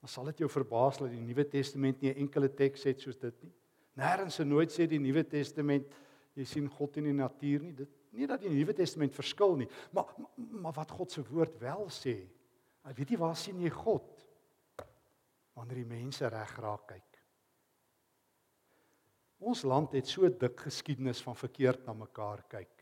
Maar 0.00 0.12
sal 0.12 0.24
dit 0.30 0.44
jou 0.44 0.48
verbaas 0.50 0.98
dat 1.00 1.10
die 1.10 1.20
Nuwe 1.20 1.44
Testament 1.48 2.00
nie 2.00 2.10
'n 2.12 2.26
enkele 2.26 2.48
teks 2.48 2.84
het 2.84 3.00
soos 3.00 3.16
dit 3.18 3.42
nie? 3.42 3.52
Nêrens 3.96 4.40
en 4.40 4.48
nooit 4.48 4.70
sê 4.70 4.86
die 4.86 5.00
Nuwe 5.00 5.24
Testament 5.24 5.86
jy 6.34 6.44
sien 6.44 6.68
God 6.68 6.96
in 6.96 7.04
die 7.04 7.12
natuur 7.12 7.62
nie. 7.62 7.72
Dit 7.72 7.88
nie 8.12 8.26
dat 8.26 8.40
die 8.40 8.50
Nuwe 8.50 8.74
Testament 8.74 9.14
verskil 9.14 9.56
nie, 9.56 9.68
maar 9.92 10.04
maar 10.36 10.72
wat 10.72 10.90
God 10.90 11.10
se 11.10 11.22
woord 11.22 11.58
wel 11.60 11.88
sê. 11.88 12.28
Jy 12.84 12.94
weet 12.94 13.10
jy 13.10 13.18
waar 13.18 13.36
sien 13.36 13.60
jy 13.60 13.70
God? 13.70 14.26
Wanneer 15.54 15.76
die 15.76 15.88
mense 15.88 16.28
reg 16.28 16.58
raak 16.60 16.86
kyk. 16.86 17.16
Ons 19.38 19.62
land 19.68 19.92
het 19.92 20.08
so 20.08 20.28
dik 20.28 20.60
geskiedenis 20.60 21.20
van 21.24 21.36
verkeerd 21.36 21.84
na 21.86 21.92
mekaar 21.92 22.42
kyk. 22.48 22.72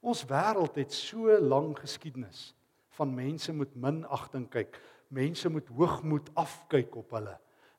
Ons 0.00 0.24
wêreld 0.26 0.78
het 0.80 0.94
so 0.94 1.36
lank 1.38 1.82
geskiedenis 1.84 2.50
van 2.96 3.14
mense 3.14 3.52
met 3.52 3.76
minagting 3.76 4.48
kyk. 4.50 4.78
Mense 5.10 5.50
met 5.50 5.70
hoogmoed 5.74 6.30
afkyk 6.38 6.94
op 7.00 7.16
hulle. 7.16 7.34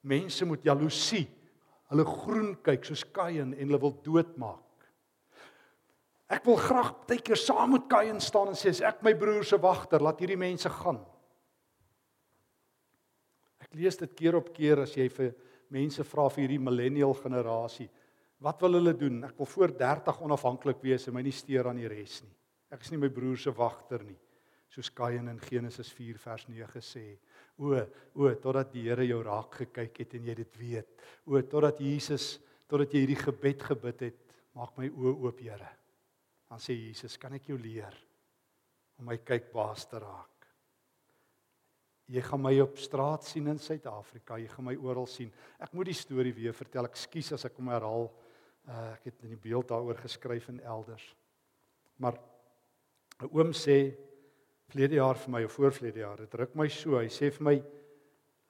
Mense 0.08 0.46
met 0.48 0.66
jaloesie. 0.68 1.28
Hulle 1.92 2.04
groen 2.08 2.52
kyk 2.64 2.88
soos 2.88 3.06
Kain 3.16 3.54
en 3.54 3.62
hulle 3.62 3.80
wil 3.80 3.96
doodmaak. 4.04 4.68
Ek 6.32 6.46
wil 6.48 6.60
graag 6.60 6.94
baie 7.08 7.20
keer 7.20 7.40
saam 7.40 7.74
met 7.76 7.88
Kain 7.92 8.20
staan 8.24 8.54
en 8.54 8.60
sê 8.60 8.72
ek 8.88 9.02
my 9.04 9.12
broer 9.20 9.44
se 9.48 9.60
wagter, 9.60 10.00
laat 10.04 10.20
hierdie 10.24 10.40
mense 10.40 10.70
gaan. 10.72 11.02
Ek 13.60 13.76
lees 13.76 14.00
dit 14.00 14.14
keer 14.16 14.38
op 14.40 14.54
keer 14.56 14.84
as 14.86 14.96
jy 14.96 15.10
vir 15.12 15.34
mense 15.72 16.04
vra 16.08 16.30
vir 16.32 16.46
hierdie 16.46 16.64
millennial 16.64 17.14
generasie, 17.20 17.90
wat 18.44 18.64
wil 18.64 18.80
hulle 18.80 18.96
doen? 18.98 19.20
Ek 19.28 19.36
wil 19.40 19.48
voor 19.48 19.76
30 19.76 20.24
onafhanklik 20.24 20.80
wees 20.84 21.08
en 21.08 21.16
my 21.16 21.24
nie 21.24 21.36
steur 21.36 21.70
aan 21.70 21.80
die 21.80 21.92
res 21.92 22.22
nie. 22.24 22.34
Ek 22.72 22.84
is 22.84 22.92
nie 22.92 23.00
my 23.00 23.12
broer 23.12 23.40
se 23.40 23.52
wagter 23.56 24.04
nie 24.08 24.20
soos 24.72 24.90
Kain 24.96 25.28
in 25.28 25.40
Genesis 25.44 25.92
4 25.92 26.20
vers 26.24 26.48
9 26.48 26.82
sê. 26.86 27.04
O, 27.60 27.76
o, 28.16 28.32
totdat 28.40 28.72
die 28.72 28.86
Here 28.88 29.04
jou 29.06 29.20
raak 29.26 29.60
gekyk 29.66 30.04
het 30.04 30.16
en 30.18 30.30
jy 30.30 30.36
dit 30.40 30.60
weet. 30.62 31.06
O, 31.28 31.42
totdat 31.44 31.82
Jesus, 31.84 32.38
totdat 32.72 32.94
jy 32.96 33.04
hierdie 33.04 33.20
gebed 33.20 33.66
gebid 33.68 34.06
het, 34.08 34.22
maak 34.56 34.78
my 34.80 34.88
oë 34.88 35.16
oop, 35.28 35.44
Here. 35.44 35.70
Dan 36.52 36.64
sê 36.64 36.76
Jesus, 36.78 37.18
kan 37.20 37.36
ek 37.36 37.52
jou 37.52 37.60
leer 37.60 37.96
om 39.00 39.10
my 39.12 39.18
kykbaas 39.20 39.86
te 39.92 40.00
raak? 40.00 40.28
Jy 42.12 42.24
gaan 42.28 42.42
my 42.44 42.52
op 42.60 42.80
straat 42.80 43.24
sien 43.24 43.48
in 43.48 43.60
Suid-Afrika, 43.62 44.36
jy 44.40 44.50
gaan 44.52 44.68
my 44.68 44.76
oral 44.84 45.08
sien. 45.08 45.30
Ek 45.64 45.72
moet 45.76 45.88
die 45.88 45.96
storie 45.96 46.34
weer 46.36 46.56
vertel. 46.56 46.90
Ekskuus 46.90 47.32
as 47.38 47.48
ek 47.48 47.56
hom 47.60 47.72
herhaal. 47.72 48.10
Uh, 48.68 48.90
ek 48.98 49.08
het 49.08 49.24
in 49.24 49.32
die 49.32 49.40
beeld 49.40 49.70
daaroor 49.72 50.00
geskryf 50.04 50.50
en 50.52 50.60
elders. 50.60 51.06
Maar 52.04 52.20
'n 53.22 53.32
oom 53.32 53.54
sê 53.56 53.96
vlede 54.72 54.98
jaar 55.00 55.20
vir 55.20 55.34
my 55.36 55.44
of 55.46 55.56
voorvlede 55.58 56.04
jaar. 56.04 56.24
Dit 56.24 56.36
ruk 56.40 56.56
my 56.58 56.68
so. 56.72 56.98
Hy 57.00 57.10
sê 57.12 57.32
vir 57.36 57.46
my 57.48 57.56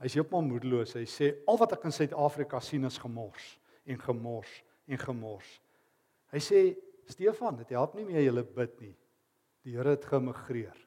hy's 0.01 0.15
heeltemal 0.17 0.45
moedeloos. 0.47 0.95
Hy 0.97 1.05
sê 1.09 1.31
al 1.49 1.59
wat 1.61 1.75
ek 1.77 1.87
in 1.89 1.95
Suid-Afrika 1.95 2.61
sien 2.63 2.85
is 2.89 2.99
gemors 3.01 3.55
en 3.89 3.99
gemors 4.01 4.53
en 4.89 5.01
gemors. 5.01 5.51
Hy 6.33 6.41
sê 6.41 6.63
Stefan, 7.11 7.57
dit 7.59 7.73
help 7.75 7.97
nie 7.97 8.05
meer 8.07 8.23
jy 8.23 8.43
bid 8.55 8.75
nie. 8.79 8.95
Die 9.65 9.75
Here 9.75 9.93
het 9.93 10.05
gemigreer. 10.09 10.77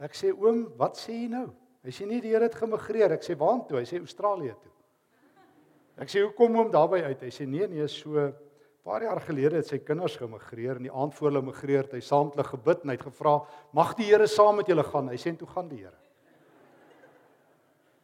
Ek 0.00 0.16
sê 0.16 0.32
oom, 0.32 0.66
wat 0.80 0.98
sê 0.98 1.14
jy 1.14 1.28
nou? 1.32 1.46
Hy 1.84 1.92
sê 1.94 2.06
nie 2.08 2.20
die 2.20 2.32
Here 2.34 2.48
het 2.48 2.56
gemigreer. 2.58 3.14
Ek 3.16 3.24
sê 3.24 3.36
waartoe? 3.38 3.78
Hy 3.80 3.88
sê 3.88 4.00
Australië 4.00 4.56
toe. 4.60 4.72
Ek 6.00 6.08
sê 6.12 6.24
hoekom 6.24 6.56
oom 6.56 6.72
daarby 6.72 7.02
uit? 7.04 7.24
Hy 7.28 7.32
sê 7.32 7.46
nee 7.48 7.68
nee, 7.68 7.86
so 7.88 8.30
paar 8.90 9.04
jaar 9.06 9.20
gelede 9.22 9.60
het 9.60 9.68
sy 9.70 9.78
kinders 9.86 10.16
gemigreer 10.18 10.80
en 10.80 10.86
die 10.88 10.90
aand 10.90 11.14
voor 11.14 11.28
hulle 11.28 11.46
migreer 11.46 11.84
het 11.84 11.92
hy 11.94 12.00
saamtlik 12.02 12.48
gebid 12.50 12.80
en 12.82 12.90
hy 12.90 12.96
het 12.96 13.06
gevra 13.06 13.36
mag 13.76 13.92
die 13.98 14.08
Here 14.08 14.26
saam 14.26 14.58
met 14.58 14.70
julle 14.70 14.82
gaan? 14.82 15.12
Hy 15.12 15.18
sê 15.20 15.32
toe 15.38 15.46
gaan 15.50 15.68
die 15.70 15.84
Here. 15.84 15.94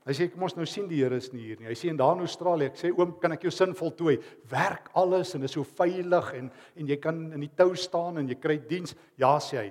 Hy 0.06 0.14
sê 0.14 0.28
kom 0.30 0.44
ons 0.46 0.54
nou 0.54 0.66
sien 0.70 0.86
die 0.86 1.00
Here 1.00 1.18
is 1.18 1.32
nie 1.32 1.42
hier 1.42 1.58
nie. 1.58 1.66
Hy 1.66 1.74
sê 1.74 1.90
en 1.90 1.98
daar 1.98 2.14
in 2.14 2.22
Australië 2.22 2.70
ek 2.70 2.78
sê 2.78 2.92
oom 2.94 3.16
kan 3.18 3.34
ek 3.34 3.48
jou 3.48 3.50
sin 3.50 3.74
voltooi? 3.74 4.14
Werk 4.52 4.92
alles 5.02 5.34
en 5.34 5.48
is 5.48 5.56
so 5.58 5.66
veilig 5.66 6.30
en 6.38 6.52
en 6.54 6.94
jy 6.94 7.00
kan 7.02 7.18
in 7.32 7.42
die 7.42 7.50
tou 7.58 7.72
staan 7.74 8.22
en 8.22 8.30
jy 8.30 8.38
kry 8.38 8.60
diens. 8.70 8.94
Ja 9.18 9.34
sê 9.42 9.58
hy. 9.64 9.68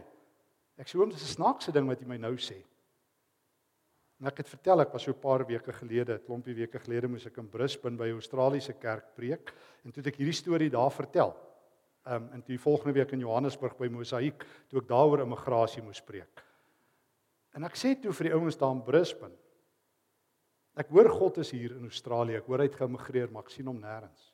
Ek 0.83 0.91
sê 0.91 0.99
oom 0.99 1.15
dis 1.15 1.23
'n 1.23 1.35
snaakse 1.37 1.71
ding 1.71 1.87
wat 1.87 2.01
jy 2.01 2.11
my 2.11 2.19
nou 2.19 2.35
sê 2.35 2.59
En 4.19 4.29
ek 4.31 4.37
het 4.43 4.49
vertel 4.49 4.81
ek 4.81 4.93
was 4.93 5.03
so 5.03 5.11
'n 5.11 5.19
paar 5.19 5.45
weke 5.45 5.73
gelede, 5.73 6.15
'n 6.15 6.25
klompie 6.25 6.55
weke 6.55 6.79
gelede 6.79 7.07
moes 7.07 7.25
ek 7.25 7.37
in 7.37 7.49
Brisbane 7.49 7.97
by 7.97 8.07
'n 8.07 8.19
Australiese 8.21 8.73
kerk 8.73 9.15
preek 9.15 9.53
en 9.83 9.91
toe 9.91 10.03
ek 10.05 10.15
hierdie 10.15 10.33
storie 10.33 10.69
daar 10.69 10.91
vertel. 10.91 11.35
Ehm 12.05 12.23
um, 12.23 12.29
en 12.33 12.41
toe 12.41 12.55
die 12.55 12.63
volgende 12.63 12.93
week 12.93 13.11
in 13.11 13.19
Johannesburg 13.19 13.77
by 13.77 13.87
Mosaïek 13.87 14.45
toe 14.69 14.79
ek 14.79 14.87
daaroor 14.87 15.21
immigrasie 15.21 15.83
moes 15.83 16.01
preek. 16.01 16.43
En 17.55 17.63
ek 17.63 17.75
sê 17.75 17.95
toe 18.01 18.13
vir 18.13 18.23
die 18.29 18.33
ouens 18.33 18.57
daar 18.57 18.71
in 18.71 18.83
Brisbane 18.83 19.35
Ek 20.75 20.91
hoor 20.91 21.07
God 21.09 21.39
is 21.39 21.53
hier 21.55 21.71
in 21.77 21.87
Australië. 21.87 22.41
Ek 22.41 22.49
hoor 22.49 22.59
hy 22.59 22.67
het 22.67 22.79
geëmigreer, 22.81 23.31
maar 23.31 23.45
ek 23.47 23.53
sien 23.53 23.67
hom 23.71 23.79
nêrens. 23.79 24.31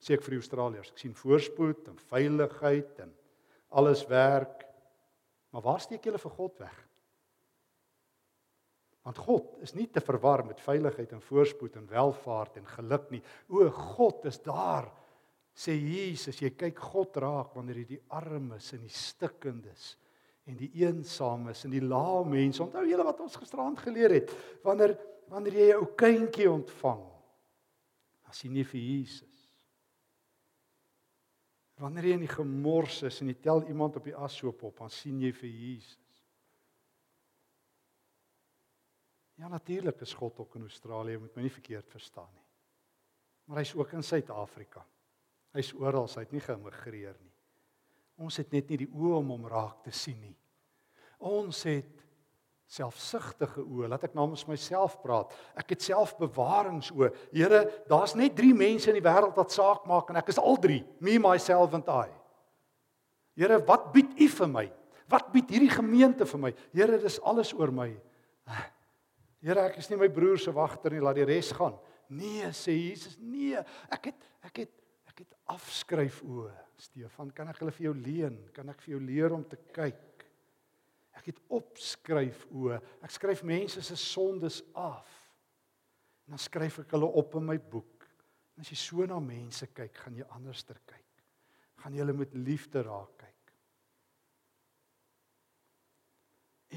Sê 0.00 0.16
ek 0.16 0.24
vir 0.24 0.36
die 0.36 0.40
Australiërs, 0.40 0.92
ek 0.94 1.02
sien 1.02 1.16
voorspoed 1.16 1.90
en 1.90 1.98
veiligheid 2.08 3.02
en 3.04 3.12
alles 3.76 4.06
werk. 4.08 4.64
Maar 5.52 5.64
waar 5.66 5.82
steek 5.84 6.06
julle 6.06 6.20
vir 6.22 6.34
God 6.38 6.62
weg? 6.62 6.78
Want 9.08 9.20
God 9.24 9.62
is 9.64 9.72
nie 9.72 9.86
te 9.88 10.02
verwar 10.04 10.42
met 10.44 10.60
veiligheid 10.60 11.14
en 11.16 11.24
voorspoed 11.24 11.78
en 11.80 11.86
welvaart 11.88 12.58
en 12.60 12.66
geluk 12.76 13.06
nie. 13.14 13.22
O 13.48 13.64
God 13.72 14.26
is 14.28 14.36
daar. 14.44 14.90
Sê 15.56 15.72
Jesus, 15.72 16.42
jy 16.44 16.52
kyk 16.52 16.76
God 16.92 17.16
raak 17.24 17.56
wanneer 17.56 17.80
jy 17.80 17.86
die 17.96 18.02
armes 18.14 18.68
en 18.76 18.84
die 18.84 18.92
stikkendes 18.92 19.94
en 20.48 20.58
die 20.60 20.68
eensames 20.84 21.64
en 21.64 21.72
die 21.72 21.82
laa 21.82 22.20
mense. 22.28 22.60
Onthou 22.62 22.84
julle 22.84 23.06
wat 23.08 23.24
ons 23.24 23.38
gisterand 23.40 23.80
geleer 23.80 24.12
het, 24.20 24.34
wanneer 24.64 24.94
wanneer 25.28 25.56
jy 25.56 25.68
'n 25.72 25.80
ou 25.80 25.88
kindjie 25.96 26.48
ontvang, 26.50 27.04
sien 28.32 28.56
jy 28.56 28.64
vir 28.64 28.80
Jesus. 28.80 29.48
Wanneer 31.78 32.04
jy 32.04 32.12
in 32.12 32.26
die 32.26 32.36
gemors 32.36 33.02
is 33.02 33.20
en 33.20 33.28
jy 33.28 33.34
tel 33.34 33.62
iemand 33.68 33.96
op 33.96 34.04
die 34.04 34.16
ashoop 34.16 34.62
op, 34.62 34.78
dan 34.78 34.90
sien 34.90 35.20
jy 35.20 35.32
vir 35.32 35.50
Jesus. 35.50 36.07
Ja 39.38 39.48
natuurlik 39.48 40.00
is 40.02 40.14
God 40.18 40.38
ook 40.38 40.54
in 40.58 40.66
Australië, 40.66 41.18
moet 41.18 41.34
my 41.36 41.44
nie 41.46 41.52
verkeerd 41.52 41.90
verstaan 41.90 42.30
nie. 42.34 42.46
Maar 43.48 43.62
hy's 43.62 43.74
ook 43.78 43.92
in 43.94 44.02
Suid-Afrika. 44.02 44.82
Hy's 45.54 45.70
oral, 45.78 46.08
hy 46.10 46.24
het 46.26 46.34
nie 46.34 46.42
geëmigreer 46.42 47.14
nie. 47.22 47.32
Ons 48.18 48.40
het 48.42 48.50
net 48.52 48.68
nie 48.68 48.80
die 48.82 48.90
oë 48.90 49.20
om 49.20 49.30
hom 49.36 49.46
raak 49.48 49.84
te 49.86 49.94
sien 49.94 50.18
nie. 50.20 50.34
Ons 51.22 51.62
het 51.68 52.02
selfsugtige 52.68 53.62
oë. 53.62 53.88
Laat 53.88 54.08
ek 54.10 54.16
namens 54.18 54.42
myself 54.50 54.98
praat. 55.00 55.32
Ek 55.56 55.70
het 55.72 55.86
selfbewaringsoë. 55.86 57.12
Here, 57.32 57.62
daar's 57.88 58.16
net 58.18 58.36
3 58.36 58.52
mense 58.58 58.90
in 58.90 58.98
die 58.98 59.06
wêreld 59.06 59.38
wat 59.38 59.54
saak 59.54 59.86
maak 59.88 60.10
en 60.10 60.18
ek 60.20 60.34
is 60.34 60.42
al 60.42 60.58
3, 60.60 60.82
me 61.00 61.16
myself 61.22 61.78
and 61.78 61.88
I. 61.88 62.10
Here, 63.38 63.62
wat 63.70 63.88
bied 63.94 64.18
U 64.18 64.28
vir 64.34 64.52
my? 64.52 64.66
Wat 65.08 65.30
bied 65.32 65.54
hierdie 65.54 65.72
gemeente 65.72 66.26
vir 66.28 66.42
my? 66.42 66.52
Here, 66.74 67.00
dis 67.00 67.22
alles 67.22 67.54
oor 67.56 67.72
my. 67.72 67.92
Here, 69.44 69.68
ek 69.68 69.78
is 69.78 69.88
nie 69.90 70.00
my 70.00 70.08
broer 70.10 70.40
se 70.42 70.52
wagter 70.54 70.94
nie, 70.94 71.02
laat 71.02 71.18
die 71.20 71.26
res 71.28 71.52
gaan. 71.54 71.76
Nee, 72.10 72.48
sê 72.56 72.74
Jesus, 72.74 73.18
nee. 73.20 73.60
Ek 73.94 74.10
het 74.10 74.26
ek 74.48 74.64
het 74.64 74.74
ek 75.10 75.22
het 75.24 75.36
afskryf 75.50 76.20
o, 76.22 76.46
Stefan, 76.78 77.32
kan 77.34 77.48
ek 77.50 77.58
hulle 77.62 77.74
vir 77.74 77.88
jou 77.88 77.94
leen? 77.96 78.36
Kan 78.54 78.68
ek 78.70 78.82
vir 78.84 78.94
jou 78.94 79.00
leer 79.02 79.34
om 79.34 79.42
te 79.46 79.58
kyk? 79.74 80.26
Ek 81.18 81.32
het 81.32 81.40
opskryf 81.50 82.44
o. 82.54 82.76
Ek 83.02 83.14
skryf 83.14 83.42
mense 83.46 83.82
se 83.82 83.96
sondes 83.98 84.60
af. 84.78 85.10
En 86.26 86.36
dan 86.36 86.42
skryf 86.42 86.82
ek 86.84 86.94
hulle 86.94 87.08
op 87.18 87.34
in 87.40 87.48
my 87.48 87.58
boek. 87.58 88.06
En 88.54 88.62
as 88.62 88.70
jy 88.70 88.78
so 88.78 89.06
na 89.06 89.18
mense 89.22 89.66
kyk, 89.74 89.98
gaan 90.04 90.18
jy 90.18 90.26
anderster 90.34 90.78
kyk. 90.86 91.24
Gaan 91.82 91.94
jy 91.94 92.02
hulle 92.02 92.14
met 92.20 92.34
liefde 92.38 92.82
raak 92.86 93.14
kyk. 93.24 93.52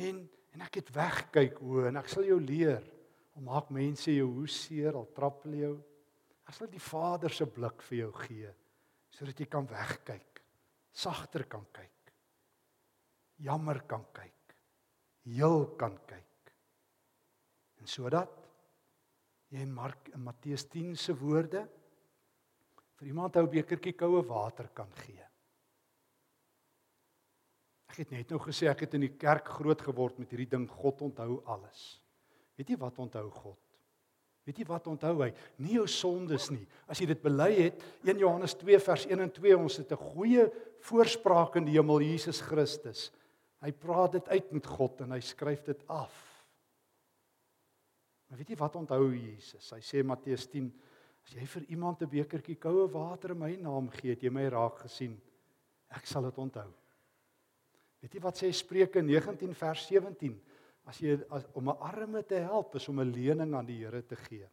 En 0.07 0.24
En 0.52 0.66
ek 0.66 0.82
het 0.82 0.91
wegkyk 0.95 1.62
o 1.64 1.86
en 1.88 1.99
ek 2.02 2.10
sal 2.12 2.28
jou 2.28 2.39
leer 2.41 2.84
om 3.38 3.47
maak 3.47 3.72
mense 3.72 4.12
jou 4.12 4.28
hoe 4.28 4.49
seer 4.52 4.97
al 4.99 5.08
trap 5.16 5.45
hulle 5.45 5.62
jou. 5.62 5.76
Ek 6.47 6.58
sal 6.58 6.72
die 6.72 6.84
Vader 6.84 7.32
se 7.34 7.47
blik 7.47 7.84
vir 7.88 8.04
jou 8.06 8.12
gee 8.26 8.52
sodat 9.12 9.41
jy 9.43 9.45
kan 9.52 9.66
wegkyk, 9.68 10.39
sagter 10.95 11.43
kan 11.52 11.66
kyk. 11.76 12.14
Jammer 13.43 13.82
kan 13.84 14.06
kyk. 14.16 14.54
Heel 15.28 15.66
kan 15.76 15.97
kyk. 16.08 16.54
En 17.82 17.89
sodat 17.91 18.32
jy 19.52 19.66
in 19.66 19.74
Mark 19.76 20.08
in 20.16 20.24
Matteus 20.24 20.64
10 20.72 20.95
se 20.95 21.16
woorde 21.18 21.66
vir 23.02 23.10
iemand 23.12 23.36
'n 23.36 23.52
bekertjie 23.52 23.97
koue 23.97 24.22
water 24.24 24.70
kan 24.74 24.91
gee. 25.04 25.26
Ek 27.91 28.05
het 28.05 28.13
net 28.15 28.29
nou 28.31 28.39
gesê 28.39 28.69
ek 28.71 28.85
het 28.85 28.93
in 28.95 29.03
die 29.03 29.17
kerk 29.19 29.49
groot 29.59 29.81
geword 29.83 30.21
met 30.21 30.31
hierdie 30.31 30.47
ding 30.53 30.63
God 30.69 31.01
onthou 31.09 31.41
alles. 31.51 31.99
Weet 32.55 32.71
jy 32.71 32.77
wat 32.79 33.01
onthou 33.03 33.25
God? 33.27 33.59
Weet 34.47 34.61
jy 34.61 34.65
wat 34.69 34.87
onthou 34.87 35.17
hy? 35.19 35.29
Nie 35.59 35.75
jou 35.75 35.87
sondes 35.91 36.47
nie. 36.53 36.63
As 36.87 37.01
jy 37.01 37.09
dit 37.11 37.19
bely 37.21 37.49
het, 37.57 37.83
1 38.07 38.21
Johannes 38.23 38.55
2 38.57 38.79
vers 38.81 39.03
1 39.09 39.25
en 39.27 39.33
2, 39.35 39.57
ons 39.59 39.77
het 39.77 39.91
'n 39.91 40.07
goeie 40.15 40.47
voorspraak 40.87 41.57
in 41.59 41.65
die 41.65 41.75
hemel 41.75 41.99
Jesus 41.99 42.41
Christus. 42.41 43.11
Hy 43.61 43.71
praat 43.71 44.13
dit 44.13 44.27
uit 44.29 44.51
met 44.53 44.65
God 44.65 45.01
en 45.01 45.11
hy 45.11 45.19
skryf 45.19 45.61
dit 45.63 45.83
af. 45.87 46.15
Maar 48.29 48.37
weet 48.37 48.49
jy 48.49 48.55
wat 48.55 48.75
onthou 48.75 49.11
Jesus? 49.13 49.69
Hy 49.71 49.81
sê 49.83 50.03
Matteus 50.03 50.47
10, 50.47 50.71
as 51.25 51.33
jy 51.33 51.45
vir 51.45 51.63
iemand 51.69 52.01
'n 52.01 52.09
bekertjie 52.09 52.55
koue 52.55 52.87
water 52.87 53.31
in 53.31 53.39
my 53.39 53.55
naam 53.55 53.89
gee, 53.89 54.11
het 54.11 54.23
jy 54.23 54.29
my 54.29 54.47
raak 54.47 54.79
gesien. 54.79 55.21
Ek 55.89 56.05
sal 56.05 56.23
dit 56.23 56.37
onthou. 56.37 56.80
Weet 58.02 58.18
jy 58.18 58.22
wat 58.24 58.39
sê 58.39 58.49
Spreuke 58.54 59.02
19 59.02 59.54
vers 59.54 59.86
17? 59.88 60.34
As 60.89 60.97
jy 60.99 61.20
as, 61.30 61.45
om 61.54 61.70
'n 61.70 61.78
arme 61.78 62.24
te 62.26 62.39
help 62.41 62.76
is 62.76 62.88
om 62.89 62.99
'n 62.99 63.12
lening 63.14 63.54
aan 63.54 63.66
die 63.66 63.78
Here 63.78 64.02
te 64.02 64.16
gee. 64.16 64.47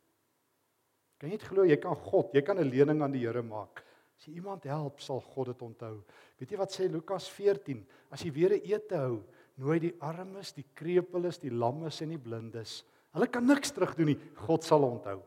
Kan 1.18 1.30
jy 1.30 1.36
dit 1.36 1.48
glo? 1.48 1.64
Jy 1.64 1.76
kan 1.76 1.96
God, 1.96 2.34
jy 2.34 2.42
kan 2.42 2.58
'n 2.58 2.70
lening 2.70 3.02
aan 3.02 3.12
die 3.12 3.26
Here 3.26 3.42
maak. 3.42 3.84
As 4.18 4.26
jy 4.26 4.34
iemand 4.34 4.64
help, 4.64 5.00
sal 5.00 5.20
God 5.20 5.46
dit 5.46 5.62
onthou. 5.62 6.04
Weet 6.38 6.50
jy 6.50 6.58
wat 6.58 6.72
sê 6.72 6.90
Lukas 6.90 7.28
14? 7.28 7.86
As 8.10 8.22
jy 8.22 8.30
weer 8.32 8.52
'n 8.52 8.62
ete 8.64 8.96
hou, 8.96 9.24
nooi 9.56 9.78
die 9.80 9.94
armes, 10.00 10.52
die 10.52 10.66
krepeles, 10.74 11.38
die 11.38 11.50
lammes 11.50 12.02
en 12.02 12.10
die 12.10 12.18
blindes. 12.18 12.84
Hulle 13.14 13.26
kan 13.26 13.46
niks 13.46 13.70
terug 13.70 13.94
doen 13.96 14.06
nie. 14.06 14.20
God 14.46 14.64
sal 14.64 14.82
onthou. 14.82 15.22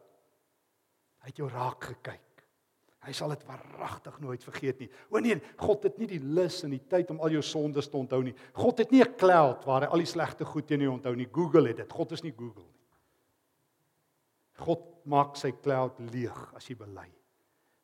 Hy 1.22 1.28
het 1.28 1.38
jou 1.38 1.50
raak 1.50 1.84
gekyk. 1.84 2.31
Hy 3.02 3.14
sal 3.18 3.34
dit 3.34 3.43
waaragtig 3.47 4.20
nooit 4.22 4.43
vergeet 4.45 4.84
nie. 4.84 4.89
O 5.10 5.20
nee, 5.24 5.39
God 5.58 5.88
het 5.88 5.97
nie 5.97 6.08
die 6.12 6.22
lus 6.22 6.60
en 6.68 6.76
die 6.76 6.84
tyd 6.89 7.10
om 7.10 7.22
al 7.24 7.34
jou 7.34 7.41
sondes 7.45 7.89
te 7.89 7.97
onthou 7.97 8.22
nie. 8.24 8.36
God 8.54 8.84
het 8.84 8.91
nie 8.91 9.02
'n 9.02 9.16
cloud 9.18 9.66
waar 9.66 9.82
hy 9.82 9.89
al 9.89 10.04
die 10.04 10.12
slegte 10.12 10.45
goed 10.45 10.68
teen 10.68 10.82
jou 10.82 10.93
onthou 10.93 11.16
nie. 11.16 11.30
Google 11.32 11.68
het 11.68 11.78
dit. 11.78 11.91
God 11.91 12.12
is 12.12 12.24
nie 12.24 12.34
Google 12.38 12.64
nie. 12.64 12.82
God 14.62 15.06
maak 15.06 15.36
sy 15.36 15.52
cloud 15.52 15.99
leeg 16.12 16.54
as 16.56 16.68
jy 16.68 16.76
bely. 16.76 17.10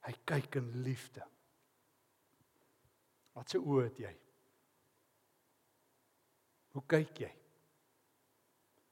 Hy 0.06 0.14
kyk 0.26 0.56
in 0.56 0.84
liefde. 0.84 1.24
Wat 3.34 3.50
se 3.50 3.58
oë 3.58 3.84
het 3.84 4.00
jy? 4.00 4.16
Hoe 6.74 6.84
kyk 6.88 7.20
jy? 7.20 7.34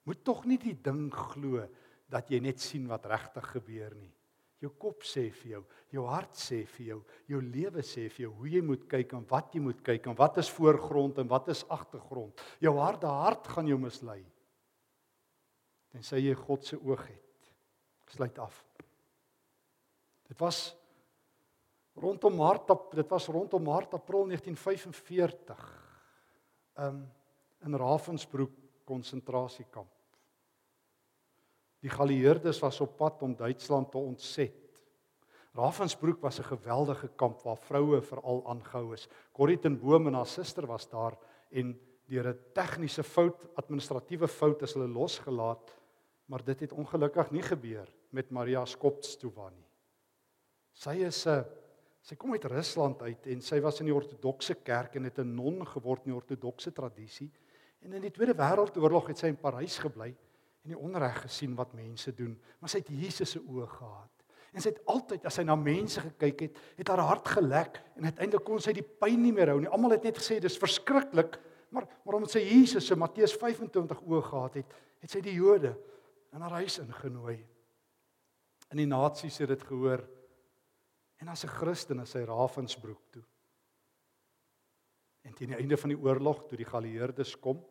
Moet 0.05 0.23
tog 0.23 0.45
nie 0.45 0.57
die 0.57 0.73
ding 0.73 1.07
glo 1.13 1.67
dat 2.09 2.29
jy 2.29 2.39
net 2.39 2.61
sien 2.61 2.87
wat 2.87 3.05
regtig 3.05 3.47
gebeur 3.55 3.95
nie. 3.95 4.11
Jou 4.63 4.71
kop 4.79 5.03
sê 5.03 5.27
vir 5.35 5.57
jou, 5.57 5.63
jou 5.93 6.05
hart 6.07 6.37
sê 6.39 6.61
vir 6.77 6.85
jou, 6.93 6.99
jou 7.27 7.41
lewe 7.43 7.83
sê 7.83 8.05
vir 8.07 8.25
jou 8.25 8.31
hoe 8.39 8.51
jy 8.53 8.61
moet 8.63 8.85
kyk 8.91 9.15
en 9.17 9.25
wat 9.29 9.55
jy 9.55 9.61
moet 9.65 9.81
kyk 9.85 10.07
en 10.07 10.17
wat 10.17 10.39
is 10.41 10.51
voorgrond 10.55 11.19
en 11.21 11.29
wat 11.31 11.49
is 11.51 11.65
agtergrond. 11.73 12.41
Jou 12.63 12.73
harde 12.79 13.09
hart 13.11 13.49
gaan 13.51 13.67
jou 13.67 13.77
mislei. 13.81 14.21
Tensy 15.91 16.23
jy 16.23 16.37
God 16.39 16.65
se 16.67 16.79
oog 16.79 17.03
het. 17.07 17.51
Sluit 18.15 18.39
af. 18.39 18.63
Dit 20.29 20.39
was 20.41 20.69
rondom 21.99 22.35
Maart, 22.39 22.71
dit 22.95 23.11
was 23.11 23.27
rondom 23.31 23.63
Maart 23.63 23.93
April 23.99 24.25
1945. 24.31 25.67
Um 26.79 27.05
in 27.65 27.73
Ravensbrück 27.73 28.51
konsentrasiekamp. 28.85 29.94
Die 31.85 31.93
geallieerdes 31.93 32.63
was 32.63 32.81
op 32.81 32.95
pad 32.97 33.21
om 33.21 33.35
Duitsland 33.37 33.91
te 33.93 33.99
ontset. 34.01 34.53
Ravensbrück 35.55 36.17
was 36.21 36.39
'n 36.39 36.49
geweldige 36.57 37.09
kamp 37.15 37.41
waar 37.43 37.57
vroue 37.57 38.01
veral 38.01 38.41
aangehou 38.47 38.93
is. 38.93 39.07
Corrie 39.31 39.59
ten 39.59 39.79
Boom 39.79 40.07
en 40.07 40.13
haar 40.13 40.25
suster 40.25 40.65
was 40.65 40.89
daar 40.89 41.17
en 41.51 41.79
deur 42.07 42.27
'n 42.27 42.39
tegniese 42.53 43.03
fout, 43.03 43.47
administratiewe 43.55 44.27
fout 44.27 44.61
is 44.61 44.73
hulle 44.73 44.87
losgelaat, 44.87 45.75
maar 46.25 46.43
dit 46.43 46.59
het 46.59 46.71
ongelukkig 46.71 47.31
nie 47.31 47.41
gebeur 47.41 47.87
met 48.09 48.31
Maria 48.31 48.65
Skopstova 48.65 49.49
nie. 49.49 49.67
Sy 50.73 50.95
is 51.05 51.27
'n 51.27 51.45
sy 52.01 52.15
kom 52.15 52.31
uit 52.31 52.45
Rusland 52.45 53.01
uit 53.01 53.27
en 53.27 53.41
sy 53.41 53.59
was 53.61 53.79
in 53.79 53.85
die 53.85 53.95
ortodokse 53.95 54.55
kerk 54.55 54.95
en 54.95 55.03
het 55.03 55.19
'n 55.19 55.35
non 55.35 55.65
geword 55.67 56.05
in 56.05 56.11
die 56.11 56.21
ortodokse 56.21 56.71
tradisie. 56.71 57.31
En 57.81 57.93
in 57.93 58.01
die 58.01 58.11
Tweede 58.11 58.33
Wêreldoorlog 58.33 59.07
het 59.07 59.17
sy 59.17 59.27
in 59.27 59.37
Parys 59.37 59.77
gebly 59.77 60.15
en 60.65 60.73
die 60.73 60.81
onreg 60.81 61.19
gesien 61.27 61.53
wat 61.55 61.75
mense 61.77 62.09
doen, 62.17 62.33
maar 62.59 62.71
sy 62.71 62.81
het 62.81 62.89
Jesus 62.89 63.35
se 63.35 63.39
oë 63.39 63.67
gehad. 63.69 64.23
En 64.55 64.63
sy 64.63 64.71
het 64.71 64.79
altyd 64.89 65.27
as 65.27 65.35
sy 65.37 65.43
na 65.45 65.53
mense 65.59 66.01
gekyk 66.01 66.45
het, 66.47 66.61
het 66.79 66.89
haar 66.89 67.03
hart 67.05 67.27
gelek 67.35 67.77
en 67.99 68.07
uiteindelik 68.07 68.45
kon 68.47 68.63
sy 68.63 68.73
die 68.73 68.85
pyn 68.85 69.19
nie 69.21 69.33
meer 69.35 69.51
hou 69.51 69.59
nie. 69.61 69.69
Almal 69.69 69.93
het 69.97 70.07
net 70.07 70.17
gesê 70.17 70.39
dis 70.41 70.57
verskriklik, 70.57 71.37
maar 71.75 71.85
maar 72.05 72.17
omdat 72.17 72.33
sy 72.37 72.41
Jesus 72.47 72.87
se 72.87 72.97
Matteus 72.97 73.35
25 73.37 74.01
oë 74.01 74.23
gehad 74.25 74.57
het, 74.61 74.73
het 75.03 75.11
sy 75.11 75.21
die 75.21 75.35
Jode 75.35 75.75
in 76.33 76.41
haar 76.41 76.57
huis 76.63 76.79
ingenooi. 76.81 77.37
In 78.73 78.81
die 78.81 78.89
nasies 78.89 79.37
het 79.43 79.51
dit 79.53 79.67
gehoor. 79.69 80.01
En 81.21 81.29
as 81.29 81.45
'n 81.45 81.53
Christen 81.59 81.99
is 81.99 82.09
sy 82.09 82.23
Ravensbroek 82.25 83.01
toe. 83.11 83.23
En 85.23 85.33
teen 85.33 85.49
die 85.49 85.57
einde 85.57 85.77
van 85.77 85.89
die 85.89 85.99
oorlog, 85.99 86.47
toe 86.47 86.57
die 86.57 86.65
geallieerdes 86.65 87.35
kom, 87.39 87.61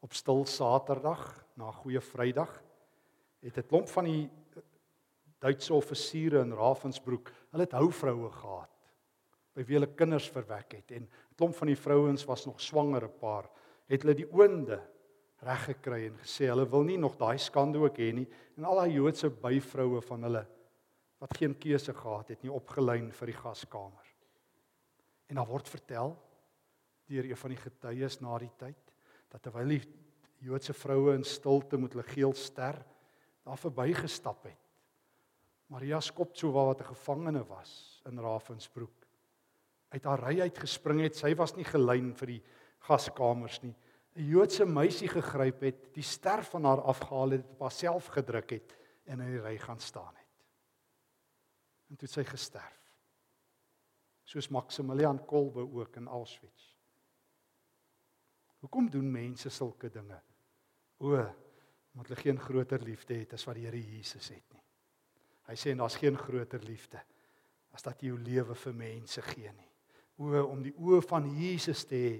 op 0.00 0.14
stil 0.14 0.44
Saterdag 0.46 1.22
na 1.58 1.70
Goeie 1.72 2.00
Vrydag 2.00 2.52
het 3.40 3.58
'n 3.58 3.66
klomp 3.66 3.88
van 3.88 4.04
die 4.04 4.30
eh, 4.56 4.62
Duitse 5.38 5.74
offisiere 5.74 6.40
in 6.40 6.52
Ravensbrück, 6.52 7.32
hulle 7.50 7.62
het 7.62 7.72
houvroue 7.72 8.30
gehad 8.30 8.70
by 9.54 9.64
wie 9.64 9.74
hulle 9.74 9.94
kinders 9.94 10.28
verwek 10.30 10.72
het 10.72 10.90
en 10.90 11.02
'n 11.02 11.34
klomp 11.36 11.54
van 11.54 11.66
die 11.66 11.76
vrouens 11.76 12.24
was 12.24 12.46
nog 12.46 12.60
swanger 12.60 13.04
'n 13.04 13.18
paar 13.18 13.50
het 13.88 14.02
hulle 14.02 14.14
die 14.14 14.32
oonde 14.32 14.80
reg 15.42 15.64
gekry 15.64 16.06
en 16.06 16.18
gesê 16.18 16.48
hulle 16.50 16.66
wil 16.66 16.82
nie 16.82 16.98
nog 16.98 17.16
daai 17.16 17.38
skande 17.38 17.78
ook 17.78 17.98
hê 17.98 18.12
nie 18.12 18.26
en 18.56 18.64
al 18.64 18.76
daai 18.76 18.92
Joodse 18.92 19.30
byvroue 19.30 20.00
van 20.02 20.22
hulle 20.22 20.46
wat 21.18 21.36
geen 21.36 21.58
keuse 21.58 21.94
gehad 21.94 22.28
het 22.28 22.42
nie 22.42 22.52
opgelyn 22.52 23.10
vir 23.12 23.26
die 23.26 23.36
gaskamer. 23.36 24.06
En 25.26 25.36
daar 25.36 25.46
word 25.46 25.68
vertel 25.68 26.14
deur 27.08 27.24
een 27.24 27.36
van 27.36 27.50
die 27.50 27.62
getuies 27.62 28.20
na 28.20 28.38
die 28.38 28.52
tyd 28.56 28.87
dat 29.28 29.42
terwyl 29.42 29.68
die 29.68 29.82
Joodse 30.38 30.72
vroue 30.72 31.16
in 31.18 31.24
stilte 31.24 31.78
met 31.78 31.92
hulle 31.92 32.06
geel 32.06 32.34
ster 32.38 32.78
daar 33.44 33.58
verbygestap 33.58 34.44
het. 34.44 34.60
Maria 35.68 36.00
Skoptsova 36.00 36.64
wat 36.64 36.80
'n 36.80 36.94
gevangene 36.94 37.44
was 37.46 38.02
in 38.06 38.18
Ravensbrück 38.18 39.06
uit 39.88 40.04
haar 40.04 40.22
ry 40.28 40.40
uit 40.40 40.58
gespring 40.58 41.00
het. 41.00 41.16
Sy 41.16 41.34
was 41.34 41.54
nie 41.56 41.64
gelyn 41.64 42.14
vir 42.14 42.26
die 42.26 42.42
gaskamers 42.88 43.62
nie. 43.62 43.74
'n 44.16 44.24
Joodse 44.26 44.66
meisie 44.66 45.08
gegryp 45.08 45.60
het, 45.62 45.94
die 45.94 46.02
ster 46.02 46.42
van 46.42 46.64
haar 46.64 46.80
afgehaal 46.80 47.30
het, 47.30 47.44
op 47.54 47.60
haarself 47.60 48.06
gedruk 48.06 48.50
het 48.50 48.76
en 49.06 49.20
in 49.20 49.30
die 49.30 49.42
ry 49.42 49.56
gaan 49.58 49.80
staan 49.80 50.14
het. 50.14 50.44
En 51.90 51.96
toe 51.96 52.06
het 52.06 52.14
sy 52.14 52.24
gesterf. 52.24 52.82
Soos 54.24 54.48
Maximilian 54.48 55.24
Kolbe 55.24 55.60
ook 55.60 55.96
in 55.96 56.08
Auschwitz. 56.08 56.67
Hoekom 58.62 58.88
doen 58.90 59.10
mense 59.10 59.50
sulke 59.50 59.90
dinge? 59.90 60.18
O, 60.98 61.14
omdat 61.94 62.08
hulle 62.08 62.20
geen 62.20 62.40
groter 62.40 62.82
liefde 62.82 63.14
het 63.20 63.32
as 63.36 63.44
wat 63.46 63.58
die 63.58 63.66
Here 63.66 63.78
Jesus 63.78 64.28
het 64.34 64.44
nie. 64.54 64.64
Hy 65.48 65.56
sê 65.56 65.72
en 65.72 65.80
daar's 65.82 65.96
geen 65.98 66.18
groter 66.18 66.62
liefde 66.66 67.00
as 67.74 67.84
dat 67.84 68.00
jy 68.02 68.10
jou 68.10 68.18
lewe 68.18 68.54
vir 68.58 68.74
mense 68.74 69.22
gee 69.22 69.52
nie. 69.52 69.68
O, 70.18 70.32
om 70.50 70.62
die 70.64 70.74
oë 70.74 71.02
van 71.06 71.28
Jesus 71.38 71.84
te 71.86 71.98
hê 72.02 72.14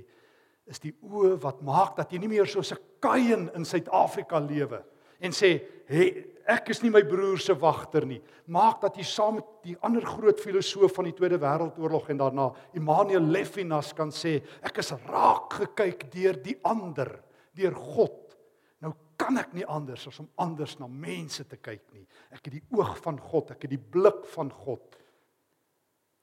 is 0.69 0.81
die 0.83 0.93
oë 1.03 1.39
wat 1.43 1.63
maak 1.65 1.97
dat 1.97 2.13
jy 2.13 2.21
nie 2.23 2.31
meer 2.31 2.47
soos 2.47 2.73
'n 2.73 2.83
kaien 3.01 3.49
in 3.55 3.65
Suid-Afrika 3.65 4.39
lewe 4.39 4.85
en 5.19 5.33
sê, 5.33 5.61
"Hey, 5.87 6.27
ek 6.47 6.71
is 6.71 6.83
nie 6.83 6.91
my 6.91 7.03
broer 7.03 7.39
se 7.39 7.55
wagter 7.55 8.07
nie." 8.07 8.23
Maak 8.47 8.81
dat 8.81 8.97
jy 8.97 9.03
saam 9.03 9.35
met 9.35 9.45
die 9.63 9.77
ander 9.83 10.05
groot 10.05 10.41
filosoof 10.41 10.95
van 10.95 11.05
die 11.05 11.13
Tweede 11.13 11.39
Wêreldoorlog 11.39 12.11
en 12.11 12.19
daarna 12.19 12.55
Immanuel 12.75 13.21
Levinas 13.21 13.93
kan 13.93 14.11
sê, 14.11 14.43
"Ek 14.63 14.79
is 14.79 14.91
raak 14.91 15.53
gekyk 15.53 16.11
deur 16.11 16.43
die 16.43 16.59
ander, 16.63 17.23
deur 17.55 17.75
God." 17.75 18.37
Nou 18.81 18.95
kan 19.17 19.37
ek 19.39 19.53
nie 19.55 19.67
anders 19.67 20.07
as 20.07 20.21
om 20.21 20.31
anders 20.37 20.79
na 20.79 20.87
mense 20.87 21.45
te 21.45 21.57
kyk 21.57 21.93
nie. 21.93 22.07
Ek 22.31 22.45
het 22.45 22.53
die 22.53 22.65
oog 22.71 22.97
van 22.99 23.19
God, 23.19 23.51
ek 23.51 23.63
het 23.63 23.71
die 23.71 23.91
blik 23.91 24.25
van 24.25 24.51
God. 24.51 24.97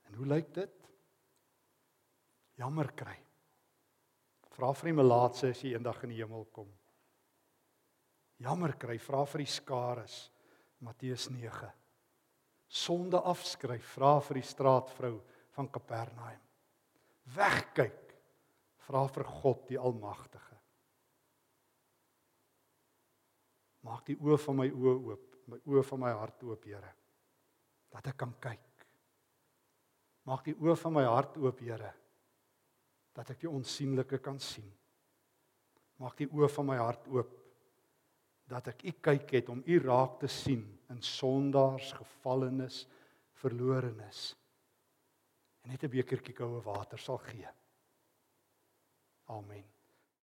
En 0.08 0.14
hoe 0.14 0.26
lyk 0.26 0.54
dit? 0.54 0.70
Jammer 2.56 2.92
kry. 2.92 3.18
Vra 4.50 4.72
vir 4.72 4.84
die 4.84 5.02
melaatse 5.02 5.50
as 5.50 5.62
jy 5.62 5.74
eendag 5.74 6.02
in 6.04 6.08
die 6.08 6.22
hemel 6.22 6.46
kom 6.46 6.75
jammer 8.42 8.76
kry, 8.78 8.98
vra 9.00 9.24
vir 9.28 9.44
die 9.44 9.50
skares 9.50 10.16
Matteus 10.84 11.28
9. 11.32 11.70
sonde 12.66 13.20
afskryf, 13.22 13.94
vra 13.94 14.16
vir 14.26 14.40
die 14.40 14.46
straatvrou 14.46 15.12
van 15.54 15.68
Kapernaum. 15.72 16.42
Wegkyk, 17.36 18.10
vra 18.86 19.04
vir 19.08 19.24
God 19.38 19.62
die 19.70 19.78
Almagtige. 19.78 20.58
Maak 23.86 24.02
die 24.10 24.18
oë 24.18 24.38
van 24.42 24.58
my 24.58 24.66
oë 24.66 24.94
oop, 24.96 25.38
my 25.46 25.60
oë 25.62 25.84
van 25.86 26.02
my 26.02 26.12
hart 26.18 26.42
oop, 26.42 26.66
Here. 26.66 26.92
Dat 27.94 28.10
ek 28.10 28.18
kan 28.18 28.34
kyk. 28.42 28.86
Maak 30.26 30.44
die 30.50 30.56
oë 30.58 30.74
van 30.82 30.96
my 30.98 31.06
hart 31.06 31.38
oop, 31.38 31.62
Here. 31.62 31.92
Dat 33.14 33.30
ek 33.30 33.46
die 33.46 33.50
onsigbare 33.50 34.18
kan 34.18 34.42
sien. 34.42 34.68
Maak 36.02 36.18
die 36.18 36.28
oë 36.28 36.50
van 36.50 36.66
my 36.74 36.80
hart 36.82 37.06
oop 37.14 37.45
dat 38.46 38.68
ek 38.72 38.82
u 38.86 38.92
kyk 39.02 39.30
het 39.30 39.48
om 39.48 39.62
u 39.66 39.78
raak 39.82 40.18
te 40.20 40.30
sien 40.30 40.64
in 40.90 41.02
sondaars, 41.02 41.92
gevallenes, 41.92 42.86
verlorenes. 43.42 44.34
En 45.62 45.70
net 45.70 45.82
'n 45.82 45.90
bekertjie 45.90 46.34
koue 46.34 46.62
water 46.62 46.98
sal 46.98 47.18
gee. 47.18 47.48
Amen. 49.26 49.75